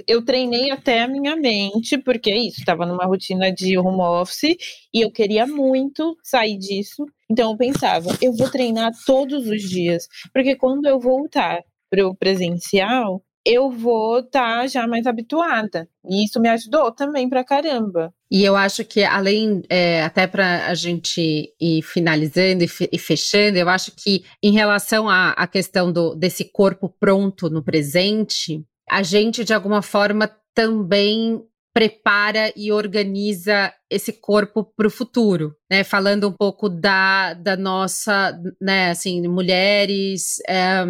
eu 0.08 0.24
treinei 0.24 0.72
até 0.72 1.02
a 1.02 1.08
minha 1.08 1.36
mente, 1.36 1.98
porque 1.98 2.32
é 2.32 2.38
isso, 2.38 2.60
estava 2.60 2.86
numa 2.86 3.06
rotina 3.06 3.52
de 3.52 3.78
home 3.78 4.02
office 4.02 4.56
e 4.94 5.02
eu 5.02 5.12
queria 5.12 5.46
muito 5.46 6.16
sair 6.24 6.58
disso. 6.58 7.06
Então 7.30 7.52
eu 7.52 7.58
pensava, 7.58 8.10
eu 8.22 8.32
vou 8.34 8.50
treinar 8.50 8.92
todos 9.06 9.48
os 9.48 9.62
dias, 9.62 10.08
porque 10.34 10.56
quando 10.56 10.86
eu 10.86 11.00
voltar 11.00 11.62
para 11.90 12.08
o 12.08 12.16
presencial, 12.16 13.22
eu 13.46 13.70
vou 13.70 14.20
estar 14.20 14.62
tá 14.62 14.68
já 14.68 14.88
mais 14.88 15.06
habituada. 15.06 15.88
E 16.08 16.26
isso 16.26 16.40
me 16.40 16.50
ajudou 16.50 16.92
também 16.92 17.30
pra 17.30 17.44
caramba. 17.44 18.14
E 18.32 18.44
eu 18.44 18.56
acho 18.56 18.84
que, 18.84 19.04
além, 19.04 19.62
é, 19.70 20.04
até 20.04 20.26
para 20.26 20.68
a 20.68 20.74
gente 20.74 21.54
ir 21.60 21.82
finalizando 21.82 22.64
e, 22.64 22.98
fechando, 22.98 23.58
eu 23.58 23.70
acho 23.70 23.92
que, 23.92 24.24
em 24.42 24.52
relação 24.52 25.10
à, 25.10 25.48
questão 25.48 25.92
do, 25.92 26.16
desse 26.16 26.46
corpo 26.46 26.90
pronto 27.00 27.50
no 27.50 27.64
presente, 27.64 28.66
a 28.90 29.04
gente, 29.04 29.44
de 29.44 29.54
alguma 29.54 29.82
forma, 29.82 30.30
também 30.54 31.42
prepara 31.74 32.54
e 32.56 32.72
organiza 32.72 33.74
esse 33.90 34.14
corpo 34.14 34.64
para 34.64 34.88
o 34.88 34.92
futuro, 34.92 35.56
né? 35.70 35.84
Falando 35.84 36.30
um 36.30 36.32
pouco 36.32 36.70
da, 36.70 37.34
da 37.34 37.58
nossa, 37.58 38.40
né, 38.62 38.92
assim, 38.92 39.28
mulheres. 39.28 40.40
É, 40.48 40.86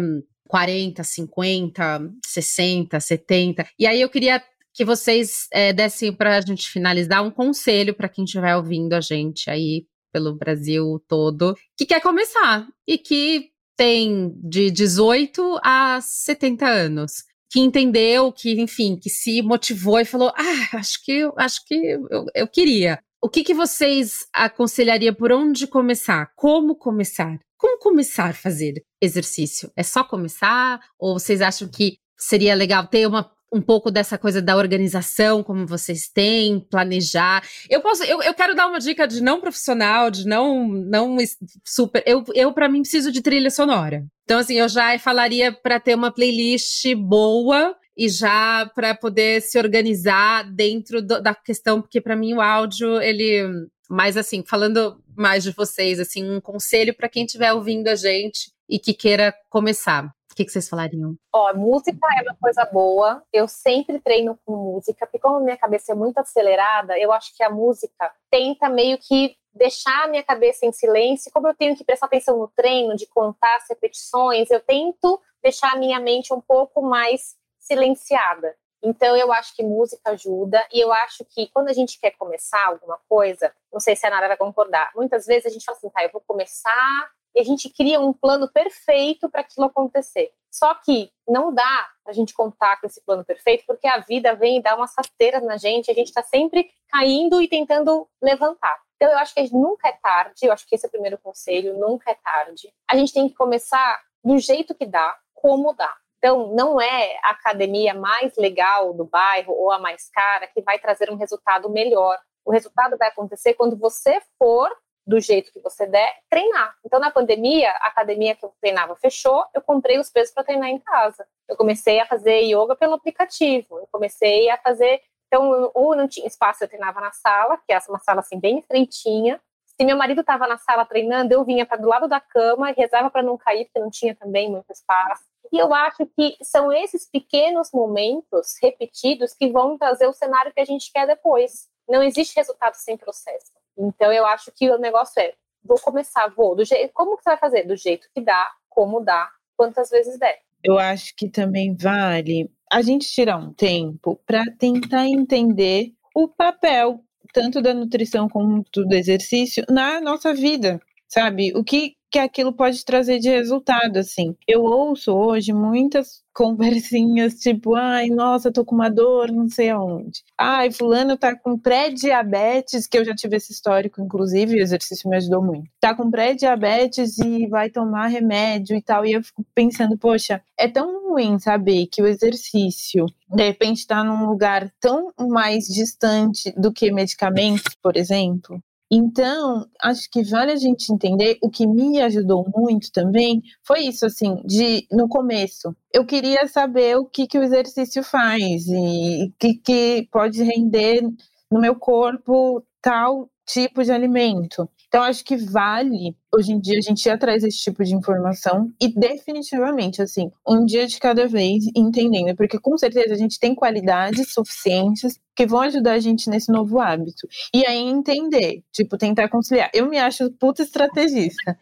40, 0.48 1.02
50, 1.02 2.10
60, 2.24 3.00
70. 3.00 3.66
E 3.78 3.86
aí 3.86 4.00
eu 4.00 4.08
queria 4.08 4.42
que 4.72 4.84
vocês 4.84 5.46
é, 5.52 5.72
dessem 5.72 6.12
para 6.12 6.36
a 6.36 6.40
gente 6.40 6.68
finalizar 6.68 7.22
um 7.24 7.30
conselho 7.30 7.94
para 7.94 8.08
quem 8.08 8.24
estiver 8.24 8.56
ouvindo 8.56 8.92
a 8.92 9.00
gente 9.00 9.48
aí 9.48 9.86
pelo 10.12 10.34
Brasil 10.34 11.02
todo, 11.08 11.56
que 11.76 11.86
quer 11.86 12.00
começar 12.00 12.66
e 12.86 12.98
que 12.98 13.50
tem 13.76 14.32
de 14.42 14.70
18 14.70 15.58
a 15.62 16.00
70 16.00 16.66
anos, 16.66 17.24
que 17.50 17.60
entendeu, 17.60 18.32
que 18.32 18.60
enfim, 18.60 18.96
que 18.96 19.10
se 19.10 19.42
motivou 19.42 20.00
e 20.00 20.04
falou: 20.04 20.32
"Ah, 20.36 20.76
acho 20.78 21.04
que 21.04 21.28
acho 21.36 21.64
que 21.66 21.74
eu, 21.74 22.26
eu 22.34 22.48
queria". 22.48 23.00
O 23.24 23.28
que, 23.30 23.42
que 23.42 23.54
vocês 23.54 24.26
aconselhariam 24.34 25.14
por 25.14 25.32
onde 25.32 25.66
começar? 25.66 26.30
Como 26.36 26.76
começar? 26.76 27.38
Como 27.56 27.78
começar 27.78 28.28
a 28.28 28.34
fazer 28.34 28.84
exercício? 29.00 29.72
É 29.74 29.82
só 29.82 30.04
começar? 30.04 30.78
Ou 30.98 31.18
vocês 31.18 31.40
acham 31.40 31.66
que 31.66 31.96
seria 32.18 32.54
legal 32.54 32.86
ter 32.86 33.06
uma 33.06 33.32
um 33.50 33.62
pouco 33.62 33.90
dessa 33.90 34.18
coisa 34.18 34.42
da 34.42 34.56
organização, 34.56 35.42
como 35.42 35.66
vocês 35.66 36.08
têm, 36.08 36.60
planejar. 36.60 37.42
Eu 37.70 37.80
posso, 37.80 38.02
eu, 38.02 38.20
eu 38.20 38.34
quero 38.34 38.54
dar 38.54 38.66
uma 38.66 38.80
dica 38.80 39.06
de 39.06 39.22
não 39.22 39.40
profissional, 39.40 40.10
de 40.10 40.26
não, 40.26 40.68
não 40.68 41.16
super. 41.64 42.02
Eu, 42.04 42.24
eu 42.34 42.52
para 42.52 42.68
mim 42.68 42.82
preciso 42.82 43.10
de 43.10 43.22
trilha 43.22 43.50
sonora. 43.50 44.04
Então 44.24 44.38
assim, 44.38 44.56
eu 44.56 44.68
já 44.68 44.98
falaria 44.98 45.50
para 45.50 45.80
ter 45.80 45.94
uma 45.94 46.12
playlist 46.12 46.94
boa 46.96 47.74
e 47.96 48.08
já 48.08 48.70
para 48.74 48.94
poder 48.94 49.40
se 49.40 49.58
organizar 49.58 50.44
dentro 50.52 51.00
do, 51.00 51.22
da 51.22 51.34
questão, 51.34 51.80
porque 51.80 52.00
para 52.00 52.16
mim 52.16 52.34
o 52.34 52.40
áudio 52.40 53.00
ele, 53.00 53.68
mas 53.88 54.16
assim, 54.16 54.42
falando 54.44 55.00
mais 55.16 55.44
de 55.44 55.52
vocês, 55.52 56.00
assim, 56.00 56.28
um 56.28 56.40
conselho 56.40 56.94
para 56.94 57.08
quem 57.08 57.24
estiver 57.24 57.52
ouvindo 57.52 57.88
a 57.88 57.94
gente 57.94 58.52
e 58.68 58.78
que 58.78 58.92
queira 58.92 59.34
começar. 59.48 60.12
O 60.30 60.34
que, 60.34 60.44
que 60.44 60.50
vocês 60.50 60.68
falariam? 60.68 61.14
Ó, 61.32 61.54
música 61.54 61.96
é 62.18 62.22
uma 62.22 62.34
coisa 62.34 62.64
boa. 62.64 63.22
Eu 63.32 63.46
sempre 63.46 64.00
treino 64.00 64.36
com 64.44 64.56
música, 64.56 65.06
porque 65.06 65.20
como 65.20 65.38
minha 65.38 65.56
cabeça 65.56 65.92
é 65.92 65.94
muito 65.94 66.18
acelerada, 66.18 66.98
eu 66.98 67.12
acho 67.12 67.32
que 67.36 67.42
a 67.44 67.50
música 67.50 68.12
tenta 68.28 68.68
meio 68.68 68.98
que 68.98 69.36
deixar 69.54 70.02
a 70.02 70.08
minha 70.08 70.24
cabeça 70.24 70.66
em 70.66 70.72
silêncio. 70.72 71.30
Como 71.32 71.46
eu 71.46 71.54
tenho 71.54 71.76
que 71.76 71.84
prestar 71.84 72.06
atenção 72.06 72.36
no 72.36 72.48
treino, 72.48 72.96
de 72.96 73.06
contar 73.06 73.58
as 73.58 73.68
repetições, 73.68 74.50
eu 74.50 74.58
tento 74.58 75.20
deixar 75.40 75.74
a 75.74 75.78
minha 75.78 76.00
mente 76.00 76.34
um 76.34 76.40
pouco 76.40 76.82
mais 76.82 77.36
silenciada. 77.64 78.56
Então, 78.82 79.16
eu 79.16 79.32
acho 79.32 79.56
que 79.56 79.62
música 79.62 80.10
ajuda, 80.10 80.62
e 80.70 80.78
eu 80.78 80.92
acho 80.92 81.24
que 81.24 81.48
quando 81.48 81.68
a 81.68 81.72
gente 81.72 81.98
quer 81.98 82.10
começar 82.12 82.66
alguma 82.66 82.98
coisa, 83.08 83.54
não 83.72 83.80
sei 83.80 83.96
se 83.96 84.06
a 84.06 84.10
Nara 84.10 84.28
vai 84.28 84.36
concordar, 84.36 84.90
muitas 84.94 85.24
vezes 85.24 85.46
a 85.46 85.48
gente 85.48 85.64
fala 85.64 85.78
assim, 85.78 85.88
tá, 85.88 86.04
eu 86.04 86.10
vou 86.12 86.22
começar 86.26 87.10
e 87.34 87.40
a 87.40 87.44
gente 87.44 87.70
cria 87.70 87.98
um 87.98 88.12
plano 88.12 88.46
perfeito 88.52 89.28
para 89.30 89.40
aquilo 89.40 89.66
acontecer. 89.66 90.30
Só 90.50 90.74
que 90.74 91.10
não 91.26 91.52
dá 91.52 91.88
para 92.04 92.12
a 92.12 92.14
gente 92.14 92.34
contar 92.34 92.78
com 92.78 92.86
esse 92.86 93.00
plano 93.00 93.24
perfeito, 93.24 93.64
porque 93.66 93.88
a 93.88 93.98
vida 93.98 94.34
vem 94.34 94.58
e 94.58 94.62
dá 94.62 94.76
umas 94.76 94.94
rasteiras 94.96 95.42
na 95.42 95.56
gente, 95.56 95.90
a 95.90 95.94
gente 95.94 96.08
está 96.08 96.22
sempre 96.22 96.70
caindo 96.88 97.40
e 97.42 97.48
tentando 97.48 98.06
levantar. 98.22 98.78
Então, 98.96 99.10
eu 99.10 99.18
acho 99.18 99.34
que 99.34 99.52
nunca 99.52 99.88
é 99.88 99.92
tarde, 99.92 100.44
eu 100.44 100.52
acho 100.52 100.66
que 100.68 100.74
esse 100.74 100.84
é 100.84 100.88
o 100.88 100.92
primeiro 100.92 101.18
conselho, 101.18 101.78
nunca 101.78 102.10
é 102.10 102.14
tarde. 102.14 102.72
A 102.88 102.96
gente 102.96 103.12
tem 103.12 103.28
que 103.28 103.34
começar 103.34 104.00
do 104.22 104.38
jeito 104.38 104.74
que 104.74 104.86
dá, 104.86 105.18
como 105.32 105.72
dá. 105.72 105.94
Então, 106.24 106.54
não 106.54 106.80
é 106.80 107.18
a 107.22 107.32
academia 107.32 107.92
mais 107.92 108.34
legal 108.38 108.94
do 108.94 109.04
bairro 109.04 109.52
ou 109.52 109.70
a 109.70 109.78
mais 109.78 110.08
cara 110.08 110.46
que 110.46 110.62
vai 110.62 110.78
trazer 110.78 111.10
um 111.10 111.16
resultado 111.16 111.68
melhor. 111.68 112.18
O 112.42 112.50
resultado 112.50 112.96
vai 112.96 113.08
acontecer 113.08 113.52
quando 113.52 113.76
você 113.76 114.22
for 114.38 114.74
do 115.06 115.20
jeito 115.20 115.52
que 115.52 115.60
você 115.60 115.86
der, 115.86 116.14
treinar. 116.30 116.74
Então, 116.82 116.98
na 116.98 117.10
pandemia, 117.10 117.70
a 117.72 117.88
academia 117.88 118.34
que 118.34 118.42
eu 118.42 118.54
treinava 118.58 118.96
fechou, 118.96 119.44
eu 119.52 119.60
comprei 119.60 119.98
os 119.98 120.08
pesos 120.08 120.32
para 120.32 120.44
treinar 120.44 120.70
em 120.70 120.78
casa. 120.78 121.28
Eu 121.46 121.58
comecei 121.58 122.00
a 122.00 122.06
fazer 122.06 122.40
yoga 122.40 122.74
pelo 122.74 122.94
aplicativo, 122.94 123.80
eu 123.80 123.88
comecei 123.92 124.48
a 124.48 124.56
fazer. 124.56 125.02
Então, 125.26 125.70
ou 125.74 125.94
não 125.94 126.08
tinha 126.08 126.26
espaço, 126.26 126.64
eu 126.64 126.68
treinava 126.68 127.02
na 127.02 127.12
sala, 127.12 127.58
que 127.58 127.70
é 127.74 127.78
uma 127.86 127.98
sala 127.98 128.20
assim, 128.20 128.40
bem 128.40 128.60
estreitinha. 128.60 129.38
Se 129.78 129.84
meu 129.84 129.98
marido 129.98 130.22
estava 130.22 130.46
na 130.46 130.56
sala 130.56 130.86
treinando, 130.86 131.34
eu 131.34 131.44
vinha 131.44 131.66
para 131.66 131.76
do 131.76 131.86
lado 131.86 132.08
da 132.08 132.18
cama 132.18 132.70
e 132.70 132.74
rezava 132.74 133.10
para 133.10 133.22
não 133.22 133.36
cair, 133.36 133.66
porque 133.66 133.78
não 133.78 133.90
tinha 133.90 134.14
também 134.14 134.50
muito 134.50 134.72
espaço. 134.72 135.33
E 135.52 135.58
eu 135.58 135.72
acho 135.72 136.06
que 136.16 136.36
são 136.42 136.72
esses 136.72 137.08
pequenos 137.08 137.70
momentos 137.72 138.54
repetidos 138.62 139.34
que 139.34 139.50
vão 139.50 139.78
trazer 139.78 140.06
o 140.06 140.12
cenário 140.12 140.52
que 140.52 140.60
a 140.60 140.64
gente 140.64 140.90
quer 140.92 141.06
depois. 141.06 141.68
Não 141.88 142.02
existe 142.02 142.36
resultado 142.36 142.74
sem 142.74 142.96
processo. 142.96 143.52
Então 143.76 144.12
eu 144.12 144.24
acho 144.26 144.50
que 144.52 144.70
o 144.70 144.78
negócio 144.78 145.20
é, 145.20 145.34
vou 145.62 145.78
começar, 145.78 146.28
vou, 146.28 146.54
do 146.54 146.64
jeito, 146.64 146.92
como 146.92 147.16
que 147.16 147.22
você 147.22 147.30
vai 147.30 147.38
fazer? 147.38 147.64
Do 147.64 147.76
jeito 147.76 148.08
que 148.14 148.20
dá, 148.20 148.50
como 148.68 149.00
dá, 149.00 149.30
quantas 149.56 149.90
vezes 149.90 150.18
der. 150.18 150.40
Eu 150.62 150.78
acho 150.78 151.14
que 151.16 151.28
também 151.28 151.76
vale 151.76 152.50
a 152.72 152.80
gente 152.82 153.06
tirar 153.06 153.36
um 153.36 153.52
tempo 153.52 154.18
para 154.26 154.44
tentar 154.58 155.06
entender 155.06 155.92
o 156.14 156.26
papel 156.26 157.00
tanto 157.32 157.60
da 157.60 157.74
nutrição 157.74 158.28
como 158.28 158.64
do 158.72 158.94
exercício 158.94 159.64
na 159.68 160.00
nossa 160.00 160.32
vida, 160.32 160.80
sabe? 161.08 161.52
O 161.56 161.64
que 161.64 161.96
que 162.14 162.18
aquilo 162.20 162.52
pode 162.52 162.84
trazer 162.84 163.18
de 163.18 163.28
resultado, 163.28 163.96
assim. 163.96 164.36
Eu 164.46 164.62
ouço 164.62 165.12
hoje 165.12 165.52
muitas 165.52 166.22
conversinhas 166.32 167.34
tipo, 167.34 167.74
ai, 167.74 168.06
nossa, 168.06 168.52
tô 168.52 168.64
com 168.64 168.76
uma 168.76 168.88
dor, 168.88 169.32
não 169.32 169.48
sei 169.48 169.70
aonde. 169.70 170.22
Ai, 170.38 170.70
fulano 170.70 171.16
tá 171.16 171.36
com 171.36 171.58
pré-diabetes, 171.58 172.86
que 172.86 172.96
eu 172.96 173.04
já 173.04 173.16
tive 173.16 173.36
esse 173.36 173.52
histórico, 173.52 174.00
inclusive, 174.00 174.54
o 174.54 174.60
exercício 174.60 175.10
me 175.10 175.16
ajudou 175.16 175.42
muito. 175.42 175.68
Tá 175.80 175.92
com 175.92 176.08
pré-diabetes 176.08 177.18
e 177.18 177.48
vai 177.48 177.68
tomar 177.68 178.06
remédio 178.06 178.76
e 178.76 178.82
tal. 178.82 179.04
E 179.04 179.14
eu 179.14 179.22
fico 179.24 179.44
pensando, 179.52 179.98
poxa, 179.98 180.40
é 180.56 180.68
tão 180.68 181.08
ruim 181.08 181.40
saber 181.40 181.88
que 181.88 182.00
o 182.00 182.06
exercício, 182.06 183.06
de 183.28 183.42
repente, 183.44 183.88
tá 183.88 184.04
num 184.04 184.24
lugar 184.24 184.72
tão 184.80 185.12
mais 185.18 185.64
distante 185.64 186.52
do 186.56 186.72
que 186.72 186.92
medicamentos, 186.92 187.74
por 187.82 187.96
exemplo. 187.96 188.62
Então, 188.90 189.66
acho 189.82 190.08
que 190.10 190.22
vale 190.22 190.52
a 190.52 190.56
gente 190.56 190.92
entender 190.92 191.38
o 191.42 191.50
que 191.50 191.66
me 191.66 192.00
ajudou 192.02 192.46
muito 192.54 192.92
também 192.92 193.42
foi 193.62 193.80
isso, 193.80 194.06
assim, 194.06 194.36
de 194.44 194.86
no 194.92 195.08
começo. 195.08 195.74
Eu 195.92 196.04
queria 196.04 196.46
saber 196.46 196.96
o 196.96 197.04
que, 197.04 197.26
que 197.26 197.38
o 197.38 197.42
exercício 197.42 198.02
faz 198.02 198.66
e 198.68 199.28
o 199.28 199.32
que, 199.38 199.54
que 199.54 200.08
pode 200.12 200.42
render 200.42 201.02
no 201.50 201.60
meu 201.60 201.74
corpo 201.74 202.62
tal 202.82 203.28
tipo 203.46 203.82
de 203.82 203.92
alimento. 203.92 204.68
Então, 204.88 205.02
acho 205.02 205.24
que 205.24 205.36
vale, 205.36 206.16
hoje 206.32 206.52
em 206.52 206.60
dia, 206.60 206.78
a 206.78 206.80
gente 206.80 207.04
ir 207.04 207.10
atrás 207.10 207.42
desse 207.42 207.58
tipo 207.58 207.82
de 207.82 207.94
informação 207.94 208.72
e 208.80 208.88
definitivamente, 208.88 210.00
assim, 210.00 210.30
um 210.46 210.64
dia 210.64 210.86
de 210.86 210.98
cada 210.98 211.26
vez 211.26 211.64
entendendo, 211.74 212.36
porque 212.36 212.58
com 212.58 212.78
certeza 212.78 213.14
a 213.14 213.16
gente 213.16 213.38
tem 213.38 213.54
qualidades 213.54 214.32
suficientes 214.32 215.18
que 215.34 215.46
vão 215.46 215.60
ajudar 215.62 215.94
a 215.94 215.98
gente 215.98 216.30
nesse 216.30 216.52
novo 216.52 216.80
hábito. 216.80 217.26
E 217.52 217.66
aí 217.66 217.78
entender, 217.78 218.62
tipo, 218.72 218.96
tentar 218.96 219.28
conciliar. 219.28 219.70
Eu 219.74 219.88
me 219.88 219.98
acho 219.98 220.30
puta 220.32 220.62
estrategista 220.62 221.58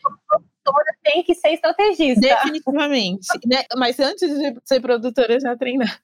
produtora 0.62 0.96
tem 1.02 1.22
que 1.22 1.34
ser 1.34 1.50
estrategista. 1.50 2.20
Definitivamente. 2.20 3.26
né? 3.46 3.64
Mas 3.76 3.98
antes 3.98 4.28
de 4.28 4.54
ser 4.64 4.80
produtora, 4.80 5.38
já 5.40 5.56
treinar. 5.56 6.00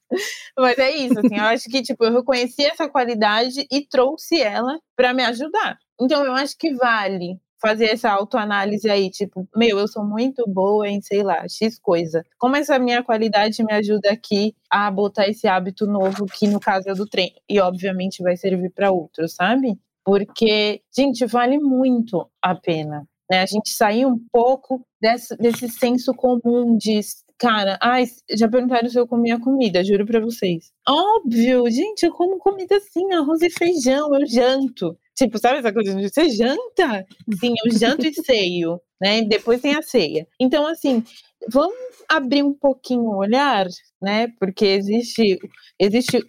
Mas 0.57 0.77
é 0.77 0.91
isso, 0.91 1.19
assim, 1.19 1.37
eu 1.37 1.45
acho 1.45 1.69
que, 1.69 1.81
tipo, 1.81 2.03
eu 2.03 2.13
reconheci 2.13 2.63
essa 2.65 2.87
qualidade 2.89 3.65
e 3.71 3.85
trouxe 3.85 4.41
ela 4.41 4.79
para 4.95 5.13
me 5.13 5.23
ajudar. 5.23 5.77
Então, 5.99 6.23
eu 6.23 6.33
acho 6.33 6.57
que 6.57 6.73
vale 6.75 7.39
fazer 7.61 7.85
essa 7.85 8.09
autoanálise 8.09 8.89
aí, 8.89 9.09
tipo, 9.09 9.47
meu, 9.55 9.79
eu 9.79 9.87
sou 9.87 10.03
muito 10.03 10.47
boa 10.47 10.87
em, 10.87 11.01
sei 11.01 11.23
lá, 11.23 11.45
X 11.47 11.77
coisa. 11.77 12.25
Como 12.37 12.55
essa 12.55 12.79
minha 12.79 13.03
qualidade 13.03 13.63
me 13.63 13.73
ajuda 13.73 14.11
aqui 14.11 14.55
a 14.69 14.89
botar 14.89 15.27
esse 15.27 15.47
hábito 15.47 15.85
novo, 15.85 16.25
que 16.25 16.47
no 16.47 16.59
caso 16.59 16.89
é 16.89 16.93
do 16.93 17.05
treino, 17.05 17.35
e 17.49 17.59
obviamente 17.59 18.23
vai 18.23 18.37
servir 18.37 18.71
para 18.71 18.91
outros, 18.91 19.35
sabe? 19.35 19.77
Porque, 20.05 20.81
gente, 20.95 21.25
vale 21.25 21.59
muito 21.59 22.29
a 22.41 22.55
pena. 22.55 23.05
Né? 23.29 23.41
A 23.41 23.45
gente 23.45 23.69
sair 23.69 24.05
um 24.05 24.19
pouco 24.31 24.85
desse, 25.01 25.35
desse 25.37 25.69
senso 25.69 26.13
comum 26.13 26.77
de 26.77 26.99
Cara, 27.39 27.79
ai, 27.81 28.03
já 28.35 28.49
perguntaram 28.49 28.89
se 28.89 28.99
eu 28.99 29.07
comia 29.07 29.39
comida, 29.39 29.81
juro 29.81 30.05
pra 30.05 30.19
vocês. 30.19 30.73
Óbvio, 30.85 31.69
gente, 31.71 32.03
eu 32.05 32.11
como 32.11 32.37
comida 32.37 32.75
assim, 32.75 33.13
arroz 33.13 33.41
e 33.41 33.49
feijão, 33.49 34.13
eu 34.13 34.27
janto. 34.27 34.99
Tipo, 35.15 35.37
sabe 35.37 35.59
essa 35.59 35.71
coisa 35.71 35.95
de 35.95 36.09
você 36.09 36.29
janta? 36.29 37.05
Sim, 37.39 37.53
eu 37.63 37.71
janto 37.71 38.05
e 38.05 38.13
ceio, 38.13 38.81
né? 39.01 39.21
Depois 39.21 39.61
tem 39.61 39.73
a 39.73 39.81
ceia. 39.81 40.27
Então, 40.37 40.67
assim, 40.67 41.01
vamos 41.49 41.77
abrir 42.09 42.43
um 42.43 42.53
pouquinho 42.53 43.03
o 43.03 43.17
olhar, 43.17 43.67
né? 44.01 44.27
Porque 44.37 44.65
existe, 44.65 45.39
existe 45.79 46.21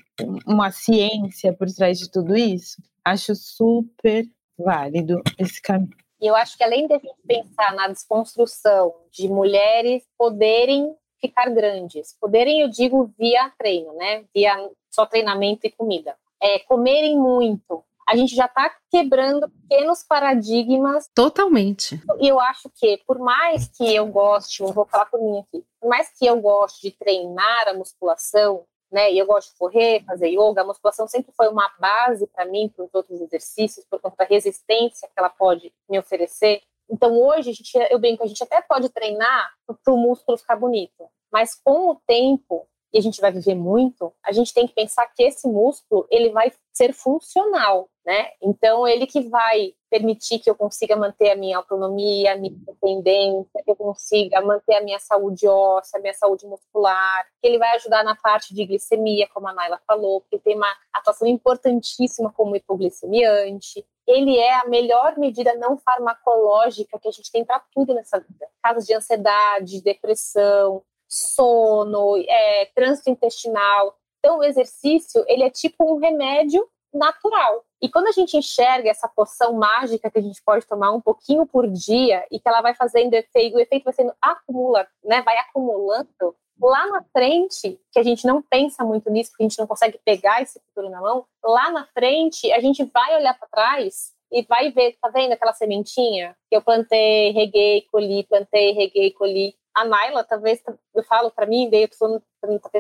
uma 0.47 0.71
ciência 0.71 1.53
por 1.53 1.67
trás 1.73 1.99
de 1.99 2.09
tudo 2.09 2.37
isso. 2.37 2.81
Acho 3.05 3.35
super 3.35 4.25
válido 4.57 5.21
esse 5.37 5.61
caminho. 5.61 6.00
E 6.21 6.27
eu 6.27 6.37
acho 6.37 6.57
que 6.57 6.63
além 6.63 6.87
de 6.87 6.95
a 6.95 6.99
gente 6.99 7.15
pensar 7.27 7.75
na 7.75 7.89
desconstrução 7.89 8.95
de 9.11 9.29
mulheres 9.29 10.03
poderem 10.19 10.95
ficar 11.21 11.51
grandes, 11.51 12.17
poderem, 12.21 12.61
eu 12.61 12.69
digo, 12.69 13.11
via 13.19 13.51
treino, 13.59 13.93
né? 13.95 14.25
Via 14.35 14.71
só 14.91 15.07
treinamento 15.07 15.67
e 15.67 15.71
comida. 15.71 16.17
É, 16.43 16.59
comerem 16.61 17.19
muito. 17.19 17.85
a 18.09 18.17
gente 18.17 18.35
já 18.35 18.47
está 18.47 18.75
quebrando 18.91 19.49
pequenos 19.49 20.03
paradigmas. 20.03 21.09
Totalmente. 21.15 22.01
E 22.19 22.27
eu 22.27 22.41
acho 22.41 22.69
que, 22.71 22.99
por 23.07 23.21
mais 23.21 23.69
que 23.69 23.95
eu 23.95 24.07
goste, 24.07 24.63
eu 24.63 24.73
vou 24.73 24.85
falar 24.85 25.07
por 25.07 25.21
mim 25.21 25.39
aqui, 25.39 25.65
por 25.81 25.89
mais 25.89 26.11
que 26.19 26.27
eu 26.27 26.41
goste 26.41 26.83
de 26.83 26.91
treinar 26.91 27.69
a 27.69 27.75
musculação, 27.75 28.65
né, 28.91 29.13
e 29.13 29.19
eu 29.19 29.27
gosto 29.27 29.53
de 29.53 29.59
correr, 29.59 30.05
fazer 30.05 30.29
yoga, 30.29 30.63
a 30.63 30.65
musculação 30.65 31.07
sempre 31.07 31.33
foi 31.33 31.49
uma 31.49 31.69
base 31.79 32.27
para 32.27 32.45
mim, 32.45 32.69
para 32.69 32.85
os 32.85 32.95
outros 32.95 33.21
exercícios, 33.21 33.87
por 33.87 34.01
conta 34.01 34.17
da 34.17 34.25
resistência 34.25 35.09
que 35.09 35.15
ela 35.17 35.31
pode 35.31 35.73
me 35.89 35.99
oferecer. 35.99 36.63
Então, 36.91 37.17
hoje, 37.17 37.53
gente, 37.53 37.73
eu 37.91 37.99
brinco, 37.99 38.25
a 38.25 38.27
gente 38.27 38.43
até 38.43 38.61
pode 38.61 38.89
treinar 38.89 39.53
para 39.85 39.95
o 39.95 39.97
músculo 39.97 40.37
ficar 40.37 40.57
bonito, 40.57 41.09
mas 41.33 41.55
com 41.55 41.91
o 41.91 42.01
tempo, 42.07 42.67
e 42.93 42.99
a 42.99 43.01
gente 43.01 43.21
vai 43.21 43.33
viver 43.33 43.55
muito, 43.55 44.13
a 44.25 44.33
gente 44.33 44.53
tem 44.53 44.67
que 44.67 44.75
pensar 44.75 45.07
que 45.07 45.23
esse 45.23 45.47
músculo 45.47 46.07
ele 46.11 46.31
vai 46.31 46.53
ser 46.73 46.93
funcional, 46.93 47.89
né? 48.05 48.31
Então 48.41 48.87
ele 48.87 49.07
que 49.07 49.21
vai 49.29 49.75
permitir 49.91 50.39
que 50.39 50.49
eu 50.49 50.55
consiga 50.55 50.97
manter 50.97 51.31
a 51.31 51.37
minha 51.37 51.57
autonomia, 51.57 52.33
a 52.33 52.37
minha 52.37 52.55
independência, 52.55 53.63
que 53.65 53.71
eu 53.71 53.77
consiga 53.77 54.41
manter 54.41 54.77
a 54.77 54.81
minha 54.81 54.99
saúde 54.99 55.47
óssea, 55.49 55.99
a 55.99 56.01
minha 56.01 56.15
saúde 56.15 56.47
muscular, 56.47 57.27
que 57.43 57.49
ele 57.49 57.59
vai 57.59 57.75
ajudar 57.77 58.05
na 58.05 58.15
parte 58.15 58.55
de 58.55 58.65
glicemia, 58.65 59.29
como 59.35 59.49
a 59.49 59.53
Naila 59.53 59.81
falou, 59.87 60.21
porque 60.21 60.39
tem 60.39 60.57
uma 60.57 60.73
atuação 60.93 61.27
importantíssima 61.27 62.33
como 62.33 62.57
hipoglicemiante. 62.57 63.85
Ele 64.07 64.37
é 64.39 64.55
a 64.61 64.69
melhor 64.69 65.17
medida 65.19 65.55
não 65.55 65.77
farmacológica 65.77 66.99
que 66.99 67.09
a 67.09 67.13
gente 67.13 67.31
tem 67.31 67.45
para 67.45 67.63
tudo 67.73 67.95
nessa 67.95 68.19
vida. 68.19 68.47
Casos 68.63 68.87
de 68.87 68.95
ansiedade, 68.95 69.83
depressão, 69.83 70.83
sono, 71.11 72.17
é, 72.17 72.67
trânsito 72.67 73.11
intestinal. 73.11 73.97
Então, 74.19 74.39
o 74.39 74.45
exercício, 74.45 75.25
ele 75.27 75.43
é 75.43 75.51
tipo 75.51 75.93
um 75.93 75.99
remédio 75.99 76.67
natural. 76.95 77.65
E 77.83 77.89
quando 77.89 78.09
a 78.09 78.13
gente 78.13 78.37
enxerga 78.37 78.91
essa 78.91 79.09
poção 79.09 79.55
mágica 79.55 80.11
que 80.11 80.19
a 80.19 80.23
gente 80.23 80.43
pode 80.45 80.67
tomar 80.67 80.93
um 80.93 81.01
pouquinho 81.01 81.47
por 81.47 81.67
dia 81.69 82.25
e 82.31 82.39
que 82.39 82.49
ela 82.49 82.61
vai 82.61 82.75
fazendo 82.75 83.15
efeito, 83.15 83.57
o 83.57 83.61
efeito 83.61 83.85
vai 83.85 83.93
sendo 83.93 84.13
acumula, 84.21 84.87
né, 85.05 85.23
vai 85.23 85.37
acumulando, 85.39 86.37
lá 86.61 86.87
na 86.89 87.03
frente, 87.05 87.81
que 87.91 87.99
a 87.99 88.03
gente 88.03 88.27
não 88.27 88.43
pensa 88.43 88.85
muito 88.85 89.09
nisso, 89.09 89.31
porque 89.31 89.45
a 89.45 89.49
gente 89.49 89.59
não 89.59 89.67
consegue 89.67 89.99
pegar 90.05 90.43
esse 90.43 90.61
futuro 90.61 90.91
na 90.91 91.01
mão, 91.01 91.25
lá 91.43 91.71
na 91.71 91.87
frente 91.87 92.53
a 92.53 92.61
gente 92.61 92.85
vai 92.85 93.17
olhar 93.17 93.39
para 93.39 93.49
trás 93.49 94.13
e 94.31 94.43
vai 94.43 94.71
ver, 94.71 94.97
tá 95.01 95.09
vendo 95.09 95.33
aquela 95.33 95.53
sementinha 95.55 96.37
que 96.49 96.57
eu 96.57 96.63
plantei, 96.63 97.33
reguei, 97.33 97.87
colhi, 97.91 98.25
plantei, 98.25 98.73
reguei, 98.73 99.11
colhi 99.13 99.55
a 99.81 99.85
Naila, 99.85 100.23
talvez 100.23 100.63
eu 100.95 101.03
falo 101.03 101.31
para 101.31 101.47
mim, 101.47 101.71
daí 101.71 101.89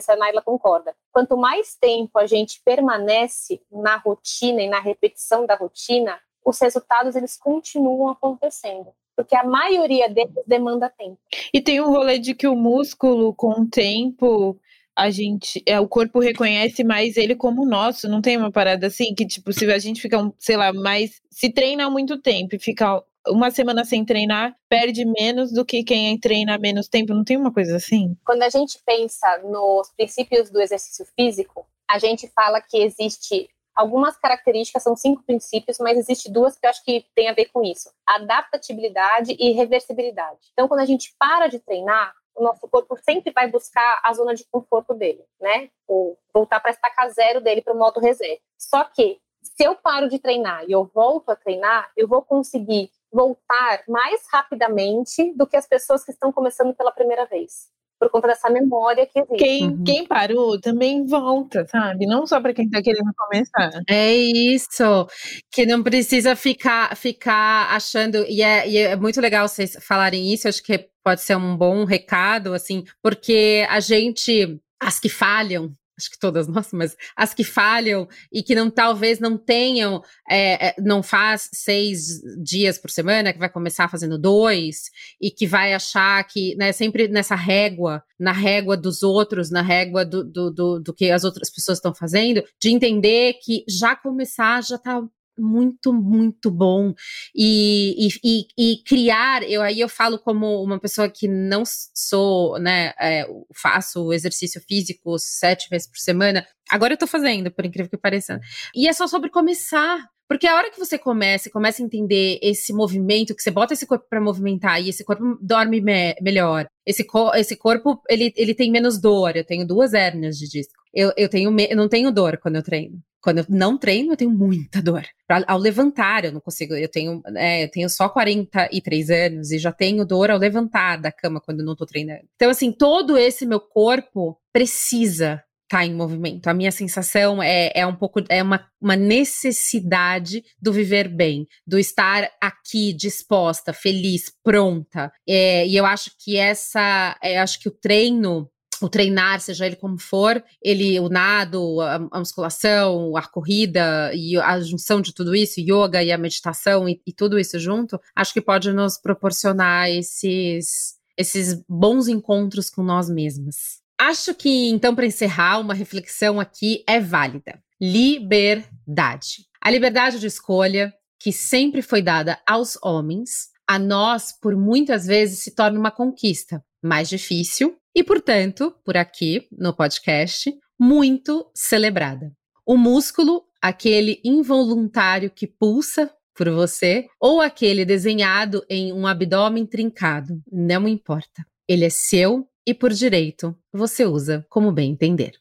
se 0.00 0.12
a 0.12 0.16
Naila 0.16 0.42
concorda. 0.42 0.94
Quanto 1.12 1.36
mais 1.36 1.76
tempo 1.76 2.18
a 2.18 2.26
gente 2.26 2.60
permanece 2.62 3.60
na 3.70 3.96
rotina 3.96 4.62
e 4.62 4.68
na 4.68 4.80
repetição 4.80 5.46
da 5.46 5.54
rotina, 5.54 6.20
os 6.44 6.58
resultados 6.60 7.16
eles 7.16 7.36
continuam 7.36 8.10
acontecendo. 8.10 8.88
Porque 9.16 9.34
a 9.34 9.44
maioria 9.44 10.08
deles 10.08 10.32
demanda 10.46 10.88
tempo. 10.90 11.18
E 11.52 11.60
tem 11.60 11.80
um 11.80 11.90
rolê 11.90 12.18
de 12.18 12.34
que 12.34 12.46
o 12.46 12.56
músculo, 12.56 13.34
com 13.34 13.62
o 13.62 13.68
tempo, 13.68 14.58
a 14.96 15.10
gente, 15.10 15.62
é, 15.66 15.80
o 15.80 15.88
corpo 15.88 16.20
reconhece 16.20 16.84
mais 16.84 17.16
ele 17.16 17.34
como 17.34 17.66
nosso, 17.66 18.08
não 18.08 18.20
tem 18.20 18.36
uma 18.36 18.50
parada 18.50 18.86
assim 18.86 19.14
que 19.14 19.26
tipo, 19.26 19.52
se 19.52 19.70
a 19.70 19.78
gente 19.78 20.00
fica, 20.00 20.18
sei 20.38 20.56
lá, 20.56 20.72
mais 20.72 21.20
se 21.30 21.50
treina 21.50 21.86
há 21.86 21.90
muito 21.90 22.18
tempo 22.18 22.54
e 22.54 22.58
fica 22.58 23.02
uma 23.28 23.50
semana 23.50 23.84
sem 23.84 24.04
treinar 24.04 24.56
perde 24.68 25.04
menos 25.04 25.52
do 25.52 25.64
que 25.64 25.84
quem 25.84 26.18
treina 26.18 26.58
menos 26.58 26.88
tempo. 26.88 27.14
Não 27.14 27.24
tem 27.24 27.36
uma 27.36 27.52
coisa 27.52 27.76
assim? 27.76 28.16
Quando 28.24 28.42
a 28.42 28.48
gente 28.48 28.78
pensa 28.84 29.38
nos 29.38 29.90
princípios 29.90 30.50
do 30.50 30.60
exercício 30.60 31.06
físico, 31.16 31.66
a 31.88 31.98
gente 31.98 32.28
fala 32.28 32.60
que 32.60 32.78
existe 32.78 33.48
algumas 33.74 34.16
características, 34.16 34.82
são 34.82 34.96
cinco 34.96 35.22
princípios, 35.22 35.78
mas 35.78 35.98
existe 35.98 36.30
duas 36.30 36.58
que 36.58 36.66
eu 36.66 36.70
acho 36.70 36.84
que 36.84 37.06
tem 37.14 37.28
a 37.28 37.34
ver 37.34 37.46
com 37.46 37.62
isso: 37.62 37.90
adaptabilidade 38.06 39.36
e 39.38 39.52
reversibilidade. 39.52 40.38
Então, 40.52 40.68
quando 40.68 40.80
a 40.80 40.86
gente 40.86 41.14
para 41.18 41.48
de 41.48 41.58
treinar, 41.58 42.14
o 42.34 42.42
nosso 42.42 42.66
corpo 42.68 42.96
sempre 43.02 43.32
vai 43.32 43.50
buscar 43.50 44.00
a 44.02 44.12
zona 44.12 44.34
de 44.34 44.44
conforto 44.50 44.94
dele, 44.94 45.24
né? 45.40 45.68
Ou 45.86 46.18
voltar 46.32 46.60
para 46.60 46.70
estacar 46.70 47.10
zero 47.10 47.40
dele 47.40 47.60
para 47.60 47.74
o 47.74 47.78
modo 47.78 48.00
reserva. 48.00 48.40
Só 48.56 48.84
que 48.84 49.18
se 49.42 49.64
eu 49.64 49.74
paro 49.74 50.08
de 50.08 50.18
treinar 50.18 50.64
e 50.68 50.72
eu 50.72 50.84
volto 50.84 51.30
a 51.30 51.36
treinar, 51.36 51.90
eu 51.96 52.06
vou 52.06 52.22
conseguir 52.22 52.90
voltar 53.12 53.82
mais 53.88 54.22
rapidamente 54.30 55.32
do 55.36 55.46
que 55.46 55.56
as 55.56 55.66
pessoas 55.66 56.04
que 56.04 56.12
estão 56.12 56.32
começando 56.32 56.74
pela 56.74 56.92
primeira 56.92 57.26
vez. 57.26 57.68
Por 57.98 58.08
conta 58.08 58.28
dessa 58.28 58.48
memória 58.48 59.04
que 59.04 59.18
existe. 59.18 59.36
Quem, 59.36 59.68
uhum. 59.68 59.84
quem 59.84 60.06
parou 60.06 60.58
também 60.58 61.04
volta, 61.04 61.66
sabe? 61.66 62.06
Não 62.06 62.26
só 62.26 62.40
para 62.40 62.54
quem 62.54 62.64
está 62.64 62.80
querendo 62.80 63.12
começar. 63.14 63.82
É 63.86 64.14
isso. 64.14 65.06
Que 65.52 65.66
não 65.66 65.82
precisa 65.82 66.34
ficar, 66.34 66.96
ficar 66.96 67.74
achando. 67.74 68.24
E 68.26 68.42
é, 68.42 68.66
e 68.66 68.78
é 68.78 68.96
muito 68.96 69.20
legal 69.20 69.46
vocês 69.46 69.76
falarem 69.82 70.32
isso. 70.32 70.48
Acho 70.48 70.62
que 70.62 70.88
pode 71.04 71.20
ser 71.20 71.36
um 71.36 71.54
bom 71.54 71.84
recado, 71.84 72.54
assim, 72.54 72.84
porque 73.02 73.66
a 73.68 73.80
gente. 73.80 74.58
As 74.82 74.98
que 74.98 75.10
falham, 75.10 75.74
acho 76.00 76.10
que 76.10 76.18
todas 76.18 76.48
nós, 76.48 76.72
mas 76.72 76.96
as 77.14 77.34
que 77.34 77.44
falham 77.44 78.08
e 78.32 78.42
que 78.42 78.54
não 78.54 78.70
talvez 78.70 79.20
não 79.20 79.36
tenham, 79.36 80.02
é, 80.28 80.68
é, 80.68 80.74
não 80.78 81.02
faz 81.02 81.48
seis 81.52 82.20
dias 82.42 82.78
por 82.78 82.90
semana, 82.90 83.32
que 83.32 83.38
vai 83.38 83.48
começar 83.48 83.88
fazendo 83.88 84.18
dois, 84.18 84.90
e 85.20 85.30
que 85.30 85.46
vai 85.46 85.74
achar 85.74 86.24
que, 86.24 86.56
né, 86.56 86.72
sempre 86.72 87.08
nessa 87.08 87.34
régua, 87.34 88.02
na 88.18 88.32
régua 88.32 88.76
dos 88.76 89.02
outros, 89.02 89.50
na 89.50 89.62
régua 89.62 90.04
do, 90.04 90.24
do, 90.24 90.50
do, 90.50 90.80
do 90.80 90.94
que 90.94 91.10
as 91.10 91.24
outras 91.24 91.50
pessoas 91.50 91.78
estão 91.78 91.94
fazendo, 91.94 92.42
de 92.60 92.70
entender 92.70 93.34
que 93.42 93.64
já 93.68 93.94
começar 93.94 94.62
já 94.62 94.78
tá 94.78 95.02
muito, 95.40 95.92
muito 95.92 96.50
bom. 96.50 96.92
E, 97.34 98.08
e, 98.22 98.46
e, 98.58 98.82
criar, 98.84 99.42
eu 99.42 99.62
aí 99.62 99.80
eu 99.80 99.88
falo 99.88 100.18
como 100.18 100.62
uma 100.62 100.78
pessoa 100.78 101.08
que 101.08 101.26
não 101.26 101.62
sou, 101.66 102.58
né, 102.58 102.92
é, 103.00 103.26
faço 103.54 104.12
exercício 104.12 104.60
físico 104.60 105.18
sete 105.18 105.68
vezes 105.70 105.88
por 105.88 105.98
semana. 105.98 106.46
Agora 106.68 106.94
eu 106.94 106.98
tô 106.98 107.06
fazendo, 107.06 107.50
por 107.50 107.64
incrível 107.64 107.90
que 107.90 107.96
pareça. 107.96 108.40
E 108.74 108.86
é 108.86 108.92
só 108.92 109.06
sobre 109.06 109.30
começar. 109.30 110.08
Porque 110.30 110.46
a 110.46 110.54
hora 110.54 110.70
que 110.70 110.78
você 110.78 110.96
começa, 110.96 111.50
começa 111.50 111.82
a 111.82 111.84
entender 111.84 112.38
esse 112.40 112.72
movimento, 112.72 113.34
que 113.34 113.42
você 113.42 113.50
bota 113.50 113.74
esse 113.74 113.84
corpo 113.84 114.06
para 114.08 114.20
movimentar 114.20 114.80
e 114.80 114.88
esse 114.88 115.04
corpo 115.04 115.36
dorme 115.42 115.80
me 115.80 116.14
melhor, 116.22 116.68
esse, 116.86 117.02
co 117.02 117.34
esse 117.34 117.56
corpo 117.56 118.00
ele, 118.08 118.32
ele 118.36 118.54
tem 118.54 118.70
menos 118.70 119.00
dor. 119.00 119.36
Eu 119.36 119.44
tenho 119.44 119.66
duas 119.66 119.92
hérnias 119.92 120.38
de 120.38 120.48
disco. 120.48 120.80
Eu, 120.94 121.12
eu, 121.16 121.28
tenho 121.28 121.50
eu 121.58 121.76
não 121.76 121.88
tenho 121.88 122.12
dor 122.12 122.38
quando 122.38 122.54
eu 122.54 122.62
treino. 122.62 123.02
Quando 123.20 123.38
eu 123.38 123.46
não 123.48 123.76
treino, 123.76 124.12
eu 124.12 124.16
tenho 124.16 124.30
muita 124.30 124.80
dor. 124.80 125.04
Pra, 125.26 125.44
ao 125.46 125.58
levantar, 125.58 126.24
eu 126.24 126.32
não 126.32 126.40
consigo. 126.40 126.74
Eu 126.74 126.88
tenho, 126.88 127.22
é, 127.36 127.64
eu 127.64 127.70
tenho 127.70 127.88
só 127.88 128.08
43 128.08 129.10
anos 129.10 129.50
e 129.50 129.58
já 129.58 129.72
tenho 129.72 130.06
dor 130.06 130.30
ao 130.30 130.38
levantar 130.38 130.96
da 130.96 131.12
cama 131.12 131.40
quando 131.40 131.60
eu 131.60 131.66
não 131.66 131.76
tô 131.76 131.84
treinando. 131.84 132.22
Então, 132.34 132.50
assim, 132.50 132.72
todo 132.72 133.18
esse 133.18 133.44
meu 133.44 133.60
corpo 133.60 134.38
precisa 134.52 135.42
estar 135.70 135.78
tá 135.78 135.86
em 135.86 135.94
movimento. 135.94 136.48
A 136.48 136.54
minha 136.54 136.72
sensação 136.72 137.40
é, 137.40 137.70
é 137.74 137.86
um 137.86 137.94
pouco, 137.94 138.20
é 138.28 138.42
uma, 138.42 138.66
uma 138.80 138.96
necessidade 138.96 140.42
do 140.60 140.72
viver 140.72 141.08
bem, 141.08 141.46
do 141.64 141.78
estar 141.78 142.28
aqui 142.40 142.92
disposta, 142.92 143.72
feliz, 143.72 144.32
pronta. 144.42 145.12
É, 145.28 145.66
e 145.66 145.76
eu 145.76 145.86
acho 145.86 146.10
que 146.18 146.36
essa, 146.36 147.16
é, 147.22 147.38
acho 147.38 147.60
que 147.60 147.68
o 147.68 147.72
treino 147.72 148.50
o 148.80 148.88
treinar, 148.88 149.40
seja 149.40 149.66
ele 149.66 149.76
como 149.76 149.98
for, 149.98 150.42
ele, 150.62 150.98
o 151.00 151.08
nado, 151.08 151.80
a, 151.80 151.96
a, 152.10 152.18
musculação, 152.18 153.16
a 153.16 153.22
corrida 153.22 154.10
e 154.14 154.36
a 154.36 154.58
junção 154.60 155.00
de 155.00 155.14
tudo 155.14 155.34
isso, 155.34 155.60
yoga 155.60 156.02
e 156.02 156.10
a 156.10 156.18
meditação 156.18 156.88
e, 156.88 157.00
e 157.06 157.12
tudo 157.12 157.38
isso 157.38 157.58
junto, 157.58 158.00
acho 158.14 158.32
que 158.32 158.40
pode 158.40 158.72
nos 158.72 158.98
proporcionar 158.98 159.90
esses, 159.90 160.94
esses 161.16 161.62
bons 161.68 162.08
encontros 162.08 162.70
com 162.70 162.82
nós 162.82 163.08
mesmas. 163.10 163.80
Acho 163.98 164.34
que, 164.34 164.68
então, 164.70 164.94
para 164.94 165.06
encerrar, 165.06 165.58
uma 165.58 165.74
reflexão 165.74 166.40
aqui 166.40 166.82
é 166.86 166.98
válida. 166.98 167.62
Liberdade. 167.78 169.46
A 169.60 169.70
liberdade 169.70 170.18
de 170.18 170.26
escolha, 170.26 170.92
que 171.18 171.32
sempre 171.32 171.82
foi 171.82 172.00
dada 172.00 172.40
aos 172.46 172.78
homens, 172.82 173.50
a 173.68 173.78
nós, 173.78 174.32
por 174.32 174.56
muitas 174.56 175.06
vezes, 175.06 175.40
se 175.40 175.54
torna 175.54 175.78
uma 175.78 175.90
conquista 175.90 176.64
mais 176.82 177.08
difícil, 177.08 177.76
e, 177.94 178.04
portanto, 178.04 178.72
por 178.84 178.96
aqui 178.96 179.48
no 179.50 179.74
podcast, 179.74 180.52
muito 180.78 181.50
celebrada. 181.54 182.32
O 182.64 182.76
músculo, 182.76 183.44
aquele 183.60 184.20
involuntário 184.24 185.30
que 185.30 185.46
pulsa 185.46 186.10
por 186.36 186.48
você, 186.50 187.06
ou 187.20 187.40
aquele 187.40 187.84
desenhado 187.84 188.64
em 188.70 188.92
um 188.92 189.06
abdômen 189.06 189.66
trincado, 189.66 190.40
não 190.50 190.86
importa. 190.86 191.44
Ele 191.68 191.84
é 191.84 191.90
seu 191.90 192.46
e, 192.66 192.72
por 192.72 192.92
direito, 192.92 193.56
você 193.72 194.06
usa 194.06 194.46
como 194.48 194.70
bem 194.70 194.92
entender. 194.92 195.32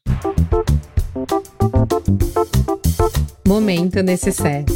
Momento 3.46 4.02
necessário. 4.02 4.66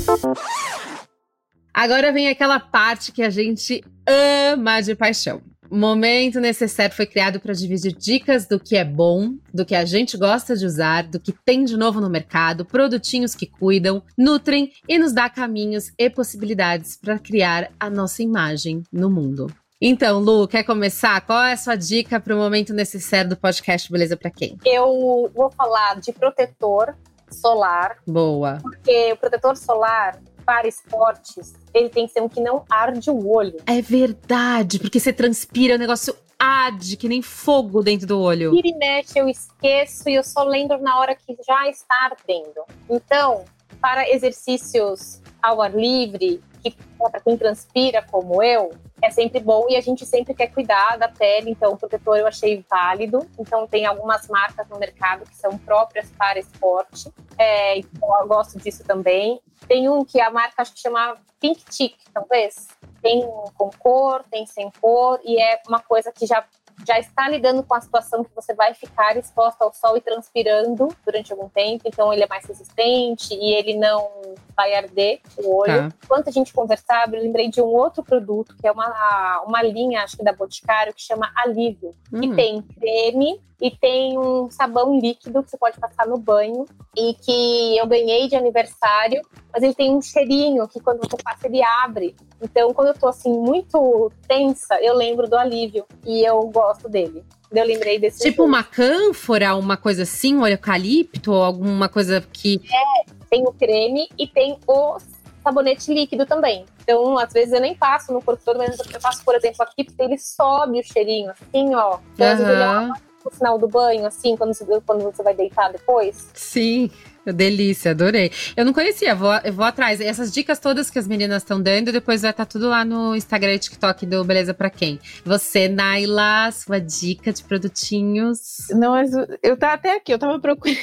Agora 1.73 2.13
vem 2.13 2.29
aquela 2.29 2.61
parte 2.61 3.11
que 3.11 3.23
a 3.23 3.31
gente 3.31 3.85
ama 4.07 4.81
de 4.81 4.95
paixão 4.95 5.43
Momento 5.71 6.41
Necessário 6.41 6.95
foi 6.95 7.07
criado 7.07 7.41
para 7.41 7.53
dividir 7.53 7.93
dicas 7.93 8.47
do 8.47 8.61
que 8.61 8.77
é 8.77 8.85
bom, 8.85 9.35
do 9.53 9.65
que 9.65 9.75
a 9.75 9.85
gente 9.85 10.17
gosta 10.17 10.57
de 10.57 10.67
usar, 10.67 11.05
do 11.05 11.19
que 11.19 11.33
tem 11.33 11.65
de 11.65 11.77
novo 11.77 12.01
no 12.01 12.11
mercado, 12.11 12.65
produtinhos 12.65 13.35
que 13.35 13.47
cuidam, 13.47 14.03
nutrem 14.17 14.73
e 14.89 14.99
nos 14.99 15.13
dá 15.13 15.29
caminhos 15.29 15.93
e 15.99 16.11
possibilidades 16.11 16.97
para 16.97 17.19
criar 17.19 17.71
a 17.79 17.89
nossa 17.89 18.23
imagem 18.23 18.83
no 18.93 19.11
mundo. 19.11 19.53
Então, 19.81 20.19
Lu, 20.19 20.49
quer 20.49 20.63
começar? 20.63 21.21
Qual 21.23 21.43
é 21.43 21.53
a 21.53 21.57
sua 21.57 21.77
dica 21.77 22.19
para 22.19 22.35
o 22.35 22.39
momento 22.39 22.73
necessário 22.73 23.29
do 23.29 23.37
podcast 23.37 23.91
Beleza 23.91 24.17
para 24.17 24.31
quem? 24.31 24.57
Eu 24.65 25.31
vou 25.35 25.51
falar 25.51 26.01
de 26.01 26.13
protetor 26.13 26.95
solar. 27.31 27.99
Boa. 28.07 28.59
Porque 28.63 29.13
o 29.13 29.17
protetor 29.17 29.57
solar 29.57 30.19
para 30.47 30.69
esportes, 30.69 31.53
ele 31.75 31.89
tem 31.89 32.07
que 32.07 32.13
ser 32.13 32.23
um 32.23 32.29
que 32.29 32.41
não 32.41 32.65
arde 32.71 33.11
o 33.11 33.29
olho. 33.29 33.57
É 33.67 33.83
verdade, 33.83 34.79
porque 34.79 35.01
você 35.01 35.13
transpira, 35.13 35.75
o 35.75 35.79
negócio 35.79 36.17
arde, 36.39 36.97
que 36.97 37.09
nem 37.09 37.23
fogo 37.23 37.83
dentro 37.83 38.07
do 38.07 38.21
olho. 38.21 38.53
Vira 38.53 38.69
e 38.69 38.75
mexe, 38.77 39.19
eu 39.19 39.29
esqueço 39.29 40.09
e 40.09 40.15
eu 40.15 40.23
só 40.23 40.45
lembro 40.45 40.81
na 40.81 40.99
hora 40.99 41.15
que 41.15 41.37
já 41.47 41.69
está 41.69 42.11
ardendo. 42.11 42.63
Então, 42.89 43.45
para 43.85 44.09
exercícios 44.09 45.21
ao 45.43 45.61
ar 45.61 45.77
livre, 45.77 46.43
que 46.63 46.75
para 46.99 47.21
quem 47.21 47.37
transpira 47.37 48.03
como 48.11 48.43
eu, 48.43 48.73
é 49.03 49.11
sempre 49.11 49.41
bom 49.41 49.67
e 49.69 49.77
a 49.77 49.81
gente 49.83 50.07
sempre 50.07 50.33
quer 50.33 50.47
cuidar 50.47 50.97
da 50.97 51.07
pele, 51.07 51.51
então 51.51 51.75
o 51.75 51.77
protetor 51.77 52.17
eu 52.17 52.27
achei 52.27 52.65
válido. 52.67 53.29
Então 53.39 53.67
tem 53.67 53.85
algumas 53.85 54.27
marcas 54.27 54.67
no 54.71 54.79
mercado 54.79 55.27
que 55.27 55.37
são 55.37 55.59
próprias 55.59 56.11
para 56.13 56.39
esporte, 56.39 57.13
é, 57.37 57.77
então 57.77 58.09
eu 58.23 58.27
gosto 58.27 58.59
disso 58.59 58.83
também. 58.85 59.39
Tem 59.69 59.87
um 59.87 60.03
que 60.03 60.19
a 60.19 60.31
marca 60.31 60.63
acho 60.63 60.73
que 60.73 60.81
chama 60.81 61.19
Pink 61.39 61.63
Tick, 61.67 61.95
talvez. 62.11 62.67
Tem 63.03 63.21
com 63.55 63.69
cor, 63.79 64.25
tem 64.31 64.47
sem 64.47 64.71
cor 64.81 65.21
e 65.23 65.39
é 65.39 65.61
uma 65.69 65.81
coisa 65.81 66.11
que 66.11 66.25
já 66.25 66.43
já 66.87 66.99
está 66.99 67.29
lidando 67.29 67.63
com 67.63 67.75
a 67.75 67.81
situação 67.81 68.23
que 68.23 68.31
você 68.35 68.55
vai 68.55 68.75
ficar 68.75 69.17
exposta 69.17 69.65
ao 69.65 69.73
sol 69.73 69.97
e 69.97 70.01
transpirando 70.01 70.89
durante 71.05 71.33
algum 71.33 71.49
tempo, 71.49 71.85
então 71.87 72.13
ele 72.13 72.23
é 72.23 72.27
mais 72.27 72.45
resistente 72.45 73.35
e 73.35 73.55
ele 73.55 73.75
não 73.75 74.09
vai 74.57 74.75
arder 74.75 75.21
o 75.39 75.57
olho. 75.57 75.91
Tá. 75.91 75.97
Enquanto 76.05 76.29
a 76.29 76.33
gente 76.33 76.53
conversava, 76.53 77.17
eu 77.17 77.23
lembrei 77.23 77.49
de 77.49 77.61
um 77.61 77.67
outro 77.67 78.03
produto, 78.03 78.57
que 78.61 78.67
é 78.67 78.73
uma, 78.73 79.43
uma 79.47 79.63
linha, 79.63 80.03
acho 80.03 80.17
que 80.17 80.25
da 80.25 80.33
Boticário, 80.33 80.95
que 80.95 81.03
chama 81.03 81.31
Alívio, 81.37 81.95
hum. 82.13 82.21
que 82.21 82.35
tem 82.35 82.63
creme 82.63 83.41
e 83.61 83.71
tem 83.71 84.19
um 84.19 84.51
sabão 84.51 84.99
líquido 84.99 85.43
que 85.43 85.51
você 85.51 85.57
pode 85.57 85.79
passar 85.79 86.07
no 86.07 86.19
banho 86.19 86.67
e 86.97 87.15
que 87.15 87.79
eu 87.79 87.87
ganhei 87.87 88.29
de 88.29 88.37
aniversário, 88.37 89.23
mas 89.53 89.63
ele 89.63 89.75
tem 89.75 89.95
um 89.95 90.03
cheirinho 90.03 90.69
que 90.69 90.81
quando 90.81 90.99
você 90.99 91.17
passa 91.23 91.47
ele 91.47 91.63
abre. 91.63 92.15
Então, 92.45 92.75
quando 92.75 92.89
eu 92.89 92.95
tô 92.95 93.09
assim 93.09 93.33
muito 93.33 94.13
tensa, 94.29 94.79
eu 94.83 94.95
lembro 94.95 95.27
do 95.27 95.37
alívio 95.37 95.87
e 96.05 96.23
eu 96.23 96.41
gosto 96.49 96.89
dele. 96.89 97.25
Eu 97.51 97.65
lembrei 97.65 97.99
desse. 97.99 98.21
Tipo 98.21 98.45
uma 98.45 98.63
cânfora, 98.63 99.55
uma 99.55 99.77
coisa 99.77 100.03
assim, 100.03 100.37
um 100.37 100.47
eucalipto, 100.47 101.33
alguma 101.33 101.89
coisa 101.89 102.23
que. 102.33 102.61
É, 102.71 103.11
tem 103.31 103.47
o 103.47 103.53
creme 103.53 104.09
e 104.19 104.27
tem 104.27 104.59
o 104.67 104.99
sabonete 105.43 105.93
líquido 105.93 106.27
também. 106.27 106.67
Então, 106.83 107.19
às 107.19 107.33
vezes 107.33 107.53
eu 107.53 107.61
nem 107.61 107.75
passo 107.75 108.13
no 108.13 108.21
corpo 108.21 108.43
todo, 108.45 108.59
mas 108.59 108.79
eu 108.79 109.01
passo, 109.01 109.25
por 109.25 109.35
exemplo, 109.35 109.63
aqui, 109.63 109.85
porque 109.85 110.03
ele 110.03 110.19
sobe 110.19 110.81
o 110.81 110.85
cheirinho, 110.85 111.31
assim, 111.31 111.75
ó. 111.75 111.99
Então, 112.15 112.27
uhum. 112.27 112.33
às 112.33 112.39
vezes 112.39 112.49
ele 112.49 112.63
é 112.63 113.15
no 113.25 113.31
final 113.31 113.59
do 113.59 113.67
banho, 113.67 114.07
assim, 114.07 114.37
quando 114.37 114.53
você, 114.53 114.65
quando 114.85 115.03
você 115.03 115.23
vai 115.23 115.35
deitar 115.35 115.73
depois. 115.73 116.29
Sim. 116.35 116.91
Delícia, 117.33 117.93
adorei. 117.93 118.31
Eu 118.57 118.65
não 118.65 118.73
conhecia, 118.73 119.15
vou, 119.15 119.33
eu 119.45 119.53
vou 119.53 119.65
atrás. 119.65 120.01
Essas 120.01 120.33
dicas 120.33 120.59
todas 120.59 120.91
que 120.91 120.99
as 120.99 121.07
meninas 121.07 121.43
estão 121.43 121.61
dando, 121.61 121.93
depois 121.93 122.23
vai 122.23 122.31
estar 122.31 122.45
tá 122.45 122.51
tudo 122.51 122.69
lá 122.69 122.85
no 122.85 123.15
Instagram 123.17 123.55
e 123.55 123.59
TikTok 123.59 124.07
do 124.07 124.25
Beleza 124.25 124.53
Pra 124.55 124.71
Quem. 124.71 124.99
Você, 125.25 125.69
Naila, 125.69 126.51
sua 126.53 126.79
dica 126.81 127.33
de 127.33 127.43
produtinhos. 127.43 128.67
Não, 128.71 128.93
mas 128.93 129.11
eu 129.43 129.57
tava 129.57 129.75
até 129.75 129.97
aqui, 129.97 130.13
eu 130.13 130.19
tava 130.19 130.39
procurando 130.39 130.75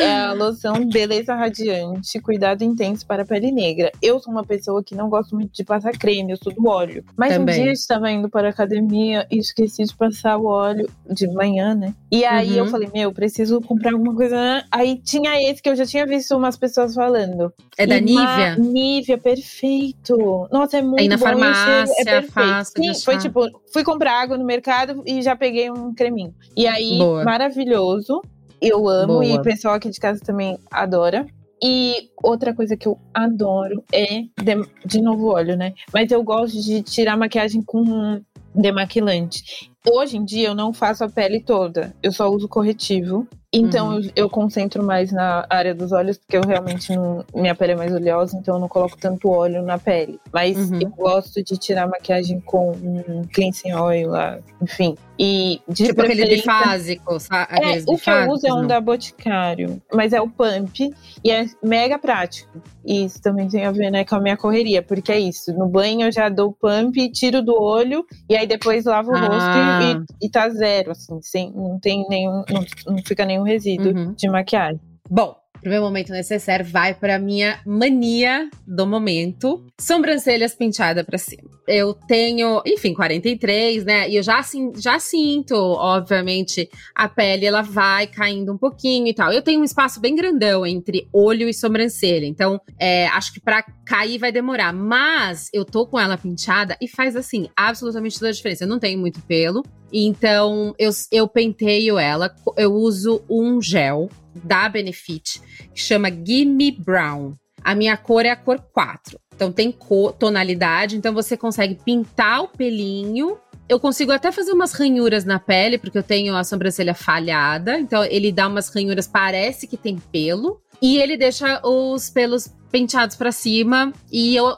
É 0.00 0.16
a 0.16 0.32
loção 0.32 0.88
Beleza 0.88 1.34
Radiante, 1.34 2.20
cuidado 2.20 2.62
intenso 2.62 3.06
para 3.06 3.24
pele 3.24 3.50
negra. 3.50 3.90
Eu 4.02 4.18
sou 4.20 4.32
uma 4.32 4.44
pessoa 4.44 4.82
que 4.82 4.94
não 4.94 5.08
gosto 5.08 5.34
muito 5.34 5.52
de 5.52 5.64
passar 5.64 5.92
creme, 5.92 6.32
eu 6.32 6.36
sou 6.36 6.52
do 6.52 6.66
óleo. 6.66 7.04
Mas 7.16 7.34
Também. 7.34 7.54
um 7.54 7.58
dia 7.58 7.70
eu 7.70 7.72
estava 7.72 8.10
indo 8.10 8.28
para 8.28 8.48
a 8.48 8.50
academia 8.50 9.26
e 9.30 9.38
esqueci 9.38 9.84
de 9.84 9.94
passar 9.94 10.36
o 10.36 10.46
óleo 10.46 10.88
de 11.10 11.26
manhã, 11.28 11.74
né? 11.74 11.94
E 12.10 12.24
aí 12.24 12.52
uhum. 12.52 12.58
eu 12.58 12.66
falei, 12.66 12.88
meu, 12.92 13.12
preciso 13.12 13.60
comprar 13.60 13.94
alguma 14.06 14.16
coisa. 14.16 14.36
Né? 14.36 14.64
Aí 14.70 14.96
tinha 15.02 15.40
esse 15.50 15.60
que 15.62 15.68
eu 15.68 15.76
já 15.76 15.84
tinha 15.84 16.06
visto 16.06 16.36
umas 16.36 16.56
pessoas 16.56 16.94
falando. 16.94 17.52
É 17.76 17.86
da 17.86 18.00
Nivea? 18.00 18.56
Nivea, 18.56 19.18
perfeito. 19.18 20.48
Nossa, 20.50 20.78
é 20.78 20.82
muito 20.82 21.00
Aí 21.00 21.08
na 21.08 21.16
bom. 21.16 21.24
farmácia, 21.24 21.94
é 22.00 22.04
perfeito. 22.04 22.32
fácil 22.32 22.94
Sim, 22.94 23.04
foi 23.04 23.18
tipo, 23.18 23.40
fui 23.72 23.84
comprar 23.84 24.20
água 24.22 24.38
no 24.38 24.44
mercado 24.44 25.02
e 25.06 25.20
já 25.22 25.36
peguei 25.36 25.70
um 25.70 25.94
creminho. 25.94 26.34
E 26.56 26.66
aí, 26.66 26.98
Boa. 26.98 27.24
maravilhoso. 27.24 28.22
Eu 28.60 28.88
amo 28.88 29.14
Boa. 29.14 29.24
e 29.24 29.34
o 29.34 29.42
pessoal 29.42 29.74
aqui 29.74 29.90
de 29.90 30.00
casa 30.00 30.20
também 30.20 30.58
adora. 30.70 31.26
E 31.62 32.10
outra 32.22 32.54
coisa 32.54 32.76
que 32.76 32.86
eu 32.86 32.98
adoro 33.14 33.82
é, 33.92 34.22
de, 34.42 34.68
de 34.84 35.00
novo, 35.00 35.28
óleo, 35.28 35.56
né? 35.56 35.72
Mas 35.92 36.10
eu 36.10 36.22
gosto 36.22 36.60
de 36.60 36.82
tirar 36.82 37.16
maquiagem 37.16 37.62
com 37.62 38.20
demaquilante. 38.54 39.70
Hoje 39.88 40.16
em 40.16 40.24
dia 40.24 40.48
eu 40.48 40.54
não 40.54 40.72
faço 40.72 41.04
a 41.04 41.08
pele 41.08 41.40
toda, 41.40 41.94
eu 42.02 42.10
só 42.10 42.28
uso 42.28 42.48
corretivo. 42.48 43.26
Então 43.56 43.96
uhum. 43.96 44.10
eu, 44.14 44.28
concentro 44.28 44.82
mais 44.82 45.10
na 45.10 45.46
área 45.48 45.74
dos 45.74 45.92
olhos, 45.92 46.18
porque 46.18 46.36
eu 46.36 46.42
realmente 46.42 46.94
não. 46.94 47.24
Minha 47.34 47.54
pele 47.54 47.72
é 47.72 47.76
mais 47.76 47.92
oleosa, 47.92 48.36
então 48.36 48.56
eu 48.56 48.60
não 48.60 48.68
coloco 48.68 48.96
tanto 48.98 49.30
óleo 49.30 49.62
na 49.62 49.78
pele. 49.78 50.20
Mas 50.32 50.56
uhum. 50.70 50.80
eu 50.80 50.90
gosto 50.90 51.42
de 51.42 51.56
tirar 51.56 51.88
maquiagem 51.88 52.40
com 52.40 52.72
um 52.72 53.22
cleansing 53.32 53.72
oil 53.72 54.10
lá, 54.10 54.38
enfim. 54.60 54.96
E 55.18 55.60
de 55.68 55.86
tipo 55.86 56.02
aquele 56.02 56.26
bifásico, 56.26 57.18
sabe? 57.18 57.54
É, 57.54 57.82
o 57.86 57.96
que 57.96 58.10
eu 58.10 58.30
uso 58.30 58.46
é 58.46 58.52
um 58.52 58.60
não. 58.60 58.66
da 58.66 58.80
Boticário, 58.80 59.80
mas 59.92 60.12
é 60.12 60.20
o 60.20 60.28
Pump 60.28 60.90
e 61.24 61.30
é 61.30 61.46
mega 61.62 61.98
prático. 61.98 62.60
E 62.84 63.04
isso 63.04 63.20
também 63.20 63.48
tem 63.48 63.64
a 63.64 63.72
ver 63.72 63.90
né, 63.90 64.04
com 64.04 64.14
a 64.14 64.20
minha 64.20 64.36
correria, 64.36 64.82
porque 64.82 65.10
é 65.10 65.18
isso. 65.18 65.52
No 65.52 65.66
banho 65.66 66.06
eu 66.06 66.12
já 66.12 66.28
dou 66.28 66.52
pump, 66.52 67.10
tiro 67.10 67.42
do 67.42 67.60
olho 67.60 68.06
e 68.28 68.36
aí 68.36 68.46
depois 68.46 68.84
lavo 68.84 69.10
o 69.10 69.16
ah. 69.16 69.20
rosto 69.20 70.14
e, 70.20 70.26
e 70.26 70.30
tá 70.30 70.48
zero, 70.48 70.92
assim, 70.92 71.20
sem, 71.20 71.52
não 71.52 71.80
tem 71.80 72.06
nenhum, 72.08 72.44
não, 72.48 72.64
não 72.86 72.98
fica 73.04 73.24
nenhum 73.24 73.42
resíduo 73.42 73.92
uhum. 73.92 74.12
de 74.12 74.28
maquiagem. 74.28 74.80
Bom, 75.10 75.36
pro 75.66 75.72
meu 75.72 75.82
momento 75.82 76.12
necessário, 76.12 76.64
vai 76.64 76.94
para 76.94 77.18
minha 77.18 77.58
mania 77.66 78.48
do 78.64 78.86
momento. 78.86 79.66
Sobrancelhas 79.80 80.54
penteada 80.54 81.02
para 81.02 81.18
cima. 81.18 81.50
Eu 81.66 81.92
tenho, 81.92 82.62
enfim, 82.64 82.94
43, 82.94 83.84
né? 83.84 84.08
E 84.08 84.14
eu 84.14 84.22
já, 84.22 84.38
assim, 84.38 84.70
já 84.76 85.00
sinto, 85.00 85.56
obviamente, 85.56 86.70
a 86.94 87.08
pele 87.08 87.44
ela 87.44 87.62
vai 87.62 88.06
caindo 88.06 88.52
um 88.52 88.56
pouquinho 88.56 89.08
e 89.08 89.14
tal. 89.14 89.32
Eu 89.32 89.42
tenho 89.42 89.60
um 89.60 89.64
espaço 89.64 89.98
bem 89.98 90.14
grandão 90.14 90.64
entre 90.64 91.08
olho 91.12 91.48
e 91.48 91.52
sobrancelha. 91.52 92.26
Então, 92.26 92.60
é, 92.78 93.08
acho 93.08 93.32
que 93.32 93.40
para 93.40 93.64
cair 93.84 94.18
vai 94.18 94.30
demorar. 94.30 94.72
Mas 94.72 95.50
eu 95.52 95.64
tô 95.64 95.84
com 95.84 95.98
ela 95.98 96.16
penteada 96.16 96.76
e 96.80 96.86
faz, 96.86 97.16
assim, 97.16 97.48
absolutamente 97.56 98.20
toda 98.20 98.28
a 98.28 98.32
diferença. 98.32 98.62
Eu 98.62 98.68
não 98.68 98.78
tenho 98.78 99.00
muito 99.00 99.20
pelo. 99.22 99.64
Então, 99.92 100.76
eu, 100.78 100.90
eu 101.10 101.26
penteio 101.26 101.98
ela. 101.98 102.32
Eu 102.56 102.72
uso 102.72 103.24
um 103.28 103.60
gel 103.60 104.08
da 104.44 104.68
Benefit, 104.68 105.40
que 105.74 105.80
chama 105.80 106.10
Gimme 106.10 106.72
Brown. 106.72 107.34
A 107.62 107.74
minha 107.74 107.96
cor 107.96 108.24
é 108.24 108.30
a 108.30 108.36
cor 108.36 108.60
4. 108.72 109.18
Então 109.34 109.52
tem 109.52 109.76
tonalidade, 110.18 110.96
então 110.96 111.12
você 111.12 111.36
consegue 111.36 111.74
pintar 111.74 112.42
o 112.42 112.48
pelinho. 112.48 113.38
Eu 113.68 113.80
consigo 113.80 114.12
até 114.12 114.30
fazer 114.30 114.52
umas 114.52 114.72
ranhuras 114.72 115.24
na 115.24 115.38
pele, 115.38 115.76
porque 115.76 115.98
eu 115.98 116.02
tenho 116.02 116.36
a 116.36 116.44
sobrancelha 116.44 116.94
falhada. 116.94 117.78
Então 117.78 118.04
ele 118.04 118.30
dá 118.32 118.46
umas 118.46 118.68
ranhuras, 118.68 119.06
parece 119.06 119.66
que 119.66 119.76
tem 119.76 119.98
pelo. 119.98 120.60
E 120.80 120.98
ele 120.98 121.16
deixa 121.16 121.60
os 121.66 122.08
pelos 122.08 122.48
penteados 122.70 123.16
para 123.16 123.32
cima. 123.32 123.92
E 124.10 124.36
eu, 124.36 124.56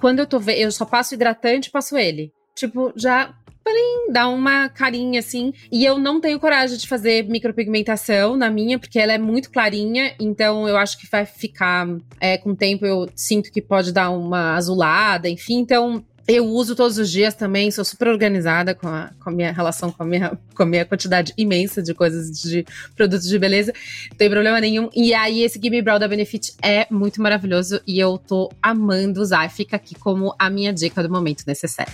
quando 0.00 0.18
eu 0.18 0.26
tô 0.26 0.38
vendo, 0.38 0.58
eu 0.58 0.72
só 0.72 0.84
passo 0.84 1.14
hidratante, 1.14 1.70
passo 1.70 1.96
ele. 1.96 2.32
Tipo, 2.54 2.92
já 2.94 3.34
plim, 3.66 4.12
dá 4.12 4.28
uma 4.28 4.68
carinha 4.68 5.18
assim. 5.18 5.52
E 5.72 5.84
eu 5.84 5.98
não 5.98 6.20
tenho 6.20 6.38
coragem 6.38 6.78
de 6.78 6.86
fazer 6.86 7.24
micropigmentação 7.24 8.36
na 8.36 8.48
minha, 8.48 8.78
porque 8.78 8.98
ela 8.98 9.12
é 9.12 9.18
muito 9.18 9.50
clarinha, 9.50 10.14
então 10.20 10.68
eu 10.68 10.76
acho 10.76 10.96
que 10.98 11.10
vai 11.10 11.26
ficar 11.26 11.88
é, 12.20 12.38
com 12.38 12.50
o 12.50 12.56
tempo. 12.56 12.86
Eu 12.86 13.08
sinto 13.16 13.50
que 13.50 13.60
pode 13.60 13.92
dar 13.92 14.10
uma 14.10 14.54
azulada, 14.54 15.28
enfim. 15.28 15.58
Então 15.58 16.04
eu 16.28 16.44
uso 16.44 16.74
todos 16.74 16.98
os 16.98 17.10
dias 17.10 17.34
também, 17.34 17.70
sou 17.70 17.84
super 17.84 18.08
organizada 18.08 18.74
com 18.74 18.88
a, 18.88 19.10
com 19.22 19.30
a 19.30 19.32
minha 19.32 19.52
relação 19.52 19.92
com 19.92 20.02
a 20.02 20.06
minha, 20.06 20.38
com 20.54 20.62
a 20.62 20.66
minha 20.66 20.84
quantidade 20.84 21.32
imensa 21.36 21.82
de 21.82 21.94
coisas 21.94 22.40
de 22.40 22.64
produtos 22.96 23.28
de 23.28 23.38
beleza. 23.38 23.72
Não 24.10 24.16
tem 24.16 24.30
problema 24.30 24.60
nenhum. 24.60 24.88
E 24.94 25.14
aí, 25.14 25.42
esse 25.42 25.60
Gimme 25.60 25.82
Brow 25.82 25.98
da 25.98 26.08
Benefit 26.08 26.54
é 26.62 26.86
muito 26.90 27.20
maravilhoso 27.20 27.80
e 27.86 27.98
eu 27.98 28.18
tô 28.18 28.50
amando 28.62 29.20
usar. 29.20 29.48
Fica 29.50 29.76
aqui 29.76 29.94
como 29.94 30.34
a 30.38 30.50
minha 30.50 30.72
dica 30.72 31.02
do 31.02 31.10
momento 31.10 31.44
necessário. 31.46 31.92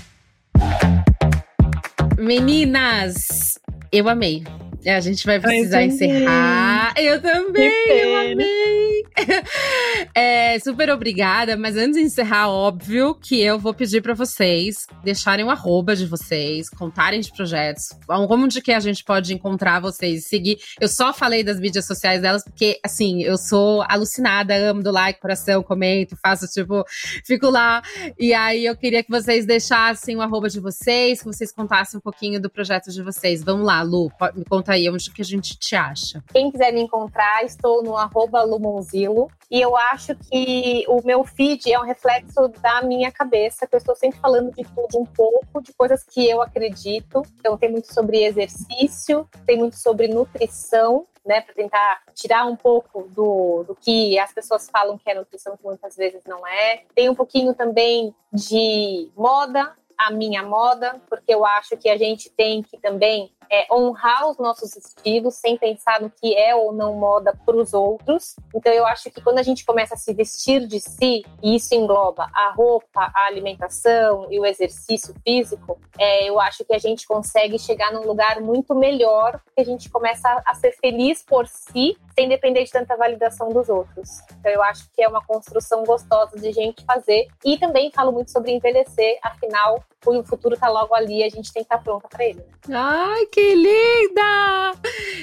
Meninas, 2.18 3.58
eu 3.90 4.08
amei. 4.08 4.44
A 4.86 5.00
gente 5.00 5.24
vai 5.24 5.38
precisar 5.38 5.82
eu 5.82 5.88
encerrar. 5.88 6.94
Eu 6.96 7.20
também, 7.20 7.70
eu 7.88 8.16
amei. 8.16 9.02
É, 10.14 10.58
super 10.58 10.90
obrigada, 10.90 11.56
mas 11.56 11.76
antes 11.76 11.96
de 11.96 12.02
encerrar, 12.02 12.50
óbvio 12.50 13.14
que 13.14 13.40
eu 13.40 13.58
vou 13.58 13.72
pedir 13.72 14.02
para 14.02 14.12
vocês 14.12 14.86
deixarem 15.02 15.44
o 15.44 15.50
arroba 15.50 15.96
de 15.96 16.06
vocês, 16.06 16.68
contarem 16.68 17.20
de 17.20 17.32
projetos, 17.32 17.90
como 18.06 18.46
de 18.46 18.60
que 18.60 18.72
a 18.72 18.80
gente 18.80 19.02
pode 19.04 19.32
encontrar 19.32 19.80
vocês, 19.80 20.26
seguir. 20.26 20.58
Eu 20.78 20.88
só 20.88 21.12
falei 21.12 21.42
das 21.42 21.58
mídias 21.58 21.86
sociais 21.86 22.20
delas 22.20 22.44
porque, 22.44 22.78
assim, 22.84 23.22
eu 23.22 23.38
sou 23.38 23.82
alucinada, 23.88 24.54
amo 24.54 24.82
do 24.82 24.90
like, 24.90 25.20
coração, 25.20 25.62
comento, 25.62 26.16
faço 26.22 26.46
tipo, 26.48 26.84
fico 27.24 27.48
lá. 27.48 27.82
E 28.18 28.34
aí 28.34 28.66
eu 28.66 28.76
queria 28.76 29.02
que 29.02 29.10
vocês 29.10 29.46
deixassem 29.46 30.16
o 30.16 30.20
arroba 30.20 30.48
de 30.48 30.60
vocês, 30.60 31.20
que 31.20 31.26
vocês 31.26 31.52
contassem 31.52 31.98
um 31.98 32.02
pouquinho 32.02 32.40
do 32.40 32.50
projeto 32.50 32.90
de 32.90 33.02
vocês. 33.02 33.42
Vamos 33.42 33.66
lá, 33.66 33.82
Lu, 33.82 34.10
me 34.34 34.44
conta 34.44 34.71
aí 34.72 34.88
onde 34.88 35.10
que 35.10 35.22
a 35.22 35.24
gente 35.24 35.58
te 35.58 35.76
acha. 35.76 36.22
Quem 36.32 36.50
quiser 36.50 36.72
me 36.72 36.80
encontrar, 36.80 37.44
estou 37.44 37.82
no 37.82 37.96
arroba 37.96 38.42
Lumonzilo. 38.42 39.30
E 39.50 39.60
eu 39.60 39.76
acho 39.76 40.14
que 40.16 40.84
o 40.88 41.02
meu 41.04 41.24
feed 41.24 41.72
é 41.72 41.78
um 41.78 41.84
reflexo 41.84 42.48
da 42.60 42.82
minha 42.82 43.12
cabeça, 43.12 43.66
que 43.66 43.74
eu 43.74 43.78
estou 43.78 43.94
sempre 43.94 44.18
falando 44.18 44.50
de 44.52 44.64
tudo 44.64 44.98
um 44.98 45.06
pouco, 45.06 45.62
de 45.62 45.72
coisas 45.74 46.02
que 46.02 46.28
eu 46.28 46.40
acredito. 46.40 47.22
Então 47.38 47.56
tem 47.56 47.70
muito 47.70 47.92
sobre 47.92 48.24
exercício, 48.24 49.28
tem 49.46 49.58
muito 49.58 49.76
sobre 49.76 50.08
nutrição, 50.08 51.06
né, 51.24 51.40
para 51.40 51.54
tentar 51.54 52.02
tirar 52.14 52.46
um 52.46 52.56
pouco 52.56 53.08
do, 53.14 53.62
do 53.64 53.76
que 53.76 54.18
as 54.18 54.32
pessoas 54.32 54.68
falam 54.68 54.98
que 54.98 55.08
é 55.08 55.14
nutrição, 55.14 55.56
que 55.56 55.64
muitas 55.64 55.94
vezes 55.96 56.22
não 56.26 56.46
é. 56.46 56.82
Tem 56.94 57.08
um 57.08 57.14
pouquinho 57.14 57.54
também 57.54 58.14
de 58.32 59.08
moda, 59.16 59.72
a 59.96 60.10
minha 60.10 60.42
moda, 60.42 61.00
porque 61.08 61.32
eu 61.32 61.44
acho 61.44 61.76
que 61.76 61.88
a 61.88 61.96
gente 61.96 62.30
tem 62.30 62.62
que 62.62 62.76
também 62.78 63.32
é, 63.52 63.66
honrar 63.70 64.30
os 64.30 64.38
nossos 64.38 64.74
estilos 64.74 65.34
sem 65.34 65.58
pensar 65.58 66.00
no 66.00 66.08
que 66.08 66.34
é 66.34 66.54
ou 66.54 66.72
não 66.72 66.94
moda 66.94 67.38
para 67.44 67.54
os 67.54 67.74
outros. 67.74 68.34
Então 68.54 68.72
eu 68.72 68.86
acho 68.86 69.10
que 69.10 69.20
quando 69.20 69.38
a 69.38 69.42
gente 69.42 69.66
começa 69.66 69.94
a 69.94 69.98
se 69.98 70.14
vestir 70.14 70.66
de 70.66 70.80
si, 70.80 71.22
e 71.42 71.54
isso 71.54 71.74
engloba 71.74 72.30
a 72.34 72.50
roupa, 72.56 73.12
a 73.14 73.26
alimentação 73.26 74.26
e 74.30 74.40
o 74.40 74.46
exercício 74.46 75.14
físico, 75.22 75.78
é, 75.98 76.30
eu 76.30 76.40
acho 76.40 76.64
que 76.64 76.72
a 76.72 76.78
gente 76.78 77.06
consegue 77.06 77.58
chegar 77.58 77.92
num 77.92 78.06
lugar 78.06 78.40
muito 78.40 78.74
melhor, 78.74 79.38
porque 79.44 79.60
a 79.60 79.64
gente 79.64 79.90
começa 79.90 80.26
a, 80.26 80.52
a 80.52 80.54
ser 80.54 80.72
feliz 80.72 81.22
por 81.22 81.46
si, 81.46 81.98
sem 82.18 82.28
depender 82.30 82.64
de 82.64 82.70
tanta 82.70 82.96
validação 82.96 83.50
dos 83.50 83.68
outros. 83.68 84.08
Então 84.40 84.50
eu 84.50 84.62
acho 84.62 84.88
que 84.94 85.02
é 85.02 85.08
uma 85.08 85.22
construção 85.22 85.84
gostosa 85.84 86.38
de 86.38 86.52
gente 86.52 86.82
fazer. 86.86 87.28
E 87.44 87.58
também 87.58 87.92
falo 87.92 88.12
muito 88.12 88.30
sobre 88.30 88.52
envelhecer, 88.52 89.18
afinal, 89.22 89.82
o 90.06 90.24
futuro 90.24 90.54
está 90.54 90.68
logo 90.68 90.94
ali, 90.94 91.22
a 91.22 91.28
gente 91.28 91.52
tem 91.52 91.62
que 91.62 91.66
estar 91.66 91.78
tá 91.78 91.82
pronta 91.82 92.08
para 92.08 92.24
ele. 92.24 92.40
Né? 92.66 92.76
Ai, 92.76 93.26
que 93.26 93.41
que 93.42 93.54
linda! 93.56 94.72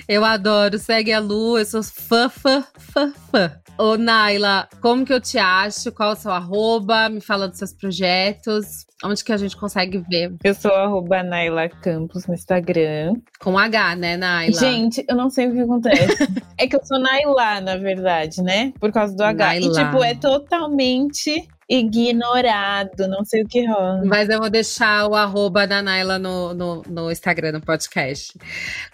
Eu 0.08 0.26
adoro. 0.26 0.78
Segue 0.78 1.14
a 1.14 1.20
Lu, 1.20 1.58
eu 1.58 1.66
sou 1.66 1.82
fã, 1.82 2.28
fã, 2.28 2.66
fã, 2.78 3.14
fã. 3.32 3.52
Ô, 3.78 3.96
Naila, 3.96 4.68
como 4.82 5.06
que 5.06 5.14
eu 5.14 5.22
te 5.22 5.38
acho? 5.38 5.90
Qual 5.94 6.10
é 6.10 6.14
o 6.14 6.16
seu 6.18 6.32
arroba? 6.32 7.08
Me 7.08 7.22
fala 7.22 7.48
dos 7.48 7.60
seus 7.60 7.72
projetos. 7.72 8.86
Onde 9.06 9.24
que 9.24 9.32
a 9.32 9.38
gente 9.38 9.56
consegue 9.56 10.00
ver? 10.10 10.36
Eu 10.44 10.54
sou 10.54 10.74
arroba 10.74 11.24
Naila 11.24 11.70
Campos 11.70 12.28
no 12.28 12.34
Instagram. 12.34 13.14
Com 13.40 13.58
H, 13.58 13.96
né, 13.96 14.18
Naila? 14.18 14.60
Gente, 14.60 15.06
eu 15.08 15.16
não 15.16 15.30
sei 15.30 15.48
o 15.48 15.54
que 15.54 15.62
acontece. 15.62 16.28
é 16.60 16.68
que 16.68 16.76
eu 16.76 16.84
sou 16.84 17.00
Naila, 17.00 17.62
na 17.62 17.78
verdade, 17.78 18.42
né? 18.42 18.74
Por 18.82 18.92
causa 18.92 19.16
do 19.16 19.24
H. 19.24 19.46
Naila. 19.46 19.66
E, 19.66 19.72
tipo, 19.72 20.04
é 20.04 20.14
totalmente 20.14 21.48
ignorado, 21.70 23.08
não 23.08 23.24
sei 23.24 23.44
o 23.44 23.48
que 23.48 23.66
rola. 23.66 24.02
Mas 24.04 24.28
eu 24.28 24.40
vou 24.40 24.50
deixar 24.50 25.08
o 25.08 25.14
arroba 25.14 25.68
da 25.68 25.82
Naila 25.82 26.18
no, 26.18 26.54
no, 26.54 26.82
no 26.90 27.12
Instagram, 27.12 27.52
no 27.52 27.62
podcast. 27.62 28.34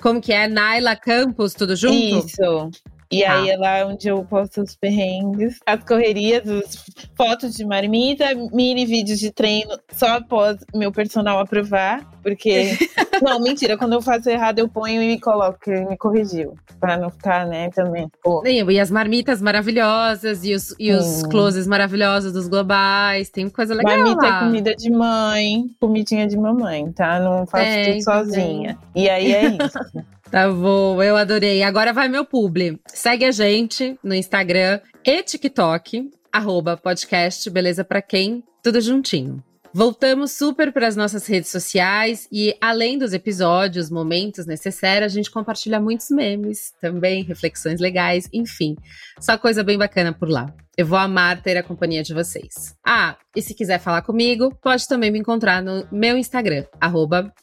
Como 0.01 0.19
que 0.19 0.33
é? 0.33 0.47
Naila 0.47 0.95
Campos, 0.95 1.53
tudo 1.53 1.75
junto? 1.75 1.95
Isso. 1.95 2.69
E 3.11 3.23
ah. 3.23 3.39
aí 3.39 3.49
é 3.49 3.57
lá 3.57 3.85
onde 3.85 4.07
eu 4.07 4.23
posto 4.25 4.61
os 4.61 4.75
perrengues, 4.75 5.59
as 5.65 5.83
correrias, 5.83 6.47
as 6.49 6.85
fotos 7.15 7.53
de 7.55 7.65
marmita, 7.65 8.25
mini 8.51 8.85
vídeos 8.85 9.19
de 9.19 9.31
treino, 9.31 9.77
só 9.91 10.17
após 10.17 10.57
meu 10.73 10.91
personal 10.91 11.39
aprovar. 11.39 12.05
Porque. 12.23 12.77
não, 13.21 13.39
mentira, 13.39 13.77
quando 13.77 13.93
eu 13.93 14.01
faço 14.01 14.29
errado, 14.29 14.59
eu 14.59 14.67
ponho 14.67 15.01
e 15.01 15.07
me 15.07 15.19
coloco, 15.19 15.59
que 15.59 15.69
ele 15.69 15.85
me 15.85 15.97
corrigiu. 15.97 16.55
Pra 16.79 16.97
não 16.97 17.09
ficar, 17.09 17.45
né, 17.45 17.69
também. 17.69 18.09
Pô. 18.23 18.43
E 18.45 18.79
as 18.79 18.89
marmitas 18.89 19.41
maravilhosas, 19.41 20.43
e 20.43 20.53
os, 20.53 20.75
e 20.79 20.91
os 20.91 21.23
closes 21.23 21.67
maravilhosos 21.67 22.33
dos 22.33 22.47
globais, 22.47 23.29
tem 23.29 23.49
coisa 23.49 23.73
legal. 23.73 23.97
Marmita 23.97 24.27
lá. 24.27 24.37
é 24.37 24.39
comida 24.39 24.75
de 24.75 24.89
mãe, 24.89 25.65
comidinha 25.79 26.27
de 26.27 26.37
mamãe, 26.37 26.91
tá? 26.91 27.19
Não 27.19 27.45
faço 27.45 27.63
é, 27.63 27.91
tudo 27.91 28.03
sozinha. 28.03 28.77
E 28.95 29.09
aí 29.09 29.33
é 29.33 29.45
isso. 29.49 30.05
Tá 30.35 30.49
bom, 30.49 31.01
eu 31.01 31.15
adorei. 31.15 31.63
Agora 31.63 31.93
vai 31.93 32.09
meu 32.09 32.25
publi. 32.25 32.77
Segue 32.87 33.23
a 33.23 33.31
gente 33.31 33.97
no 34.03 34.13
Instagram 34.13 34.81
e 35.01 35.23
TikTok, 35.23 36.11
arroba 36.29 36.75
podcast 36.75 37.49
Beleza 37.49 37.85
Pra 37.85 38.01
Quem, 38.01 38.43
tudo 38.61 38.81
juntinho. 38.81 39.41
Voltamos 39.73 40.33
super 40.33 40.73
para 40.73 40.87
as 40.87 40.95
nossas 40.97 41.25
redes 41.25 41.49
sociais 41.49 42.27
e, 42.29 42.53
além 42.59 42.97
dos 42.97 43.13
episódios, 43.13 43.89
momentos 43.89 44.45
necessários, 44.45 45.13
a 45.13 45.15
gente 45.15 45.31
compartilha 45.31 45.79
muitos 45.79 46.09
memes, 46.09 46.73
também 46.81 47.23
reflexões 47.23 47.79
legais, 47.79 48.27
enfim, 48.33 48.75
só 49.21 49.37
coisa 49.37 49.63
bem 49.63 49.77
bacana 49.77 50.11
por 50.11 50.27
lá. 50.27 50.53
Eu 50.77 50.85
vou 50.85 50.97
amar 50.97 51.41
ter 51.41 51.55
a 51.55 51.63
companhia 51.63 52.03
de 52.03 52.13
vocês. 52.13 52.75
Ah, 52.85 53.15
e 53.33 53.41
se 53.41 53.53
quiser 53.53 53.79
falar 53.79 54.01
comigo, 54.01 54.53
pode 54.61 54.85
também 54.85 55.11
me 55.11 55.19
encontrar 55.19 55.63
no 55.63 55.87
meu 55.89 56.17
Instagram, 56.17 56.65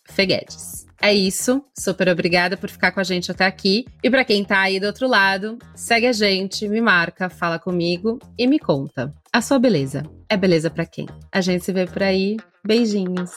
Feguedes. 0.04 0.91
É 1.02 1.12
isso. 1.12 1.60
Super 1.76 2.08
obrigada 2.08 2.56
por 2.56 2.70
ficar 2.70 2.92
com 2.92 3.00
a 3.00 3.04
gente 3.04 3.28
até 3.28 3.44
aqui. 3.44 3.84
E 4.04 4.08
para 4.08 4.24
quem 4.24 4.44
tá 4.44 4.60
aí 4.60 4.78
do 4.78 4.86
outro 4.86 5.08
lado, 5.08 5.58
segue 5.74 6.06
a 6.06 6.12
gente, 6.12 6.68
me 6.68 6.80
marca, 6.80 7.28
fala 7.28 7.58
comigo 7.58 8.20
e 8.38 8.46
me 8.46 8.60
conta. 8.60 9.12
A 9.32 9.40
sua 9.40 9.58
beleza 9.58 10.04
é 10.28 10.36
beleza 10.36 10.70
para 10.70 10.86
quem? 10.86 11.08
A 11.32 11.40
gente 11.40 11.64
se 11.64 11.72
vê 11.72 11.86
por 11.86 12.04
aí. 12.04 12.36
Beijinhos. 12.64 13.32